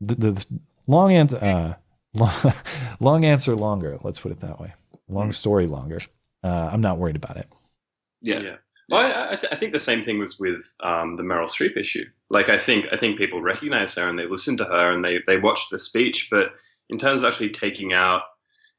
the, 0.00 0.14
the 0.14 0.46
long 0.86 1.12
answer, 1.12 1.38
uh, 1.40 1.74
long, 2.14 2.54
long 3.00 3.24
answer, 3.24 3.54
longer. 3.54 3.98
Let's 4.02 4.20
put 4.20 4.32
it 4.32 4.40
that 4.40 4.60
way. 4.60 4.74
Long 5.08 5.32
story, 5.32 5.66
longer. 5.66 6.00
Uh, 6.42 6.70
I'm 6.72 6.80
not 6.80 6.98
worried 6.98 7.16
about 7.16 7.36
it. 7.36 7.48
Yeah. 8.20 8.38
Yeah. 8.40 8.56
Well, 8.90 9.00
I, 9.00 9.32
I, 9.32 9.36
th- 9.36 9.52
I 9.52 9.56
think 9.56 9.72
the 9.72 9.78
same 9.78 10.02
thing 10.02 10.18
was 10.18 10.38
with 10.38 10.74
um, 10.80 11.16
the 11.16 11.22
Meryl 11.22 11.48
Streep 11.48 11.76
issue. 11.76 12.04
Like, 12.28 12.48
I 12.48 12.58
think 12.58 12.86
I 12.92 12.96
think 12.96 13.18
people 13.18 13.40
recognize 13.40 13.94
her 13.94 14.08
and 14.08 14.18
they 14.18 14.26
listen 14.26 14.56
to 14.58 14.64
her 14.64 14.92
and 14.92 15.04
they 15.04 15.20
they 15.26 15.38
watch 15.38 15.68
the 15.70 15.78
speech, 15.78 16.28
but 16.30 16.48
in 16.88 16.98
terms 16.98 17.20
of 17.20 17.26
actually 17.26 17.50
taking 17.50 17.92
out 17.92 18.22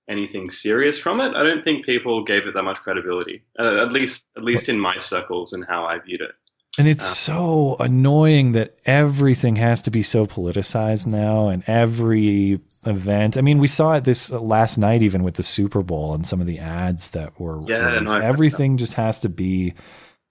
anything 0.10 0.52
serious 0.52 1.00
from 1.00 1.22
it, 1.22 1.34
I 1.34 1.44
don't 1.44 1.64
think 1.64 1.86
people 1.86 2.24
gave 2.26 2.46
it 2.46 2.54
that 2.54 2.64
much 2.64 2.80
credibility. 2.80 3.44
Uh, 3.58 3.82
at 3.82 3.94
least 3.94 4.36
at 4.38 4.44
least 4.44 4.68
in 4.68 4.80
my 4.80 4.98
circles 4.98 5.54
and 5.54 5.66
how 5.66 5.86
I 5.86 6.00
viewed 6.00 6.22
it. 6.22 6.32
And 6.78 6.88
it's 6.88 7.04
Uh, 7.04 7.16
so 7.16 7.76
annoying 7.80 8.54
that 8.54 8.78
everything 8.86 9.58
has 9.58 9.82
to 9.82 9.92
be 9.92 10.02
so 10.04 10.26
politicized 10.26 11.06
now 11.06 11.50
and 11.50 11.64
every 11.68 12.62
event. 12.86 13.36
I 13.38 13.42
mean, 13.42 13.60
we 13.60 13.68
saw 13.68 13.94
it 13.94 14.06
this 14.06 14.32
last 14.32 14.78
night, 14.78 15.02
even 15.02 15.24
with 15.24 15.36
the 15.36 15.44
Super 15.44 15.84
Bowl 15.84 16.14
and 16.14 16.26
some 16.26 16.40
of 16.40 16.48
the 16.48 16.60
ads 16.60 17.10
that 17.10 17.38
were 17.40 17.60
Yeah, 17.68 18.00
no, 18.00 18.14
everything 18.14 18.78
just 18.78 18.94
has 18.94 19.20
to 19.22 19.30
be 19.30 19.74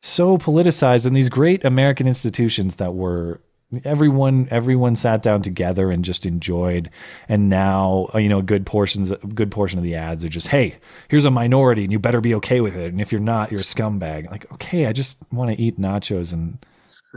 so 0.01 0.39
politicized. 0.39 1.07
And 1.07 1.15
these 1.15 1.29
great 1.29 1.63
American 1.65 2.07
institutions 2.07 2.77
that 2.77 2.95
were 2.95 3.41
everyone 3.85 4.49
everyone 4.51 4.97
sat 4.97 5.23
down 5.23 5.43
together 5.43 5.91
and 5.91 6.05
just 6.05 6.27
enjoyed 6.27 6.91
and 7.29 7.49
now 7.49 8.09
uh, 8.15 8.19
you 8.19 8.29
know 8.29 8.43
good 8.43 8.67
portions 8.67 9.11
a 9.11 9.17
good 9.19 9.51
portion 9.51 9.79
of 9.79 9.85
the 9.85 9.95
ads 9.95 10.25
are 10.25 10.29
just 10.29 10.49
hey 10.49 10.77
here's 11.09 11.25
a 11.25 11.31
minority 11.31 11.85
and 11.85 11.93
you 11.93 11.99
better 11.99 12.21
be 12.21 12.35
okay 12.35 12.61
with 12.61 12.75
it 12.75 12.91
and 12.93 13.01
if 13.01 13.13
you're 13.13 13.21
not 13.21 13.51
you're 13.53 13.61
a 13.61 13.65
scumbag 13.65 14.29
like 14.31 14.51
okay 14.53 14.87
i 14.87 14.93
just 14.93 15.19
want 15.31 15.55
to 15.55 15.63
eat 15.63 15.79
nachos 15.79 16.33
and 16.33 16.59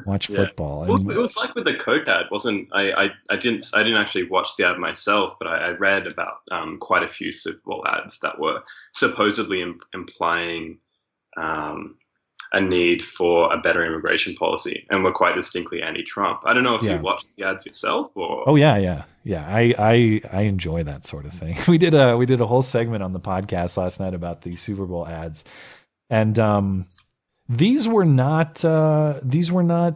watch 0.05 0.29
Yeah. 0.29 0.37
football 0.37 0.85
Well, 0.85 0.95
and 0.97 1.11
it 1.11 1.17
was 1.17 1.37
like 1.37 1.53
with 1.55 1.65
the 1.65 1.75
Coke 1.75 2.07
ad, 2.07 2.25
wasn't 2.31 2.67
I? 2.73 2.91
I, 2.91 3.09
I 3.29 3.35
didn't 3.35 3.63
I 3.75 3.83
didn't 3.83 3.99
actually 3.99 4.27
watch 4.27 4.55
the 4.57 4.67
ad 4.67 4.79
myself, 4.79 5.35
but 5.37 5.47
I, 5.47 5.67
I 5.67 5.69
read 5.73 6.11
about 6.11 6.37
um, 6.51 6.79
quite 6.79 7.03
a 7.03 7.07
few 7.07 7.31
Super 7.31 7.59
Bowl 7.63 7.85
ads 7.87 8.17
that 8.23 8.39
were 8.39 8.63
supposedly 8.93 9.61
im- 9.61 9.79
implying 9.93 10.79
um, 11.37 11.97
a 12.53 12.61
need 12.61 13.01
for 13.01 13.51
a 13.51 13.57
better 13.59 13.83
immigration 13.83 14.35
policy 14.35 14.85
and 14.91 15.03
were 15.03 15.11
quite 15.11 15.35
distinctly 15.35 15.81
anti-Trump. 15.81 16.41
I 16.45 16.53
don't 16.53 16.63
know 16.63 16.75
if 16.75 16.83
Yeah. 16.83 16.95
you 16.97 17.01
watched 17.01 17.27
the 17.35 17.43
ads 17.45 17.65
yourself 17.65 18.11
or. 18.15 18.43
Oh 18.47 18.55
yeah, 18.55 18.77
yeah, 18.77 19.03
yeah. 19.23 19.45
I, 19.47 19.73
I 19.79 20.21
I 20.31 20.41
enjoy 20.43 20.83
that 20.83 21.03
sort 21.05 21.25
of 21.25 21.33
thing. 21.33 21.57
We 21.67 21.77
did 21.77 21.93
a 21.95 22.15
we 22.15 22.25
did 22.25 22.39
a 22.41 22.45
whole 22.45 22.61
segment 22.61 23.01
on 23.03 23.13
the 23.13 23.19
podcast 23.19 23.75
last 23.77 23.99
night 23.99 24.13
about 24.13 24.43
the 24.43 24.55
Super 24.55 24.85
Bowl 24.85 25.07
ads, 25.07 25.43
and 26.09 26.37
um, 26.39 26.85
these 27.49 27.87
were 27.87 28.05
not 28.05 28.63
uh, 28.63 29.19
these 29.23 29.51
were 29.51 29.63
not 29.63 29.95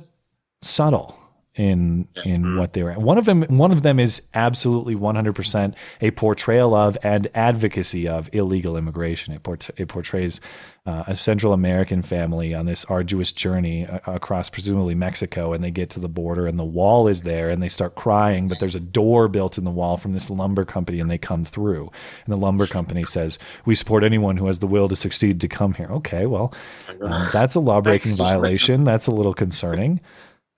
subtle 0.64 1.16
in 1.58 2.08
in 2.24 2.44
Mhm. 2.44 2.58
what 2.60 2.74
they 2.74 2.84
were. 2.84 2.94
One 2.94 3.18
of 3.18 3.26
them 3.26 3.44
one 3.50 3.72
of 3.72 3.82
them 3.82 4.00
is 4.00 4.22
absolutely 4.34 4.96
one 4.96 5.16
hundred 5.16 5.34
percent 5.34 5.74
a 6.02 6.12
portrayal 6.12 6.74
of 6.76 6.98
and 7.04 7.28
advocacy 7.36 8.08
of 8.08 8.30
illegal 8.32 8.78
immigration. 8.78 9.34
It, 9.34 9.44
port- 9.44 9.70
it 9.76 9.88
portrays 9.88 10.40
uh, 10.86 11.04
a 11.08 11.16
Central 11.16 11.52
American 11.52 12.02
family 12.02 12.54
on 12.54 12.66
this 12.66 12.86
arduous 12.86 13.34
journey 13.34 13.84
a- 13.84 14.02
across 14.06 14.50
presumably 14.50 14.96
Mexico, 14.96 15.52
and 15.52 15.62
they 15.62 15.72
get 15.72 15.90
to 15.90 16.00
the 16.00 16.08
border, 16.08 16.48
and 16.48 16.58
the 16.58 16.64
wall 16.64 17.10
is 17.10 17.24
there, 17.24 17.50
and 17.50 17.62
they 17.62 17.68
start 17.68 17.96
crying, 17.96 18.48
but 18.48 18.58
there's 18.62 18.74
a 18.76 18.80
door 18.80 19.28
built 19.28 19.58
in 19.58 19.66
the 19.66 19.70
wall 19.72 19.98
from 19.98 20.14
this 20.14 20.30
lumber 20.30 20.64
company, 20.64 21.02
and 21.02 21.12
they 21.12 21.18
come 21.18 21.44
through, 21.44 21.92
and 22.26 22.32
the 22.32 22.38
lumber 22.38 22.68
company 22.68 23.04
says, 23.04 23.38
"We 23.66 23.76
support 23.76 24.06
anyone 24.06 24.38
who 24.38 24.48
has 24.48 24.60
the 24.60 24.68
will 24.68 24.88
to 24.88 24.96
succeed 24.96 25.42
to 25.42 25.48
come 25.50 25.74
here." 25.74 25.90
Okay, 25.92 26.26
well, 26.26 26.54
um, 27.02 27.28
that's 27.34 27.56
a 27.56 27.60
law-breaking 27.60 28.16
violation. 28.16 28.86
That's 28.86 29.08
a 29.08 29.12
little 29.12 29.34
concerning. 29.34 30.00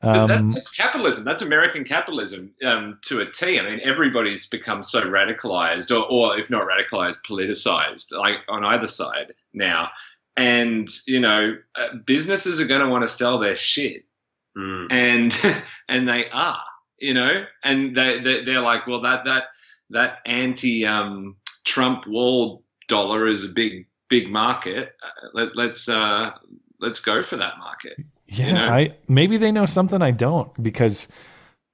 Um, 0.02 0.28
that, 0.28 0.43
that's 0.54 0.70
capitalism. 0.70 1.26
That's 1.26 1.41
American 1.41 1.84
capitalism 1.84 2.54
um, 2.66 3.00
to 3.04 3.20
a 3.20 3.26
T. 3.26 3.60
I 3.60 3.64
mean, 3.64 3.82
everybody's 3.84 4.47
become 4.47 4.82
so 4.82 5.02
radicalized, 5.02 5.91
or, 5.91 6.06
or 6.10 6.39
if 6.39 6.50
not 6.50 6.68
radicalized, 6.68 7.26
politicized, 7.26 8.18
like 8.18 8.38
on 8.47 8.64
either 8.64 8.88
side 8.88 9.34
now. 9.54 9.89
And 10.38 10.88
you 11.06 11.20
know, 11.20 11.58
uh, 11.76 11.95
businesses 12.06 12.62
are 12.62 12.68
going 12.68 12.82
to 12.82 12.88
want 12.88 13.04
to 13.04 13.10
sell 13.10 13.39
their 13.39 13.58
shit, 13.58 14.06
Mm. 14.58 14.88
and 14.91 15.64
and 15.89 16.08
they 16.08 16.30
are, 16.30 16.64
you 16.97 17.14
know, 17.14 17.45
and 17.64 17.95
they, 17.95 18.20
they 18.20 18.43
they're 18.43 18.62
like, 18.62 18.88
well, 18.88 19.02
that 19.02 19.26
that 19.26 19.43
that 19.91 20.20
anti 20.26 20.86
um, 20.86 21.36
Trump 21.66 22.08
wall 22.08 22.64
dollar 22.88 23.28
is 23.28 23.45
a 23.45 23.50
big 23.50 23.88
big 24.10 24.30
market. 24.30 24.95
Uh, 25.02 25.28
let, 25.34 25.56
let's 25.56 25.88
uh, 25.88 26.32
let's 26.80 27.00
go 27.00 27.24
for 27.24 27.38
that 27.38 27.58
market. 27.60 27.97
Yeah, 28.32 28.47
you 28.47 28.53
know? 28.53 28.67
I 28.67 28.89
maybe 29.07 29.38
they 29.38 29.51
know 29.51 29.65
something 29.65 30.01
I 30.01 30.11
don't 30.11 30.51
because 30.61 31.07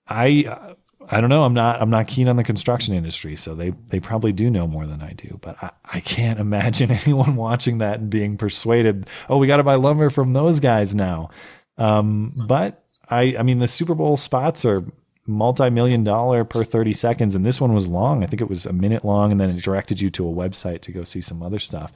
I 0.08 0.76
I 1.10 1.22
don't 1.22 1.30
know. 1.30 1.43
I'm 1.43 1.53
not 1.53 1.82
I'm 1.82 1.89
not 1.89 2.08
keen 2.08 2.28
on 2.28 2.36
the 2.38 2.43
construction 2.43 2.93
industry, 2.93 3.36
so 3.36 3.56
they 3.56 3.72
they 3.89 3.99
probably 3.99 4.32
do 4.32 4.49
know 4.49 4.68
more 4.68 4.88
than 4.88 5.01
I 5.01 5.14
do. 5.14 5.38
But 5.41 5.62
I, 5.62 5.72
I 5.86 5.99
can't 5.99 6.39
imagine 6.47 6.91
anyone 6.91 7.36
watching 7.36 7.80
that 7.80 7.99
and 7.99 8.10
being 8.10 8.38
persuaded. 8.38 9.08
Oh, 9.30 9.38
we 9.38 9.47
got 9.47 9.58
to 9.58 9.64
buy 9.64 9.76
lumber 9.76 10.10
from 10.10 10.34
those 10.34 10.60
guys 10.60 10.95
now. 10.95 11.30
Um, 11.78 12.32
but 12.47 12.84
I 13.10 13.36
I 13.38 13.43
mean 13.43 13.60
the 13.60 13.68
Super 13.68 13.95
Bowl 13.95 14.18
spots 14.18 14.66
are 14.66 14.84
multi-million 15.28 16.03
dollar 16.03 16.43
per 16.45 16.64
30 16.64 16.93
seconds 16.93 17.34
and 17.34 17.43
this 17.43 17.60
one 17.60 17.74
was 17.74 17.88
long 17.88 18.24
i 18.24 18.28
think 18.28 18.41
it 18.43 18.47
was 18.47 18.68
a 18.68 18.72
minute 18.72 19.03
long 19.03 19.32
and 19.32 19.41
then 19.41 19.49
it 19.49 19.56
directed 19.56 19.99
you 19.99 20.08
to 20.08 20.28
a 20.28 20.32
website 20.32 20.82
to 20.82 20.91
go 20.91 21.03
see 21.03 21.20
some 21.20 21.41
other 21.41 21.58
stuff 21.58 21.91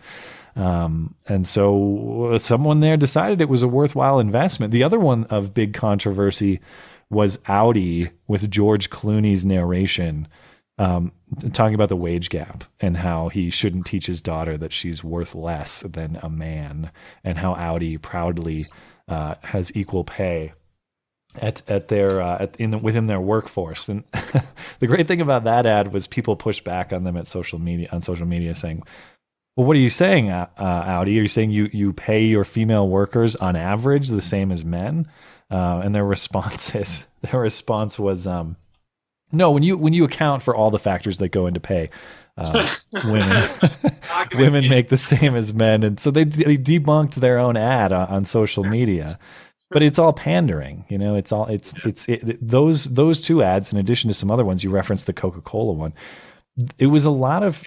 um, 0.60 1.16
and 1.28 1.48
so 1.48 2.38
someone 2.38 2.82
there 2.82 2.98
decided 2.98 3.40
it 3.40 3.48
was 3.48 3.64
a 3.64 3.68
worthwhile 3.68 4.20
investment. 4.20 4.74
The 4.74 4.84
other 4.84 5.00
one 5.00 5.24
of 5.26 5.54
big 5.54 5.74
controversy 5.74 6.60
was 7.10 7.40
Audi 7.48 8.08
with 8.28 8.52
George 8.52 8.90
Clooney's 8.90 9.46
narration, 9.46 10.28
um, 10.78 11.14
talking 11.54 11.76
about 11.76 11.88
the 11.88 11.96
wage 11.96 12.30
gap 12.30 12.66
and 12.82 12.98
how 12.98 13.30
he 13.30 13.50
shouldn't 13.50 13.86
teach 13.86 14.06
his 14.06 14.22
daughter 14.22 14.58
that 14.58 14.74
she's 14.74 15.02
worth 15.02 15.34
less 15.34 15.82
than 15.84 16.20
a 16.22 16.30
man, 16.30 16.92
and 17.24 17.38
how 17.38 17.54
Audi 17.54 17.98
proudly 17.98 18.66
uh, 19.08 19.36
has 19.44 19.74
equal 19.78 20.04
pay 20.04 20.52
at 21.36 21.62
at 21.70 21.88
their 21.88 22.22
uh, 22.22 22.38
at, 22.42 22.56
in 22.58 22.72
the, 22.72 22.78
within 22.78 23.06
their 23.06 23.22
workforce. 23.22 23.88
And 23.88 24.04
the 24.80 24.88
great 24.88 25.08
thing 25.08 25.22
about 25.22 25.46
that 25.46 25.66
ad 25.66 25.94
was 25.94 26.06
people 26.06 26.36
pushed 26.36 26.66
back 26.66 26.92
on 26.92 27.06
them 27.06 27.16
at 27.16 27.28
social 27.28 27.60
media 27.60 27.88
on 27.94 28.02
social 28.02 28.26
media 28.28 28.54
saying, 28.56 28.84
well, 29.56 29.68
what 29.68 29.76
are 29.76 29.80
you 29.82 29.90
saying, 29.90 30.30
uh, 30.30 30.48
uh, 30.58 30.64
Audi? 30.64 31.20
Are 31.20 31.24
you 31.24 31.28
saying 31.28 31.52
you 31.52 31.70
you 31.74 31.94
pay 31.94 32.24
your 32.24 32.44
female 32.44 32.88
workers 32.88 33.36
on 33.36 33.56
average 33.56 34.08
the 34.08 34.22
same 34.22 34.52
as 34.52 34.64
men? 34.64 35.10
Uh, 35.52 35.82
and 35.84 35.94
their 35.94 36.06
response 36.06 36.74
is 36.76 37.06
their 37.22 37.40
response 37.40 38.00
was, 38.00 38.28
um, 38.28 38.56
no. 39.32 39.52
When 39.52 39.64
you 39.64 39.78
when 39.78 39.94
you 39.94 40.06
account 40.06 40.44
for 40.44 40.56
all 40.56 40.72
the 40.72 40.80
factors 40.80 41.18
that 41.18 41.30
go 41.30 41.46
into 41.48 41.60
pay, 41.60 41.90
uh, 42.38 42.74
women 43.06 43.50
women 44.36 44.70
make 44.70 44.90
the 44.90 44.98
same 44.98 45.36
as 45.36 45.54
men, 45.54 45.84
and 45.84 46.00
so 46.00 46.10
they, 46.12 46.24
they 46.24 46.58
debunked 46.58 47.16
their 47.16 47.38
own 47.38 47.58
ad 47.58 47.92
on, 47.92 48.08
on 48.08 48.26
social 48.26 48.64
media. 48.64 49.16
But 49.72 49.84
it's 49.84 50.00
all 50.00 50.14
pandering, 50.14 50.86
you 50.90 50.98
know. 50.98 51.16
It's 51.16 51.32
all 51.32 51.46
it's 51.46 51.74
it's 51.86 52.10
it, 52.10 52.40
those 52.48 52.86
those 52.86 53.22
two 53.22 53.44
ads, 53.44 53.72
in 53.72 53.78
addition 53.78 54.08
to 54.08 54.16
some 54.16 54.32
other 54.32 54.46
ones. 54.46 54.64
You 54.64 54.72
referenced 54.72 55.06
the 55.06 55.14
Coca 55.14 55.42
Cola 55.42 55.74
one. 55.74 55.94
It 56.80 56.88
was 56.88 57.06
a 57.06 57.12
lot 57.12 57.44
of 57.44 57.64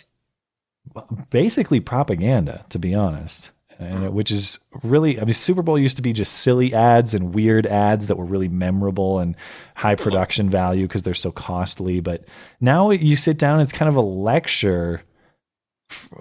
basically 1.30 1.80
propaganda, 1.80 2.64
to 2.70 2.78
be 2.78 2.94
honest. 2.94 3.50
And 3.78 4.04
it, 4.04 4.12
which 4.12 4.30
is 4.30 4.58
really, 4.82 5.18
I 5.20 5.24
mean, 5.24 5.34
Super 5.34 5.62
Bowl 5.62 5.78
used 5.78 5.96
to 5.96 6.02
be 6.02 6.12
just 6.12 6.34
silly 6.34 6.72
ads 6.72 7.14
and 7.14 7.34
weird 7.34 7.66
ads 7.66 8.06
that 8.06 8.16
were 8.16 8.24
really 8.24 8.48
memorable 8.48 9.18
and 9.18 9.34
high 9.74 9.96
production 9.96 10.48
value 10.50 10.86
because 10.86 11.02
they're 11.02 11.14
so 11.14 11.32
costly. 11.32 12.00
But 12.00 12.24
now 12.60 12.90
you 12.90 13.16
sit 13.16 13.38
down, 13.38 13.60
it's 13.60 13.72
kind 13.72 13.88
of 13.88 13.96
a 13.96 14.00
lecture 14.02 15.02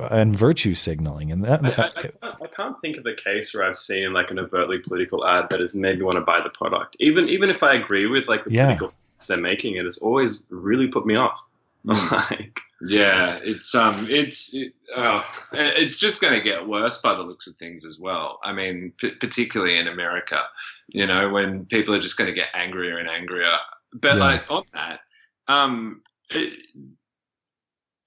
and 0.09 0.37
virtue 0.37 0.73
signaling. 0.73 1.31
And 1.31 1.43
that, 1.43 1.63
I, 1.63 1.67
I, 1.67 1.85
I, 1.85 1.89
can't, 1.91 2.15
I 2.23 2.47
can't 2.47 2.79
think 2.79 2.97
of 2.97 3.05
a 3.05 3.13
case 3.13 3.53
where 3.53 3.63
I've 3.63 3.77
seen 3.77 4.13
like 4.13 4.31
an 4.31 4.39
overtly 4.39 4.79
political 4.79 5.25
ad 5.25 5.47
that 5.49 5.59
has 5.59 5.75
made 5.75 5.99
me 5.99 6.05
want 6.05 6.15
to 6.17 6.21
buy 6.21 6.39
the 6.41 6.49
product. 6.49 6.95
Even 6.99 7.29
even 7.29 7.49
if 7.49 7.63
I 7.63 7.73
agree 7.75 8.07
with 8.07 8.27
like 8.27 8.43
the 8.45 8.51
Yeah. 8.51 8.63
political 8.65 8.87
sense 8.89 9.27
they're 9.27 9.37
making, 9.37 9.75
it 9.75 9.85
has 9.85 9.97
always 9.97 10.47
really 10.49 10.87
put 10.87 11.05
me 11.05 11.15
off. 11.15 11.39
Mm. 11.85 12.11
like, 12.31 12.59
Yeah, 12.83 13.39
it's 13.43 13.75
um, 13.75 14.07
it's 14.09 14.53
it, 14.55 14.73
uh, 14.95 15.23
it's 15.53 15.99
just 15.99 16.19
going 16.19 16.33
to 16.33 16.41
get 16.41 16.67
worse 16.67 16.99
by 16.99 17.13
the 17.13 17.23
looks 17.23 17.47
of 17.47 17.55
things 17.57 17.85
as 17.85 17.99
well. 17.99 18.39
I 18.43 18.53
mean, 18.53 18.93
p- 18.97 19.15
particularly 19.19 19.77
in 19.77 19.87
America, 19.87 20.41
you 20.87 21.05
know, 21.05 21.29
when 21.29 21.65
people 21.65 21.93
are 21.93 21.99
just 21.99 22.17
going 22.17 22.29
to 22.29 22.33
get 22.33 22.49
angrier 22.53 22.97
and 22.97 23.09
angrier. 23.09 23.55
But 23.93 24.17
Yeah. 24.17 24.23
like 24.23 24.51
on 24.51 24.63
that, 24.73 24.99
um, 25.47 26.01
it, 26.29 26.53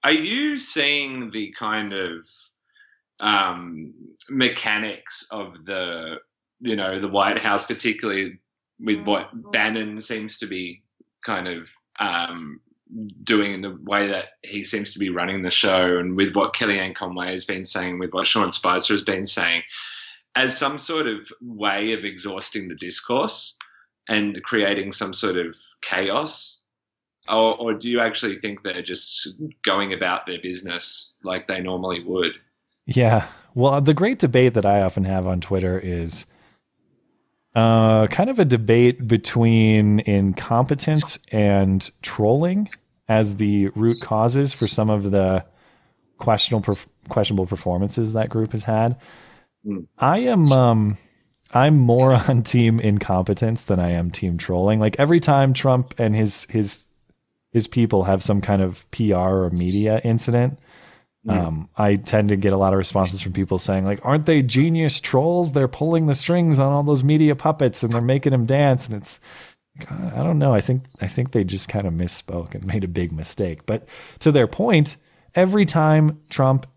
are 0.03 0.11
you 0.11 0.57
seeing 0.57 1.31
the 1.31 1.53
kind 1.57 1.93
of 1.93 2.27
um 3.21 3.93
mechanics 4.29 5.25
of 5.31 5.63
the 5.65 6.17
you 6.59 6.75
know 6.75 6.99
the 6.99 7.07
White 7.07 7.41
House, 7.41 7.63
particularly 7.63 8.39
with 8.79 9.05
what 9.07 9.29
Bannon 9.51 10.01
seems 10.01 10.37
to 10.39 10.47
be 10.47 10.83
kind 11.23 11.47
of 11.47 11.71
um 11.99 12.59
doing 13.23 13.53
in 13.53 13.61
the 13.61 13.77
way 13.83 14.07
that 14.07 14.25
he 14.43 14.63
seems 14.63 14.93
to 14.93 14.99
be 14.99 15.09
running 15.09 15.41
the 15.41 15.51
show 15.51 15.97
and 15.97 16.15
with 16.15 16.35
what 16.35 16.53
Kellyanne 16.53 16.95
Conway 16.95 17.31
has 17.31 17.45
been 17.45 17.65
saying, 17.65 17.99
with 17.99 18.11
what 18.13 18.27
Sean 18.27 18.51
Spicer 18.51 18.93
has 18.93 19.03
been 19.03 19.25
saying, 19.25 19.63
as 20.35 20.57
some 20.57 20.77
sort 20.77 21.07
of 21.07 21.31
way 21.41 21.93
of 21.93 22.05
exhausting 22.05 22.67
the 22.67 22.75
discourse 22.75 23.57
and 24.07 24.41
creating 24.43 24.91
some 24.91 25.13
sort 25.13 25.37
of 25.37 25.55
chaos? 25.81 26.61
Or, 27.27 27.57
or 27.57 27.73
do 27.73 27.89
you 27.89 28.01
actually 28.01 28.37
think 28.39 28.61
they're 28.61 28.83
just 28.83 29.29
going 29.63 29.93
about 29.93 30.27
their 30.27 30.39
business 30.39 31.15
like 31.23 31.47
they 31.47 31.59
normally 31.59 32.03
would? 32.03 32.33
Yeah. 32.85 33.27
Well, 33.55 33.81
the 33.81 33.95
great 33.95 34.19
debate 34.19 34.53
that 34.53 34.65
I 34.65 34.81
often 34.81 35.05
have 35.05 35.25
on 35.25 35.41
Twitter 35.41 35.79
is 35.79 36.25
uh, 37.55 38.07
kind 38.07 38.29
of 38.29 38.39
a 38.39 38.45
debate 38.45 39.07
between 39.07 40.01
incompetence 40.01 41.17
and 41.31 41.89
trolling 42.01 42.69
as 43.07 43.35
the 43.35 43.69
root 43.69 43.97
causes 44.01 44.53
for 44.53 44.67
some 44.67 44.89
of 44.89 45.11
the 45.11 45.45
questionable 46.17 46.77
questionable 47.07 47.45
performances 47.45 48.13
that 48.13 48.29
group 48.29 48.51
has 48.51 48.63
had. 48.63 48.97
Mm. 49.65 49.87
I 49.97 50.19
am 50.19 50.51
um 50.51 50.97
I'm 51.53 51.77
more 51.77 52.13
on 52.29 52.43
team 52.43 52.79
incompetence 52.79 53.65
than 53.65 53.79
I 53.79 53.91
am 53.91 54.11
team 54.11 54.37
trolling. 54.37 54.79
Like 54.79 54.99
every 54.99 55.19
time 55.19 55.53
Trump 55.53 55.93
and 55.97 56.15
his 56.15 56.45
his 56.49 56.85
his 57.51 57.67
people 57.67 58.03
have 58.03 58.21
some 58.21 58.41
kind 58.41 58.61
of 58.61 58.89
PR 58.91 59.15
or 59.15 59.49
media 59.51 60.01
incident, 60.03 60.59
um, 61.27 61.69
I 61.75 61.95
tend 61.95 62.29
to 62.29 62.35
get 62.35 62.53
a 62.53 62.57
lot 62.57 62.73
of 62.73 62.77
responses 62.77 63.21
from 63.21 63.33
people 63.33 63.57
saying 63.59 63.85
like, 63.85 63.99
"Aren't 64.03 64.25
they 64.25 64.41
genius 64.41 64.99
trolls? 64.99 65.51
They're 65.51 65.67
pulling 65.67 66.05
the 66.07 66.15
strings 66.15 66.59
on 66.59 66.71
all 66.71 66.83
those 66.83 67.03
media 67.03 67.35
puppets 67.35 67.83
and 67.83 67.91
they're 67.91 68.01
making 68.01 68.31
them 68.31 68.45
dance." 68.45 68.87
And 68.87 68.95
it's, 68.95 69.19
I 69.89 70.23
don't 70.23 70.39
know. 70.39 70.53
I 70.53 70.61
think 70.61 70.83
I 71.01 71.07
think 71.07 71.31
they 71.31 71.43
just 71.43 71.67
kind 71.67 71.87
of 71.87 71.93
misspoke 71.93 72.53
and 72.53 72.65
made 72.67 72.83
a 72.83 72.89
big 72.89 73.11
mistake. 73.11 73.65
But 73.65 73.87
to 74.19 74.31
their 74.31 74.47
point, 74.47 74.97
every 75.33 75.65
time 75.65 76.19
Trump 76.29 76.67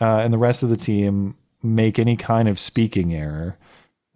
uh, 0.00 0.18
and 0.18 0.32
the 0.32 0.38
rest 0.38 0.62
of 0.62 0.70
the 0.70 0.76
team 0.76 1.36
make 1.62 1.98
any 1.98 2.16
kind 2.16 2.48
of 2.48 2.58
speaking 2.58 3.14
error, 3.14 3.58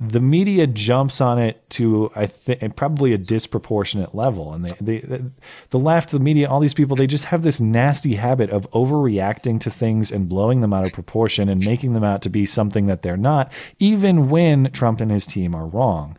the 0.08 0.20
media 0.20 0.66
jumps 0.66 1.20
on 1.20 1.38
it 1.38 1.62
to 1.70 2.10
I 2.16 2.26
think 2.26 2.74
probably 2.76 3.12
a 3.12 3.18
disproportionate 3.18 4.14
level, 4.14 4.52
and 4.52 4.64
they, 4.64 4.72
they, 4.80 4.98
the 5.00 5.30
the 5.70 5.78
left, 5.78 6.10
the 6.10 6.18
media, 6.18 6.48
all 6.48 6.60
these 6.60 6.74
people, 6.74 6.96
they 6.96 7.06
just 7.06 7.26
have 7.26 7.42
this 7.42 7.60
nasty 7.60 8.14
habit 8.16 8.50
of 8.50 8.68
overreacting 8.72 9.60
to 9.60 9.70
things 9.70 10.10
and 10.10 10.28
blowing 10.28 10.60
them 10.60 10.72
out 10.72 10.86
of 10.86 10.92
proportion 10.92 11.48
and 11.48 11.64
making 11.64 11.92
them 11.94 12.02
out 12.02 12.22
to 12.22 12.30
be 12.30 12.46
something 12.46 12.86
that 12.86 13.02
they're 13.02 13.16
not, 13.16 13.52
even 13.78 14.28
when 14.28 14.70
Trump 14.72 15.00
and 15.00 15.10
his 15.10 15.26
team 15.26 15.54
are 15.54 15.66
wrong, 15.66 16.16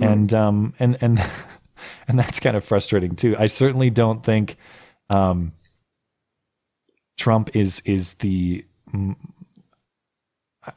and 0.00 0.32
um 0.32 0.74
and 0.78 0.96
and 1.00 1.18
and 2.08 2.18
that's 2.18 2.38
kind 2.38 2.56
of 2.56 2.64
frustrating 2.64 3.16
too. 3.16 3.34
I 3.36 3.48
certainly 3.48 3.90
don't 3.90 4.24
think 4.24 4.56
um 5.10 5.52
Trump 7.16 7.56
is 7.56 7.80
is 7.84 8.14
the 8.14 8.64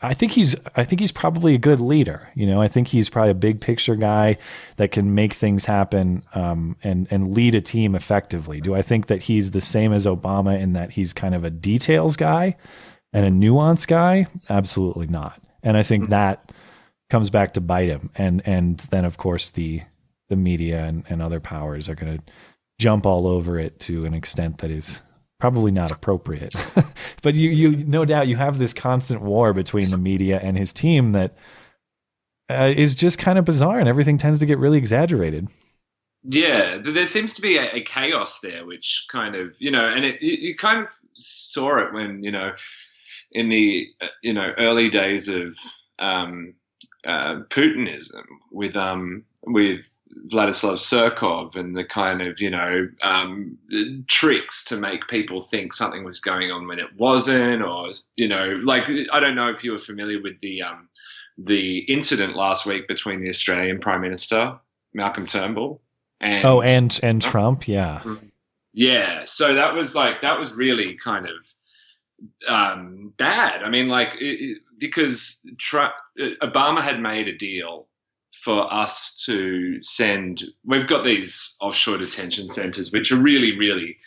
I 0.02 0.14
think 0.14 0.34
he's 0.34 0.56
I 0.76 0.84
think 0.84 1.00
he's 1.00 1.12
probably 1.12 1.56
a 1.56 1.60
good 1.60 1.80
leader. 1.80 2.30
You 2.36 2.46
know, 2.46 2.62
I 2.62 2.68
think 2.68 2.90
he's 2.90 3.10
probably 3.10 3.32
a 3.32 3.36
big 3.36 3.62
picture 3.62 3.96
guy 3.96 4.38
that 4.76 4.92
can 4.92 5.16
make 5.16 5.34
things 5.34 5.66
happen 5.66 6.24
um, 6.34 6.76
and 6.84 7.08
and 7.10 7.34
lead 7.34 7.56
a 7.56 7.62
team 7.62 7.96
effectively. 7.96 8.60
Do 8.60 8.76
I 8.76 8.82
think 8.82 9.08
that 9.08 9.24
he's 9.24 9.52
the 9.52 9.62
same 9.62 9.94
as 9.94 10.06
Obama 10.06 10.60
in 10.60 10.74
that 10.74 10.92
he's 10.92 11.14
kind 11.14 11.34
of 11.34 11.44
a 11.44 11.50
details 11.50 12.18
guy 12.18 12.58
and 13.14 13.26
a 13.26 13.32
nuance 13.32 13.86
guy? 13.86 14.28
Absolutely 14.50 15.08
not. 15.08 15.42
And 15.64 15.78
I 15.78 15.84
think 15.84 16.10
that 16.10 16.52
comes 17.10 17.30
back 17.30 17.54
to 17.54 17.62
bite 17.62 17.90
him. 17.90 18.10
And 18.16 18.42
and 18.46 18.78
then 18.92 19.06
of 19.06 19.18
course 19.18 19.52
the 19.52 19.82
the 20.30 20.36
media 20.36 20.84
and, 20.84 21.06
and 21.08 21.22
other 21.22 21.40
powers 21.40 21.88
are 21.88 21.96
going 21.96 22.18
to 22.18 22.24
jump 22.80 23.06
all 23.06 23.26
over 23.26 23.60
it 23.60 23.80
to 23.80 24.06
an 24.06 24.14
extent 24.14 24.60
that 24.60 24.70
is 24.70 25.00
probably 25.40 25.72
not 25.72 25.92
appropriate. 25.92 26.56
but 27.22 27.36
you, 27.36 27.50
you, 27.50 27.86
no 27.86 28.06
doubt, 28.06 28.28
you 28.28 28.36
have 28.36 28.58
this 28.58 28.74
constant 28.74 29.22
war 29.22 29.54
between 29.54 29.90
the 29.90 29.98
media 29.98 30.40
and 30.42 30.58
his 30.58 30.74
team 30.74 31.12
that 31.12 31.34
uh, 32.50 32.74
is 32.76 32.96
just 32.96 33.20
kind 33.20 33.38
of 33.38 33.46
bizarre, 33.46 33.80
and 33.80 33.90
everything 33.90 34.18
tends 34.18 34.40
to 34.40 34.46
get 34.46 34.58
really 34.58 34.78
exaggerated. 34.78 35.50
Yeah, 36.24 36.78
there 36.78 37.06
seems 37.06 37.34
to 37.36 37.42
be 37.42 37.58
a, 37.58 37.76
a 37.76 37.82
chaos 37.82 38.40
there, 38.40 38.66
which 38.66 39.06
kind 39.10 39.36
of 39.36 39.56
you 39.60 39.72
know, 39.72 39.88
and 39.88 40.04
it, 40.04 40.22
you, 40.22 40.50
you 40.50 40.56
kind 40.56 40.82
of 40.84 40.90
saw 41.14 41.78
it 41.78 41.94
when 41.94 42.24
you 42.24 42.32
know, 42.32 42.54
in 43.32 43.50
the 43.50 43.88
uh, 44.02 44.08
you 44.24 44.34
know 44.34 44.54
early 44.58 44.90
days 44.90 45.28
of 45.28 45.56
um, 46.00 46.54
uh, 47.06 47.42
Putinism 47.50 48.26
with 48.52 48.76
um 48.76 49.24
with 49.46 49.86
Vladislav 50.28 50.78
Surkov 50.78 51.56
and 51.56 51.76
the 51.76 51.84
kind 51.84 52.22
of 52.22 52.40
you 52.40 52.50
know 52.50 52.88
um, 53.02 53.58
tricks 54.08 54.64
to 54.66 54.78
make 54.78 55.08
people 55.08 55.42
think 55.42 55.74
something 55.74 56.04
was 56.04 56.20
going 56.20 56.52
on 56.52 56.68
when 56.68 56.80
it 56.80 56.96
wasn't, 56.98 57.62
or 57.62 57.92
you 58.16 58.28
know, 58.28 58.60
like 58.64 58.84
I 59.12 59.20
don't 59.20 59.36
know 59.36 59.50
if 59.50 59.64
you 59.64 59.72
were 59.72 59.78
familiar 59.78 60.22
with 60.22 60.40
the 60.42 60.64
um, 60.64 60.90
the 61.38 61.80
incident 61.80 62.36
last 62.36 62.66
week 62.66 62.88
between 62.88 63.22
the 63.22 63.30
Australian 63.30 63.80
Prime 63.80 64.02
Minister 64.02 64.60
Malcolm 64.94 65.28
Turnbull 65.28 65.82
and 66.20 66.46
oh, 66.46 66.62
and 66.62 67.00
and 67.04 67.22
Trump, 67.22 67.68
yeah, 67.68 68.02
yeah. 68.74 69.26
So 69.26 69.56
that 69.56 69.76
was 69.76 69.96
like 69.96 70.22
that 70.22 70.40
was 70.40 70.54
really 70.54 70.96
kind 70.96 71.28
of 71.28 71.54
um, 72.48 73.14
bad. 73.18 73.64
I 73.64 73.70
mean, 73.70 73.88
like 73.88 74.14
it, 74.20 74.60
because 74.78 75.46
Trump, 75.58 75.94
Obama 76.42 76.82
had 76.82 77.00
made 77.00 77.28
a 77.28 77.38
deal 77.38 77.87
for 78.42 78.72
us 78.72 79.24
to 79.26 79.82
send. 79.84 80.44
We've 80.66 80.88
got 80.88 81.04
these 81.04 81.56
offshore 81.60 81.98
detention 81.98 82.48
centers, 82.48 82.92
which 82.92 83.12
are 83.12 83.18
really, 83.18 83.58
really 83.58 83.98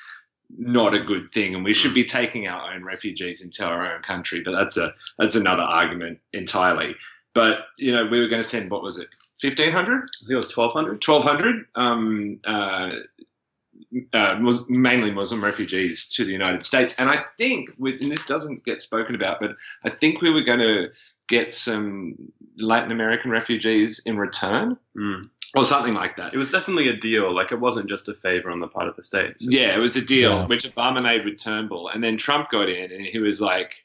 not 0.58 0.94
a 0.94 1.02
good 1.02 1.30
thing, 1.30 1.54
and 1.54 1.64
we 1.64 1.74
should 1.74 1.94
be 1.94 2.04
taking 2.04 2.48
our 2.48 2.72
own 2.72 2.84
refugees 2.84 3.42
into 3.42 3.64
our 3.64 3.94
own 3.94 4.02
country. 4.02 4.42
But 4.44 4.52
that's 4.52 4.76
a 4.76 4.94
that's 5.18 5.34
another 5.34 5.62
argument 5.62 6.20
entirely. 6.32 6.96
But 7.34 7.66
you 7.78 7.92
know, 7.92 8.06
we 8.06 8.20
were 8.20 8.28
going 8.28 8.42
to 8.42 8.48
send 8.48 8.70
what 8.70 8.82
was 8.82 8.98
it, 8.98 9.08
fifteen 9.38 9.72
hundred? 9.72 10.04
I 10.04 10.18
think 10.20 10.30
it 10.30 10.36
was 10.36 10.48
twelve 10.48 10.72
hundred. 10.72 11.00
Twelve 11.00 11.24
hundred. 11.24 11.66
Um, 11.74 12.40
uh, 12.44 12.90
uh, 14.12 14.38
mainly 14.68 15.10
Muslim 15.10 15.42
refugees 15.42 16.08
to 16.08 16.24
the 16.24 16.32
United 16.32 16.62
States, 16.62 16.94
and 16.98 17.08
I 17.08 17.24
think 17.38 17.70
with 17.78 18.00
and 18.00 18.10
this 18.10 18.26
doesn't 18.26 18.64
get 18.64 18.82
spoken 18.82 19.14
about, 19.14 19.40
but 19.40 19.56
I 19.84 19.90
think 19.90 20.20
we 20.20 20.32
were 20.32 20.42
going 20.42 20.60
to 20.60 20.90
get 21.30 21.54
some 21.54 22.14
Latin 22.58 22.92
American 22.92 23.30
refugees 23.30 24.02
in 24.04 24.18
return, 24.18 24.76
Mm. 24.98 25.30
or 25.54 25.64
something 25.64 25.94
like 25.94 26.16
that. 26.16 26.34
It 26.34 26.36
was 26.36 26.52
definitely 26.52 26.88
a 26.88 26.96
deal. 26.96 27.34
Like 27.34 27.50
it 27.52 27.58
wasn't 27.60 27.88
just 27.88 28.08
a 28.08 28.14
favor 28.14 28.50
on 28.50 28.60
the 28.60 28.68
part 28.68 28.86
of 28.88 28.96
the 28.96 29.02
states. 29.02 29.46
Yeah, 29.48 29.74
it 29.74 29.78
was 29.80 29.96
a 29.96 30.02
deal 30.04 30.30
Yeah. 30.32 30.46
which 30.46 30.64
Obama 30.64 31.02
made 31.02 31.24
with 31.24 31.42
Turnbull, 31.42 31.88
and 31.88 32.04
then 32.04 32.18
Trump 32.18 32.50
got 32.50 32.68
in, 32.68 32.92
and 32.92 33.00
he 33.06 33.18
was 33.18 33.40
like, 33.40 33.84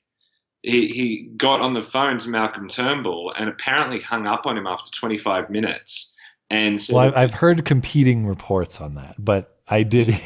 he 0.64 0.88
he 0.88 1.30
got 1.38 1.62
on 1.62 1.74
the 1.76 1.82
phone 1.84 2.20
to 2.20 2.30
Malcolm 2.30 2.68
Turnbull, 2.68 3.32
and 3.38 3.48
apparently 3.48 4.02
hung 4.02 4.28
up 4.28 4.46
on 4.46 4.58
him 4.58 4.68
after 4.68 4.92
25 4.92 5.50
minutes, 5.50 6.14
and 6.50 6.82
said, 6.82 6.96
Well, 6.96 7.06
I've, 7.06 7.18
I've 7.18 7.32
heard 7.32 7.64
competing 7.66 8.26
reports 8.28 8.82
on 8.82 8.96
that, 8.96 9.16
but 9.18 9.52
I 9.68 9.84
did, 9.84 10.20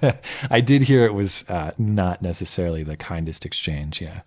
I 0.50 0.60
did 0.60 0.82
hear 0.82 1.04
it 1.06 1.14
was 1.14 1.44
uh, 1.48 1.72
not 1.78 2.22
necessarily 2.22 2.82
the 2.84 2.96
kindest 2.96 3.44
exchange. 3.44 4.00
Yeah, 4.00 4.20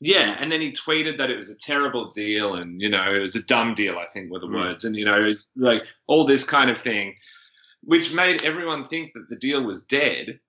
Yeah, 0.00 0.36
and 0.38 0.50
then 0.50 0.60
he 0.60 0.72
tweeted 0.72 1.18
that 1.18 1.30
it 1.30 1.36
was 1.36 1.50
a 1.50 1.58
terrible 1.58 2.06
deal, 2.06 2.54
and 2.54 2.80
you 2.80 2.88
know 2.88 3.14
it 3.14 3.20
was 3.20 3.36
a 3.36 3.42
dumb 3.42 3.74
deal. 3.74 3.96
I 3.98 4.06
think 4.06 4.30
were 4.30 4.40
the 4.40 4.46
Mm. 4.46 4.54
words, 4.54 4.84
and 4.84 4.96
you 4.96 5.04
know 5.04 5.18
it 5.18 5.24
was 5.26 5.50
like 5.56 5.82
all 6.06 6.24
this 6.26 6.44
kind 6.44 6.70
of 6.70 6.78
thing, 6.78 7.14
which 7.82 8.12
made 8.12 8.42
everyone 8.44 8.84
think 8.86 9.12
that 9.14 9.28
the 9.28 9.36
deal 9.36 9.62
was 9.62 9.84
dead. 9.84 10.40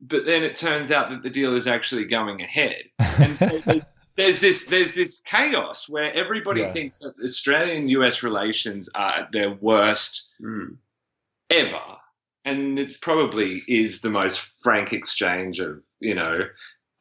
But 0.00 0.24
then 0.26 0.42
it 0.42 0.56
turns 0.56 0.90
out 0.90 1.10
that 1.10 1.22
the 1.22 1.30
deal 1.30 1.54
is 1.56 1.66
actually 1.66 2.04
going 2.06 2.42
ahead, 2.42 2.82
and 2.98 3.36
so 3.36 3.46
there's- 3.66 3.84
there's 4.14 4.40
this 4.40 4.66
there's 4.66 4.94
this 4.94 5.20
chaos 5.24 5.88
where 5.88 6.12
everybody 6.12 6.60
Yeah. 6.60 6.72
thinks 6.72 6.98
that 6.98 7.14
Australian-U.S. 7.24 8.22
relations 8.22 8.88
are 8.94 9.20
at 9.20 9.32
their 9.32 9.50
worst 9.52 10.34
Mm. 10.40 10.76
ever. 11.50 11.80
And 12.44 12.76
it 12.78 13.00
probably 13.00 13.62
is 13.68 14.00
the 14.00 14.10
most 14.10 14.52
frank 14.62 14.92
exchange 14.92 15.60
of, 15.60 15.80
you 16.00 16.14
know, 16.14 16.40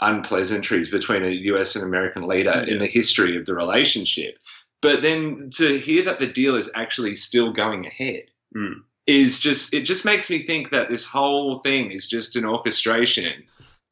unpleasantries 0.02 0.90
between 0.90 1.24
a 1.24 1.30
US 1.30 1.76
and 1.76 1.86
American 1.86 2.24
leader 2.24 2.52
in 2.68 2.80
the 2.80 2.88
history 2.88 3.38
of 3.38 3.46
the 3.46 3.54
relationship. 3.56 4.38
But 4.82 5.02
then 5.04 5.52
to 5.58 5.78
hear 5.80 6.04
that 6.06 6.20
the 6.20 6.28
deal 6.28 6.56
is 6.56 6.72
actually 6.76 7.16
still 7.16 7.52
going 7.54 7.86
ahead, 7.86 8.24
Mm. 8.56 8.82
is 9.08 9.40
just 9.40 9.74
it 9.74 9.84
just 9.84 10.04
makes 10.04 10.30
me 10.30 10.46
think 10.46 10.72
that 10.72 10.90
this 10.90 11.06
whole 11.06 11.60
thing 11.60 11.92
is 11.92 12.10
just 12.10 12.36
an 12.36 12.44
orchestration 12.44 13.44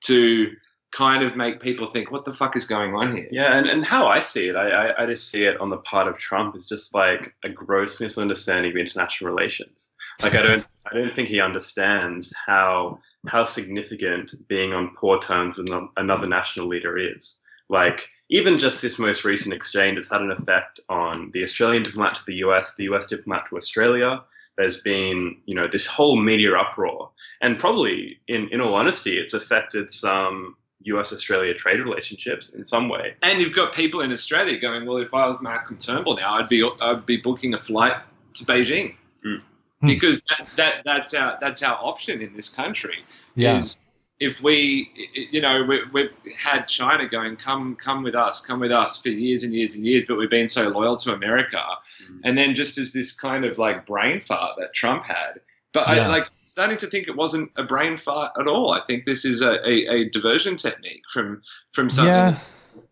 to 0.01 0.51
kind 0.91 1.23
of 1.23 1.35
make 1.35 1.61
people 1.61 1.89
think, 1.91 2.11
what 2.11 2.25
the 2.25 2.33
fuck 2.33 2.55
is 2.57 2.65
going 2.65 2.93
on 2.95 3.15
here? 3.15 3.27
Yeah, 3.31 3.57
and, 3.57 3.67
and 3.69 3.85
how 3.85 4.07
I 4.07 4.19
see 4.19 4.49
it, 4.49 4.55
I, 4.55 4.69
I, 4.69 5.03
I 5.03 5.05
just 5.05 5.29
see 5.29 5.45
it 5.45 5.61
on 5.61 5.69
the 5.69 5.77
part 5.77 6.07
of 6.07 6.17
Trump 6.17 6.55
is 6.55 6.67
just 6.67 6.93
like 6.93 7.33
a 7.43 7.49
gross 7.49 8.01
misunderstanding 8.01 8.71
of 8.71 8.77
international 8.77 9.31
relations. 9.31 9.93
Like 10.21 10.33
I 10.35 10.41
don't 10.41 10.65
I 10.91 10.93
don't 10.95 11.13
think 11.13 11.29
he 11.29 11.39
understands 11.39 12.33
how 12.45 12.99
how 13.27 13.43
significant 13.43 14.33
being 14.47 14.73
on 14.73 14.95
poor 14.95 15.19
terms 15.19 15.57
with 15.57 15.69
another 15.97 16.27
national 16.27 16.67
leader 16.67 16.97
is. 16.97 17.41
Like 17.69 18.09
even 18.29 18.59
just 18.59 18.81
this 18.81 18.99
most 18.99 19.23
recent 19.23 19.53
exchange 19.53 19.97
has 19.97 20.09
had 20.09 20.21
an 20.21 20.31
effect 20.31 20.79
on 20.89 21.31
the 21.33 21.43
Australian 21.43 21.83
diplomat 21.83 22.15
to 22.17 22.25
the 22.25 22.37
US, 22.37 22.75
the 22.75 22.85
US 22.85 23.07
diplomat 23.07 23.47
to 23.49 23.57
Australia. 23.57 24.21
There's 24.57 24.81
been, 24.81 25.37
you 25.45 25.55
know, 25.55 25.67
this 25.71 25.85
whole 25.85 26.19
media 26.19 26.53
uproar, 26.53 27.11
and 27.41 27.57
probably, 27.57 28.19
in 28.27 28.49
in 28.49 28.59
all 28.59 28.75
honesty, 28.75 29.17
it's 29.17 29.33
affected 29.33 29.93
some 29.93 30.57
US 30.83 31.13
Australia 31.13 31.53
trade 31.53 31.79
relationships 31.79 32.49
in 32.49 32.65
some 32.65 32.89
way. 32.89 33.15
And 33.21 33.39
you've 33.39 33.55
got 33.55 33.73
people 33.73 34.01
in 34.01 34.11
Australia 34.11 34.59
going, 34.59 34.85
well, 34.85 34.97
if 34.97 35.13
I 35.13 35.27
was 35.27 35.41
Malcolm 35.41 35.77
Turnbull 35.77 36.17
now, 36.17 36.35
I'd 36.35 36.49
be 36.49 36.69
I'd 36.81 37.05
be 37.05 37.17
booking 37.17 37.53
a 37.53 37.57
flight 37.57 37.95
to 38.33 38.45
Beijing. 38.45 38.95
Mm. 39.25 39.43
Because 39.81 40.23
that, 40.23 40.49
that 40.57 40.73
that's 40.83 41.13
our 41.13 41.37
that's 41.39 41.63
our 41.63 41.77
option 41.81 42.21
in 42.21 42.33
this 42.33 42.49
country. 42.49 43.05
Yeah. 43.35 43.57
Is 43.57 43.83
if 44.19 44.43
we, 44.43 44.91
you 45.31 45.41
know, 45.41 45.63
we, 45.63 45.81
we've 45.93 46.11
had 46.37 46.65
China 46.65 47.07
going, 47.07 47.37
come, 47.37 47.77
come 47.77 48.03
with 48.03 48.15
us, 48.15 48.45
come 48.45 48.59
with 48.59 48.71
us 48.71 49.01
for 49.01 49.09
years 49.09 49.43
and 49.43 49.53
years 49.53 49.75
and 49.75 49.85
years, 49.85 50.03
but 50.05 50.17
we've 50.17 50.29
been 50.29 50.49
so 50.49 50.67
loyal 50.67 50.97
to 50.97 51.13
America. 51.13 51.63
Mm. 52.03 52.19
And 52.25 52.37
then 52.37 52.53
just 52.53 52.77
as 52.77 52.91
this 52.91 53.13
kind 53.13 53.45
of 53.45 53.57
like 53.57 53.85
brain 53.85 54.19
fart 54.19 54.57
that 54.57 54.73
Trump 54.73 55.03
had, 55.03 55.39
but 55.71 55.87
yeah. 55.87 56.03
I 56.03 56.07
like 56.07 56.27
starting 56.43 56.77
to 56.79 56.87
think 56.87 57.07
it 57.07 57.15
wasn't 57.15 57.51
a 57.55 57.63
brain 57.63 57.95
fart 57.95 58.31
at 58.39 58.47
all. 58.47 58.71
I 58.71 58.81
think 58.81 59.05
this 59.05 59.23
is 59.23 59.41
a, 59.41 59.65
a, 59.67 59.87
a 59.87 60.09
diversion 60.09 60.57
technique 60.57 61.03
from 61.13 61.41
from 61.71 61.89
something 61.89 62.13
yeah. 62.13 62.39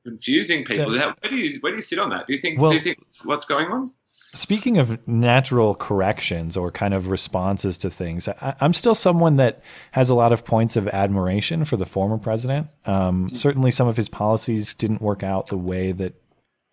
confusing 0.05 0.63
people. 0.63 0.95
Yeah. 0.95 1.13
Where 1.19 1.31
do 1.31 1.35
you 1.35 1.59
where 1.59 1.71
do 1.71 1.77
you 1.77 1.81
sit 1.81 1.99
on 1.99 2.11
that? 2.11 2.27
Do 2.27 2.33
you 2.33 2.41
think 2.41 2.59
well, 2.59 2.69
do 2.69 2.77
you 2.77 2.83
think 2.83 2.99
what's 3.23 3.45
going 3.45 3.67
on? 3.67 3.91
Speaking 4.37 4.77
of 4.77 5.05
natural 5.07 5.73
corrections 5.73 6.55
or 6.55 6.71
kind 6.71 6.93
of 6.93 7.09
responses 7.09 7.77
to 7.79 7.89
things, 7.89 8.27
I, 8.27 8.55
am 8.61 8.73
still 8.73 8.93
someone 8.93 9.37
that 9.37 9.61
has 9.91 10.09
a 10.09 10.15
lot 10.15 10.31
of 10.31 10.45
points 10.45 10.75
of 10.75 10.87
admiration 10.87 11.65
for 11.65 11.75
the 11.75 11.85
former 11.85 12.17
president. 12.17 12.73
Um, 12.85 13.29
certainly, 13.29 13.71
some 13.71 13.87
of 13.87 13.97
his 13.97 14.09
policies 14.09 14.75
didn't 14.75 15.01
work 15.01 15.23
out 15.23 15.47
the 15.47 15.57
way 15.57 15.91
that 15.91 16.13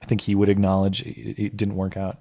I 0.02 0.06
think 0.06 0.20
he 0.20 0.34
would 0.34 0.50
acknowledge 0.50 1.02
it 1.02 1.56
didn't 1.56 1.76
work 1.76 1.96
out 1.96 2.18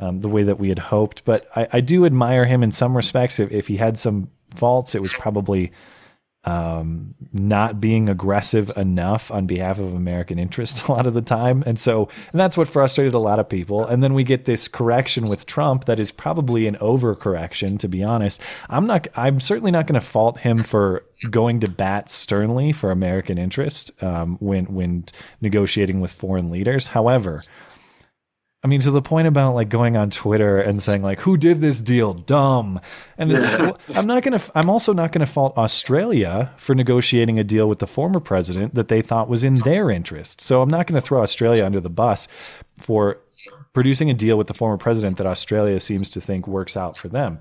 um, 0.00 0.20
the 0.20 0.28
way 0.28 0.42
that 0.42 0.58
we 0.58 0.68
had 0.68 0.80
hoped. 0.80 1.24
But 1.24 1.46
I, 1.54 1.68
I, 1.74 1.80
do 1.80 2.04
admire 2.04 2.44
him 2.44 2.64
in 2.64 2.72
some 2.72 2.96
respects. 2.96 3.38
If, 3.38 3.52
if 3.52 3.68
he 3.68 3.76
had 3.76 3.98
some 3.98 4.30
faults, 4.54 4.96
it 4.96 5.02
was 5.02 5.12
probably 5.12 5.70
um, 6.44 7.14
not 7.32 7.80
being 7.80 8.08
aggressive 8.08 8.74
enough 8.76 9.30
on 9.30 9.46
behalf 9.46 9.78
of 9.78 9.94
American 9.94 10.38
interests 10.38 10.82
a 10.88 10.92
lot 10.92 11.06
of 11.06 11.14
the 11.14 11.22
time. 11.22 11.62
And 11.66 11.78
so 11.78 12.08
and 12.32 12.40
that's 12.40 12.56
what 12.56 12.68
frustrated 12.68 13.14
a 13.14 13.18
lot 13.18 13.38
of 13.38 13.48
people. 13.48 13.86
And 13.86 14.02
then 14.02 14.14
we 14.14 14.24
get 14.24 14.46
this 14.46 14.66
correction 14.68 15.24
with 15.28 15.46
Trump 15.46 15.84
that 15.84 16.00
is 16.00 16.10
probably 16.10 16.66
an 16.66 16.76
overcorrection, 16.76 17.78
to 17.80 17.88
be 17.88 18.02
honest. 18.02 18.40
I'm 18.68 18.86
not 18.86 19.06
I'm 19.16 19.40
certainly 19.40 19.70
not 19.70 19.86
going 19.86 20.00
to 20.00 20.06
fault 20.06 20.38
him 20.40 20.58
for 20.58 21.04
going 21.30 21.60
to 21.60 21.68
bat 21.68 22.08
sternly 22.08 22.72
for 22.72 22.90
American 22.90 23.36
interest 23.36 23.90
um, 24.02 24.38
when 24.40 24.64
when 24.66 25.04
negotiating 25.40 26.00
with 26.00 26.12
foreign 26.12 26.50
leaders. 26.50 26.86
However, 26.86 27.42
I 28.62 28.68
mean, 28.68 28.80
to 28.82 28.90
the 28.90 29.00
point 29.00 29.26
about 29.26 29.54
like 29.54 29.70
going 29.70 29.96
on 29.96 30.10
Twitter 30.10 30.60
and 30.60 30.82
saying 30.82 31.00
like, 31.02 31.20
"Who 31.20 31.38
did 31.38 31.62
this 31.62 31.80
deal? 31.80 32.12
Dumb." 32.12 32.78
And 33.16 33.32
well, 33.32 33.78
I'm 33.94 34.06
not 34.06 34.22
gonna. 34.22 34.40
I'm 34.54 34.68
also 34.68 34.92
not 34.92 35.12
gonna 35.12 35.26
fault 35.26 35.56
Australia 35.56 36.52
for 36.58 36.74
negotiating 36.74 37.38
a 37.38 37.44
deal 37.44 37.68
with 37.68 37.78
the 37.78 37.86
former 37.86 38.20
president 38.20 38.74
that 38.74 38.88
they 38.88 39.00
thought 39.00 39.28
was 39.28 39.44
in 39.44 39.54
their 39.56 39.90
interest. 39.90 40.42
So 40.42 40.60
I'm 40.60 40.68
not 40.68 40.86
gonna 40.86 41.00
throw 41.00 41.22
Australia 41.22 41.64
under 41.64 41.80
the 41.80 41.88
bus 41.88 42.28
for 42.78 43.18
producing 43.72 44.10
a 44.10 44.14
deal 44.14 44.36
with 44.36 44.46
the 44.46 44.54
former 44.54 44.76
president 44.76 45.16
that 45.16 45.26
Australia 45.26 45.80
seems 45.80 46.10
to 46.10 46.20
think 46.20 46.46
works 46.46 46.76
out 46.76 46.98
for 46.98 47.08
them. 47.08 47.38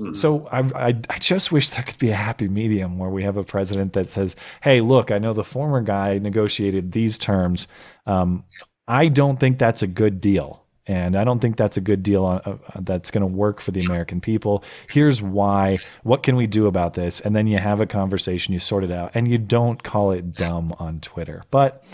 Mm-hmm. 0.00 0.12
So 0.12 0.46
I, 0.52 0.88
I, 0.88 0.94
I 1.10 1.18
just 1.18 1.50
wish 1.50 1.70
there 1.70 1.82
could 1.82 1.98
be 1.98 2.10
a 2.10 2.16
happy 2.16 2.48
medium 2.48 2.98
where 2.98 3.10
we 3.10 3.24
have 3.24 3.36
a 3.36 3.44
president 3.44 3.92
that 3.94 4.08
says, 4.08 4.36
"Hey, 4.62 4.80
look, 4.80 5.10
I 5.10 5.18
know 5.18 5.32
the 5.32 5.42
former 5.42 5.80
guy 5.80 6.18
negotiated 6.18 6.92
these 6.92 7.18
terms. 7.18 7.66
Um, 8.06 8.44
I 8.86 9.08
don't 9.08 9.38
think 9.38 9.58
that's 9.58 9.82
a 9.82 9.86
good 9.86 10.20
deal. 10.20 10.64
And 10.86 11.16
I 11.16 11.24
don't 11.24 11.40
think 11.40 11.56
that's 11.56 11.78
a 11.78 11.80
good 11.80 12.02
deal 12.02 12.24
on, 12.24 12.40
uh, 12.44 12.56
that's 12.80 13.10
going 13.10 13.22
to 13.22 13.26
work 13.26 13.60
for 13.60 13.70
the 13.70 13.80
American 13.80 14.20
people. 14.20 14.62
Here's 14.90 15.22
why. 15.22 15.78
What 16.02 16.22
can 16.22 16.36
we 16.36 16.46
do 16.46 16.66
about 16.66 16.92
this? 16.92 17.20
And 17.20 17.34
then 17.34 17.46
you 17.46 17.56
have 17.56 17.80
a 17.80 17.86
conversation, 17.86 18.52
you 18.52 18.60
sort 18.60 18.84
it 18.84 18.90
out, 18.90 19.12
and 19.14 19.26
you 19.26 19.38
don't 19.38 19.82
call 19.82 20.10
it 20.12 20.34
dumb 20.34 20.74
on 20.78 21.00
Twitter. 21.00 21.42
But 21.50 21.84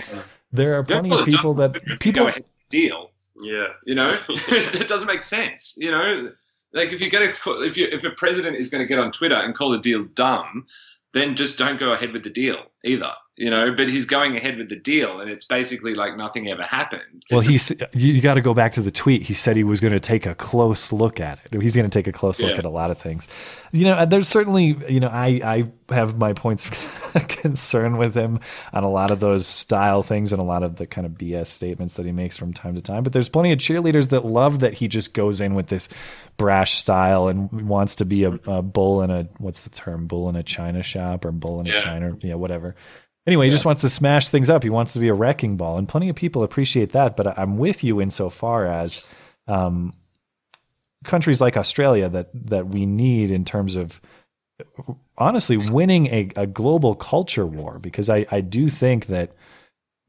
there 0.52 0.76
are 0.76 0.82
plenty 0.82 1.12
of 1.12 1.24
people 1.24 1.54
that 1.54 1.74
people 2.00 2.30
deal. 2.68 3.10
Yeah, 3.40 3.68
you 3.86 3.94
know 3.94 4.12
that 4.26 4.86
doesn't 4.88 5.06
make 5.06 5.22
sense. 5.22 5.74
You 5.78 5.92
know, 5.92 6.32
like 6.72 6.92
if 6.92 7.00
you 7.00 7.10
get 7.10 7.22
a, 7.22 7.62
if 7.62 7.76
you 7.76 7.86
if 7.92 8.04
a 8.04 8.10
president 8.10 8.56
is 8.56 8.70
going 8.70 8.82
to 8.82 8.88
get 8.88 8.98
on 8.98 9.12
Twitter 9.12 9.36
and 9.36 9.54
call 9.54 9.70
the 9.70 9.78
deal 9.78 10.02
dumb, 10.02 10.66
then 11.14 11.36
just 11.36 11.58
don't 11.58 11.78
go 11.78 11.92
ahead 11.92 12.12
with 12.12 12.24
the 12.24 12.30
deal 12.30 12.58
either 12.84 13.12
you 13.40 13.48
know 13.48 13.74
but 13.74 13.88
he's 13.88 14.04
going 14.04 14.36
ahead 14.36 14.58
with 14.58 14.68
the 14.68 14.76
deal 14.76 15.20
and 15.20 15.30
it's 15.30 15.44
basically 15.44 15.94
like 15.94 16.16
nothing 16.16 16.48
ever 16.48 16.62
happened. 16.62 17.24
Well 17.30 17.40
he's 17.40 17.72
you 17.94 18.20
got 18.20 18.34
to 18.34 18.40
go 18.40 18.54
back 18.54 18.72
to 18.72 18.82
the 18.82 18.90
tweet. 18.90 19.22
He 19.22 19.34
said 19.34 19.56
he 19.56 19.64
was 19.64 19.80
going 19.80 19.92
to 19.94 20.00
take 20.00 20.26
a 20.26 20.34
close 20.34 20.92
look 20.92 21.20
at 21.20 21.38
it. 21.50 21.60
He's 21.62 21.74
going 21.74 21.88
to 21.88 21.98
take 21.98 22.06
a 22.06 22.12
close 22.12 22.40
look 22.40 22.58
at 22.58 22.64
a 22.64 22.70
lot 22.70 22.90
of 22.90 22.98
things. 22.98 23.26
You 23.72 23.84
know 23.84 24.04
there's 24.04 24.28
certainly 24.28 24.76
you 24.88 25.00
know 25.00 25.08
i 25.08 25.40
i 25.44 25.94
have 25.94 26.18
my 26.18 26.32
points 26.32 26.64
of 26.66 27.28
concern 27.28 27.96
with 27.96 28.14
him 28.14 28.40
on 28.72 28.84
a 28.84 28.90
lot 28.90 29.10
of 29.10 29.20
those 29.20 29.46
style 29.46 30.02
things 30.02 30.32
and 30.32 30.40
a 30.40 30.44
lot 30.44 30.62
of 30.62 30.76
the 30.76 30.86
kind 30.86 31.06
of 31.06 31.12
bs 31.12 31.46
statements 31.46 31.94
that 31.94 32.06
he 32.06 32.12
makes 32.12 32.36
from 32.36 32.52
time 32.52 32.74
to 32.74 32.80
time 32.80 33.02
but 33.02 33.12
there's 33.12 33.28
plenty 33.28 33.52
of 33.52 33.58
cheerleaders 33.58 34.10
that 34.10 34.24
love 34.24 34.60
that 34.60 34.74
he 34.74 34.88
just 34.88 35.14
goes 35.14 35.40
in 35.40 35.54
with 35.54 35.68
this 35.68 35.88
brash 36.36 36.78
style 36.78 37.28
and 37.28 37.68
wants 37.68 37.96
to 37.96 38.04
be 38.04 38.24
a, 38.24 38.30
a 38.46 38.62
bull 38.62 39.02
in 39.02 39.10
a 39.10 39.24
what's 39.38 39.64
the 39.64 39.70
term? 39.70 40.06
Bull 40.06 40.28
in 40.28 40.36
a 40.36 40.42
china 40.42 40.82
shop 40.82 41.24
or 41.24 41.32
bull 41.32 41.60
in 41.60 41.66
a 41.66 41.70
yeah. 41.70 41.82
china 41.82 42.16
yeah 42.20 42.34
whatever 42.34 42.74
Anyway, 43.26 43.46
he 43.46 43.50
just 43.50 43.64
wants 43.64 43.82
to 43.82 43.90
smash 43.90 44.28
things 44.28 44.48
up. 44.48 44.62
He 44.62 44.70
wants 44.70 44.94
to 44.94 44.98
be 44.98 45.08
a 45.08 45.14
wrecking 45.14 45.56
ball, 45.56 45.78
and 45.78 45.88
plenty 45.88 46.08
of 46.08 46.16
people 46.16 46.42
appreciate 46.42 46.92
that. 46.92 47.16
But 47.16 47.38
I'm 47.38 47.58
with 47.58 47.84
you 47.84 48.00
insofar 48.00 48.66
as 48.66 49.06
um, 49.46 49.92
countries 51.04 51.40
like 51.40 51.56
Australia 51.56 52.08
that 52.08 52.30
that 52.34 52.68
we 52.68 52.86
need 52.86 53.30
in 53.30 53.44
terms 53.44 53.76
of 53.76 54.00
honestly 55.18 55.56
winning 55.56 56.06
a, 56.06 56.30
a 56.36 56.46
global 56.46 56.94
culture 56.94 57.46
war, 57.46 57.78
because 57.78 58.08
I, 58.08 58.26
I 58.30 58.40
do 58.40 58.68
think 58.68 59.06
that 59.06 59.32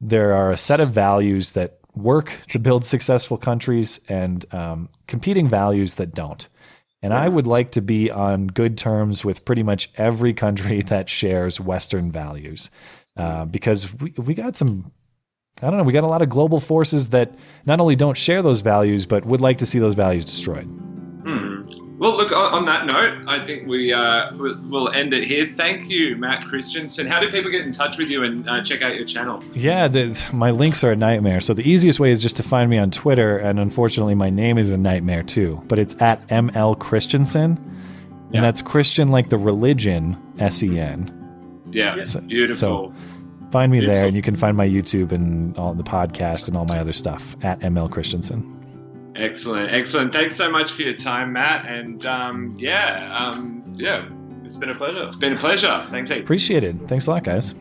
there 0.00 0.34
are 0.34 0.50
a 0.50 0.56
set 0.56 0.80
of 0.80 0.90
values 0.90 1.52
that 1.52 1.78
work 1.94 2.32
to 2.48 2.58
build 2.58 2.84
successful 2.84 3.36
countries 3.36 4.00
and 4.08 4.44
um, 4.54 4.88
competing 5.06 5.48
values 5.48 5.94
that 5.94 6.14
don't. 6.14 6.48
And 7.02 7.12
I 7.12 7.28
would 7.28 7.48
like 7.48 7.72
to 7.72 7.82
be 7.82 8.10
on 8.10 8.46
good 8.46 8.78
terms 8.78 9.24
with 9.24 9.44
pretty 9.44 9.62
much 9.62 9.90
every 9.96 10.32
country 10.32 10.82
that 10.86 11.08
shares 11.08 11.60
Western 11.60 12.10
values. 12.10 12.70
Uh, 13.16 13.44
because 13.44 13.92
we 13.94 14.14
we 14.16 14.34
got 14.34 14.56
some 14.56 14.90
I 15.60 15.68
don't 15.68 15.78
know, 15.78 15.84
we 15.84 15.92
got 15.92 16.02
a 16.02 16.08
lot 16.08 16.22
of 16.22 16.28
global 16.28 16.60
forces 16.60 17.10
that 17.10 17.34
not 17.66 17.78
only 17.78 17.94
don't 17.94 18.16
share 18.16 18.42
those 18.42 18.60
values, 18.60 19.06
but 19.06 19.24
would 19.26 19.40
like 19.40 19.58
to 19.58 19.66
see 19.66 19.78
those 19.78 19.94
values 19.94 20.24
destroyed. 20.24 20.64
Hmm. 20.64 21.62
Well, 21.98 22.16
look, 22.16 22.32
on 22.32 22.64
that 22.64 22.86
note, 22.86 23.28
I 23.28 23.46
think 23.46 23.68
we 23.68 23.92
uh, 23.92 24.34
will 24.34 24.88
end 24.88 25.14
it 25.14 25.22
here. 25.22 25.46
Thank 25.46 25.88
you, 25.88 26.16
Matt 26.16 26.44
Christiansen. 26.44 27.06
How 27.06 27.20
do 27.20 27.30
people 27.30 27.48
get 27.48 27.64
in 27.64 27.70
touch 27.70 27.96
with 27.96 28.08
you 28.08 28.24
and 28.24 28.48
uh, 28.48 28.60
check 28.64 28.82
out 28.82 28.96
your 28.96 29.04
channel? 29.04 29.40
Yeah, 29.54 29.86
the, 29.86 30.20
my 30.32 30.50
links 30.50 30.82
are 30.82 30.90
a 30.90 30.96
nightmare. 30.96 31.40
So 31.40 31.54
the 31.54 31.68
easiest 31.68 32.00
way 32.00 32.10
is 32.10 32.20
just 32.20 32.36
to 32.38 32.42
find 32.42 32.68
me 32.68 32.78
on 32.78 32.90
Twitter, 32.90 33.38
and 33.38 33.60
unfortunately, 33.60 34.16
my 34.16 34.30
name 34.30 34.58
is 34.58 34.70
a 34.70 34.76
nightmare 34.76 35.22
too. 35.22 35.62
But 35.68 35.78
it's 35.78 35.94
at 36.00 36.26
ML 36.26 36.76
Christiansen, 36.80 37.52
and 37.52 38.34
yeah. 38.34 38.40
that's 38.40 38.62
Christian 38.62 39.08
like 39.08 39.30
the 39.30 39.38
religion, 39.38 40.20
S 40.40 40.60
E 40.64 40.80
N. 40.80 41.21
Yeah, 41.72 42.02
so, 42.02 42.20
beautiful. 42.20 42.56
So 42.90 42.94
find 43.50 43.70
me 43.72 43.80
beautiful. 43.80 43.94
there, 43.94 44.06
and 44.06 44.16
you 44.16 44.22
can 44.22 44.36
find 44.36 44.56
my 44.56 44.68
YouTube 44.68 45.12
and 45.12 45.56
all 45.58 45.74
the 45.74 45.82
podcast 45.82 46.48
and 46.48 46.56
all 46.56 46.64
my 46.64 46.78
other 46.78 46.92
stuff 46.92 47.36
at 47.42 47.60
ML 47.60 47.90
Christiansen. 47.90 48.58
Excellent, 49.16 49.70
excellent. 49.72 50.12
Thanks 50.12 50.34
so 50.36 50.50
much 50.50 50.72
for 50.72 50.82
your 50.82 50.94
time, 50.94 51.32
Matt. 51.32 51.66
And 51.66 52.04
um, 52.06 52.56
yeah, 52.58 53.14
um, 53.14 53.62
yeah, 53.76 54.08
it's 54.44 54.56
been 54.56 54.70
a 54.70 54.74
pleasure. 54.74 55.02
It's 55.02 55.16
been 55.16 55.34
a 55.34 55.38
pleasure. 55.38 55.84
Thanks, 55.90 56.10
Appreciate 56.10 56.64
it. 56.64 56.76
Thanks 56.88 57.06
a 57.06 57.10
lot, 57.10 57.24
guys. 57.24 57.54